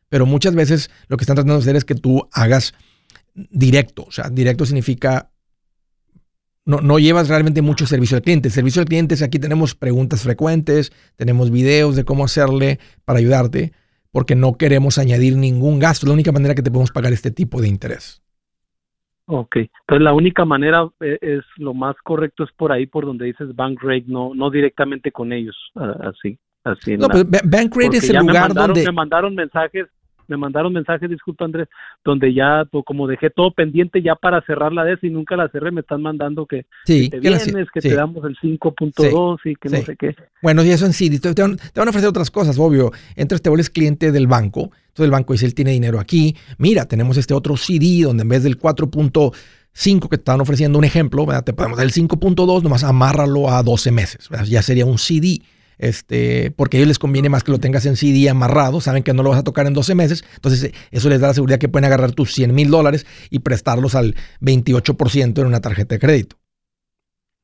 Pero 0.09 0.26
muchas 0.26 0.55
veces 0.55 0.89
lo 1.07 1.18
que 1.18 1.24
están 1.24 1.36
tratando 1.36 1.55
de 1.55 1.61
hacer 1.61 1.76
es 1.76 1.86
que 1.86 1.95
tú 1.95 2.28
hagas 2.32 2.74
directo. 3.34 4.05
O 4.07 4.11
sea, 4.11 4.30
directo 4.30 4.66
significa 4.66 5.32
no, 6.66 6.82
no, 6.82 6.99
llevas 6.99 7.30
realmente 7.30 7.61
mucho 7.61 7.86
servicio 7.86 8.18
al 8.18 8.24
cliente. 8.24 8.49
servicio 8.49 8.82
al 8.82 8.88
cliente 8.88 9.13
es 9.13 9.22
aquí 9.22 9.39
tenemos 9.39 9.76
preguntas 9.76 10.24
frecuentes, 10.24 10.91
tenemos 11.16 11.51
videos 11.51 11.95
de 11.95 12.05
cómo 12.05 12.26
hacerle 12.26 12.80
para 13.05 13.20
ayudarte, 13.20 13.72
porque 14.11 14.36
no 14.36 14.57
queremos 14.57 14.97
añadir 14.97 15.38
ningún 15.38 15.80
gasto. 15.80 16.07
La 16.07 16.13
única 16.13 16.32
manera 16.32 16.55
que 16.55 16.63
te 16.63 16.72
podemos 16.72 16.91
pagar 16.91 17.13
este 17.13 17.32
tipo 17.32 17.61
de 17.61 17.68
interés. 17.68 18.22
Ok, 19.28 19.55
entonces 19.55 20.03
la 20.03 20.13
única 20.13 20.45
manera 20.45 20.88
eh, 20.99 21.18
es, 21.22 21.43
lo 21.57 21.74
más 21.74 21.95
correcto 22.03 22.43
es 22.43 22.51
por 22.51 22.72
ahí, 22.72 22.86
por 22.86 23.05
donde 23.05 23.26
dices 23.26 23.55
bank 23.55 23.80
rate, 23.82 24.05
no, 24.07 24.36
no 24.36 24.51
directamente 24.51 25.11
con 25.11 25.34
ellos, 25.34 25.55
así, 25.74 26.38
así. 26.63 26.95
No, 26.95 27.07
pero 27.07 27.24
bank 27.26 27.76
rate 27.76 27.97
es 27.97 28.09
el 28.09 28.18
lugar 28.18 28.53
donde 28.53 28.84
me 28.84 28.91
mandaron 28.91 29.34
mensajes 29.34 29.88
me 30.28 30.38
mandaron 30.38 30.73
mensajes, 30.73 31.09
disculpa 31.09 31.45
Andrés, 31.45 31.67
donde 32.03 32.34
ya 32.34 32.65
pues, 32.71 32.84
como 32.86 33.07
dejé 33.07 33.30
todo 33.30 33.51
pendiente 33.51 34.01
ya 34.01 34.15
para 34.15 34.41
cerrar 34.41 34.71
la 34.71 34.84
DS 34.84 35.03
y 35.03 35.09
nunca 35.09 35.36
la 35.36 35.49
cerré, 35.49 35.71
me 35.71 35.82
están 35.82 36.01
mandando 36.01 36.45
que, 36.45 36.65
te 36.86 37.09
vienes, 37.19 37.67
que 37.73 37.82
te 37.82 37.93
damos 37.93 38.23
el 38.26 38.38
5.2 38.38 39.39
y 39.45 39.55
que 39.55 39.69
no 39.69 39.82
sé 39.84 39.95
qué. 39.95 40.15
Bueno, 40.41 40.63
y 40.63 40.69
eso 40.69 40.86
en 40.86 40.93
sí, 40.93 41.19
te, 41.19 41.34
van, 41.41 41.57
a 41.76 41.89
ofrecer 41.89 42.09
otras 42.09 42.32
cosas, 42.32 42.57
obvio. 42.59 42.91
Entras, 43.15 43.41
te 43.41 43.49
vuelves 43.49 43.69
cliente 43.69 44.11
del 44.11 44.28
banco, 44.28 44.71
entonces 44.88 45.05
el 45.05 45.11
banco 45.11 45.34
dice, 45.34 45.45
él 45.45 45.55
tiene 45.55 45.71
dinero 45.71 45.99
aquí, 45.99 46.36
mira, 46.57 46.86
tenemos 46.86 47.17
este 47.17 47.34
otro 47.34 47.57
CD 47.57 48.03
donde 48.03 48.23
en 48.23 48.30
vez 48.30 48.43
del 48.43 48.59
4.5 48.59 50.09
que 50.09 50.17
te 50.17 50.21
están 50.21 50.41
ofreciendo 50.41 50.80
un 50.80 50.86
ejemplo, 50.86 51.26
te 51.43 51.53
podemos 51.53 51.78
dar 51.78 51.86
el 51.86 51.93
5.2, 51.93 52.63
nomás 52.63 52.84
amárralo 52.84 53.49
a 53.49 53.63
12 53.63 53.91
meses, 53.91 54.30
ya 54.45 54.61
sería 54.61 54.86
un 54.86 54.97
CD 54.97 55.41
este, 55.78 56.51
porque 56.51 56.78
a 56.78 56.80
ellos 56.80 56.88
les 56.88 56.99
conviene 56.99 57.30
más 57.30 57.43
que 57.43 57.51
lo 57.51 57.59
tengas 57.59 57.86
en 57.86 57.95
CD 57.95 58.30
amarrado, 58.30 58.82
saben 58.82 59.03
que 59.03 59.13
no 59.13 59.23
lo 59.23 59.30
vas 59.30 59.39
a 59.39 59.43
tocar 59.43 59.67
en 59.67 59.73
12 59.73 59.95
meses, 59.95 60.23
entonces 60.36 60.71
eso 60.91 61.09
les 61.09 61.19
da 61.19 61.28
la 61.28 61.34
seguridad 61.34 61.59
que 61.59 61.69
pueden 61.69 61.86
agarrar 61.86 62.11
tus 62.11 62.34
100 62.34 62.53
mil 62.53 62.69
dólares 62.69 63.05
y 63.30 63.39
prestarlos 63.39 63.95
al 63.95 64.15
28% 64.41 65.39
en 65.39 65.47
una 65.47 65.61
tarjeta 65.61 65.95
de 65.95 65.99
crédito. 65.99 66.38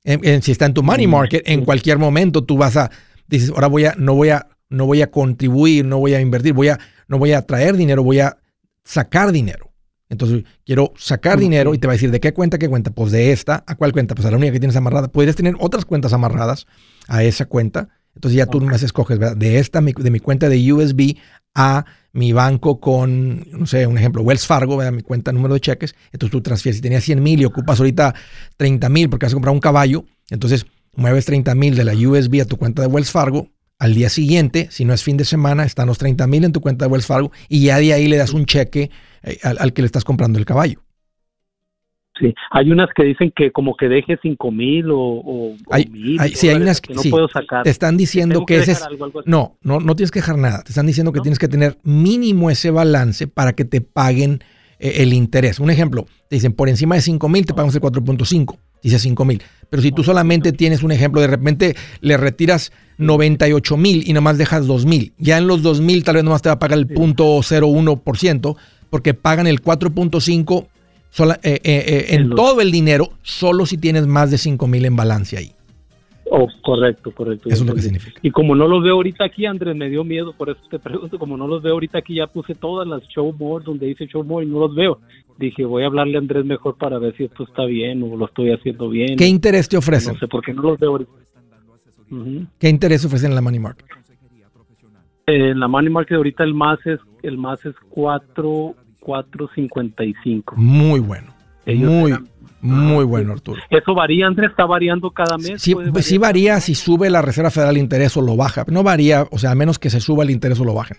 si 0.04 0.52
está 0.52 0.66
en 0.66 0.74
tu 0.74 0.84
money 0.84 1.08
mm, 1.08 1.12
market, 1.12 1.44
en 1.46 1.66
cualquier 1.66 1.98
momento 1.98 2.44
tú 2.44 2.58
vas 2.58 2.78
a, 2.78 2.92
dices, 3.28 3.50
ahora 3.50 3.68
voy 3.68 3.86
a, 3.86 3.96
no 3.98 4.16
voy 4.16 4.30
a, 4.30 4.48
no 4.70 4.86
voy 4.86 5.02
a 5.02 5.12
contribuir, 5.12 5.86
no 5.86 6.00
voy 6.00 6.14
a 6.14 6.22
invertir, 6.22 6.54
voy 6.54 6.70
a, 6.70 6.80
no 7.08 7.18
voy 7.18 7.34
a 7.34 7.42
traer 7.42 7.76
dinero, 7.76 8.04
voy 8.04 8.20
a 8.20 8.38
sacar 8.84 9.32
dinero. 9.32 9.72
Entonces, 10.12 10.44
quiero 10.66 10.94
sacar 10.98 11.40
dinero 11.40 11.74
y 11.74 11.78
te 11.78 11.88
va 11.88 11.94
a 11.94 11.96
decir, 11.96 12.12
¿de 12.12 12.20
qué 12.20 12.34
cuenta? 12.34 12.58
¿Qué 12.58 12.68
cuenta? 12.68 12.92
Pues 12.92 13.14
de 13.14 13.32
esta, 13.32 13.64
¿a 13.66 13.76
cuál 13.76 13.94
cuenta? 13.94 14.14
Pues 14.14 14.28
a 14.28 14.32
la 14.32 14.36
única 14.36 14.52
que 14.52 14.60
tienes 14.60 14.76
amarrada. 14.76 15.10
Podrías 15.10 15.38
tener 15.38 15.56
otras 15.58 15.86
cuentas 15.86 16.12
amarradas 16.12 16.68
a 17.08 17.24
esa 17.24 17.46
cuenta 17.46 17.88
entonces 18.16 18.38
ya 18.38 18.46
tú 18.46 18.62
más 18.62 18.84
escoges, 18.84 19.20
¿verdad? 19.20 19.38
De 19.38 19.60
esta, 19.60 19.82
de 19.82 20.12
mi 20.12 20.20
cuenta 20.20 20.50
de 20.50 20.74
USB 20.74 21.16
a 21.56 21.86
mi 22.14 22.34
banco 22.34 22.80
con, 22.80 23.46
no 23.52 23.66
sé, 23.66 23.88
un 23.88 23.98
ejemplo, 23.98 24.22
Wells 24.22 24.46
Fargo, 24.46 24.78
¿verdad? 24.78 24.92
mi 24.92 25.02
cuenta 25.02 25.32
número 25.32 25.54
de 25.54 25.62
cheques. 25.62 25.96
Entonces 26.12 26.32
tú 26.32 26.42
transfieres. 26.42 26.78
Si 26.78 26.82
tenías 26.82 27.04
100 27.04 27.24
mil 27.24 27.42
y 27.42 27.46
ocupas 27.46 27.80
ahorita 27.80 28.14
30 28.58 28.90
mil 28.90 29.10
porque 29.10 29.26
vas 29.26 29.34
a 29.34 29.36
comprar 29.36 29.54
un 29.54 29.62
caballo, 29.62 30.06
entonces 30.30 30.66
mueves 30.96 31.26
30 31.26 31.56
mil 31.56 31.76
de 31.76 31.86
la 31.86 31.94
USB 31.94 32.42
a 32.42 32.46
tu 32.46 32.58
cuenta 32.58 32.82
de 32.82 32.88
Wells 32.88 33.12
Fargo. 33.12 33.50
Al 33.80 33.96
día 33.96 34.10
siguiente, 34.10 34.68
si 34.70 34.86
no 34.86 34.94
es 34.94 35.02
fin 35.02 35.18
de 35.18 35.26
semana, 35.26 35.64
están 35.64 35.88
los 35.88 35.98
30 35.98 36.28
mil 36.28 36.44
en 36.44 36.52
tu 36.52 36.62
cuenta 36.62 36.86
de 36.86 36.92
Wells 36.92 37.08
Fargo 37.08 37.32
y 37.50 37.64
ya 37.64 37.80
de 37.80 37.94
ahí 37.94 38.08
le 38.08 38.18
das 38.18 38.32
un 38.32 38.46
cheque 38.46 38.92
eh, 39.24 39.40
al 39.44 39.74
que 39.74 39.82
le 39.82 39.88
estás 39.88 40.04
comprando 40.04 40.38
el 40.38 40.46
caballo. 40.46 40.84
Sí, 42.22 42.36
hay 42.52 42.72
unas 42.72 42.90
que 42.96 43.04
dicen 43.04 43.34
que 43.36 43.52
como 43.52 43.76
que 43.76 43.90
deje 43.90 44.18
cinco 44.22 44.52
mil 44.52 44.86
o, 44.92 45.56
hay, 45.72 45.90
sí, 46.36 46.50
hay 46.50 46.56
unas 46.56 46.80
que, 46.80 46.94
no 46.94 47.02
puedo 47.10 47.28
sacar. 47.28 47.64
Te 47.64 47.72
están 47.72 47.98
diciendo 47.98 48.46
que, 48.46 48.58
ese 48.58 48.74
es, 48.74 48.88
no, 49.26 49.58
no, 49.64 49.80
no 49.80 49.96
tienes 49.96 50.12
que 50.12 50.20
dejar 50.20 50.38
nada. 50.38 50.62
Te 50.62 50.70
están 50.70 50.86
diciendo 50.86 51.12
que 51.12 51.20
tienes 51.22 51.40
que 51.40 51.48
tener 51.48 51.78
mínimo 51.84 52.52
ese 52.52 52.70
balance 52.70 53.28
para 53.28 53.54
que 53.54 53.66
te 53.66 53.82
paguen 53.82 54.44
eh, 54.78 54.98
el 54.98 55.14
interés. 55.14 55.60
Un 55.60 55.72
ejemplo, 55.72 56.06
te 56.30 56.36
dicen 56.36 56.54
por 56.54 56.70
encima 56.70 56.94
de 56.94 57.02
cinco 57.02 57.28
mil 57.28 57.46
te 57.46 57.54
pagamos 57.56 57.74
el 57.74 57.82
4.5, 57.82 58.56
dice 58.84 59.00
cinco 59.00 59.26
mil. 59.26 59.42
Pero 59.72 59.82
si 59.82 59.92
tú 59.92 60.04
solamente 60.04 60.52
tienes 60.52 60.84
un 60.84 60.92
ejemplo, 60.92 61.22
de 61.22 61.28
repente 61.28 61.76
le 62.02 62.18
retiras 62.18 62.72
98 63.00 63.78
mil 63.78 64.08
y 64.08 64.14
nomás 64.14 64.38
dejas 64.38 64.68
2 64.68 64.86
mil. 64.86 65.14
Ya 65.18 65.40
en 65.40 65.48
los 65.48 65.64
2 65.64 65.82
mil 65.82 66.04
tal 66.04 66.16
vez 66.16 66.24
nomás 66.24 66.44
te 66.44 66.50
va 66.50 66.54
a 66.54 66.60
pagar 66.60 66.78
el 66.78 66.88
punto 66.88 67.40
0.1% 67.40 68.56
porque 68.92 69.14
pagan 69.16 69.48
el 69.48 69.62
4.5 69.62 70.68
eh, 71.20 71.36
eh, 71.44 71.60
eh, 71.64 72.06
en 72.10 72.30
todo 72.30 72.62
el 72.62 72.72
dinero, 72.72 73.10
solo 73.22 73.66
si 73.66 73.78
tienes 73.78 74.08
más 74.08 74.32
de 74.32 74.38
5 74.38 74.68
mil 74.68 74.86
en 74.86 74.96
balance 74.96 75.38
ahí. 75.38 75.52
Oh, 76.34 76.48
correcto, 76.64 77.12
correcto. 77.12 77.50
Eso 77.50 77.64
es 77.64 77.70
lo 77.70 77.76
que 77.76 77.82
significa. 77.82 78.18
Y 78.24 78.32
como 78.32 78.56
no 78.56 78.66
los 78.66 78.82
veo 78.82 78.94
ahorita 78.94 79.26
aquí, 79.26 79.46
Andrés, 79.46 79.76
me 79.76 79.90
dio 79.90 80.06
miedo, 80.06 80.32
por 80.32 80.50
eso 80.50 80.62
te 80.70 80.80
pregunto, 80.80 81.20
como 81.20 81.36
no 81.36 81.46
los 81.48 81.62
veo 81.62 81.74
ahorita 81.74 81.98
aquí, 81.98 82.16
ya 82.16 82.28
puse 82.28 82.56
todas 82.56 82.88
las 82.88 83.04
show 83.10 83.36
more 83.38 83.66
donde 83.66 83.88
dice 83.88 84.08
show 84.08 84.24
more 84.24 84.46
y 84.46 84.50
no 84.50 84.60
los 84.60 84.74
veo. 84.74 85.00
Dije, 85.38 85.66
voy 85.66 85.84
a 85.84 85.88
hablarle 85.88 86.16
a 86.16 86.20
Andrés 86.20 86.46
mejor 86.46 86.78
para 86.78 87.00
ver 87.00 87.16
si 87.18 87.26
esto 87.26 87.44
está 87.44 87.66
bien 87.66 88.02
o 88.04 88.16
lo 88.16 88.26
estoy 88.26 88.52
haciendo 88.52 88.90
bien. 88.90 89.18
¿Qué 89.18 89.28
interés 89.28 89.68
te 89.68 89.76
ofrecen? 89.76 90.14
No 90.14 90.20
sé, 90.20 90.28
porque 90.28 90.54
no 90.54 90.62
los 90.62 90.80
veo 90.80 90.92
ahorita. 90.92 91.12
¿Qué 92.60 92.70
interés 92.70 93.04
ofrecen 93.04 93.32
en 93.32 93.36
la 93.36 93.42
money 93.42 93.60
market? 93.60 93.86
En 95.28 95.60
la 95.60 95.68
money 95.68 95.90
market 95.90 96.16
ahorita 96.16 96.44
el 96.44 96.54
más 96.54 96.80
es 96.86 97.00
el 97.24 97.38
más 97.38 97.66
es 97.66 97.76
4 97.90 98.76
4.55. 99.02 100.56
Muy 100.56 101.00
bueno. 101.00 101.34
muy, 101.66 102.14
muy 102.62 103.04
bueno, 103.04 103.34
Arturo. 103.34 103.62
¿Eso 103.70 103.94
varía, 103.94 104.28
Andrés? 104.28 104.52
¿Está 104.52 104.66
variando 104.66 105.10
cada 105.12 105.38
mes? 105.38 105.62
Sí, 105.62 105.76
pues 105.76 106.06
sí 106.06 106.18
varía 106.18 106.60
si 106.60 106.76
sube 106.76 107.10
la 107.10 107.22
Reserva 107.22 107.50
Federal 107.50 107.76
el 107.76 107.82
interés 107.82 108.16
o 108.18 108.22
lo 108.22 108.36
baja. 108.36 108.64
No 108.68 108.84
varía, 108.84 109.28
o 109.32 109.40
sea, 109.40 109.52
a 109.52 109.56
menos 109.56 109.80
que 109.80 109.90
se 109.90 110.00
suba 110.00 110.24
el 110.24 110.30
interés 110.30 110.60
o 110.60 110.66
lo 110.66 110.74
bajen. 110.74 110.98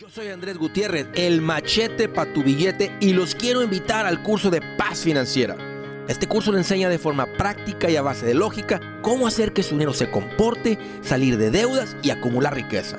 Yo 0.00 0.08
soy 0.08 0.28
Andrés 0.28 0.58
Gutiérrez, 0.58 1.08
el 1.14 1.40
machete 1.40 2.08
para 2.08 2.32
tu 2.32 2.42
billete, 2.42 2.90
y 3.00 3.12
los 3.12 3.34
quiero 3.34 3.62
invitar 3.62 4.04
al 4.04 4.22
curso 4.22 4.50
de 4.50 4.60
paz 4.76 5.04
financiera. 5.04 5.56
Este 6.08 6.26
curso 6.26 6.50
le 6.50 6.58
enseña 6.58 6.88
de 6.88 6.98
forma 6.98 7.26
práctica 7.38 7.88
y 7.88 7.94
a 7.94 8.02
base 8.02 8.26
de 8.26 8.34
lógica 8.34 8.80
cómo 9.02 9.28
hacer 9.28 9.52
que 9.52 9.62
su 9.62 9.76
dinero 9.76 9.92
se 9.92 10.10
comporte, 10.10 10.76
salir 11.00 11.38
de 11.38 11.52
deudas 11.52 11.96
y 12.02 12.10
acumular 12.10 12.54
riqueza. 12.54 12.98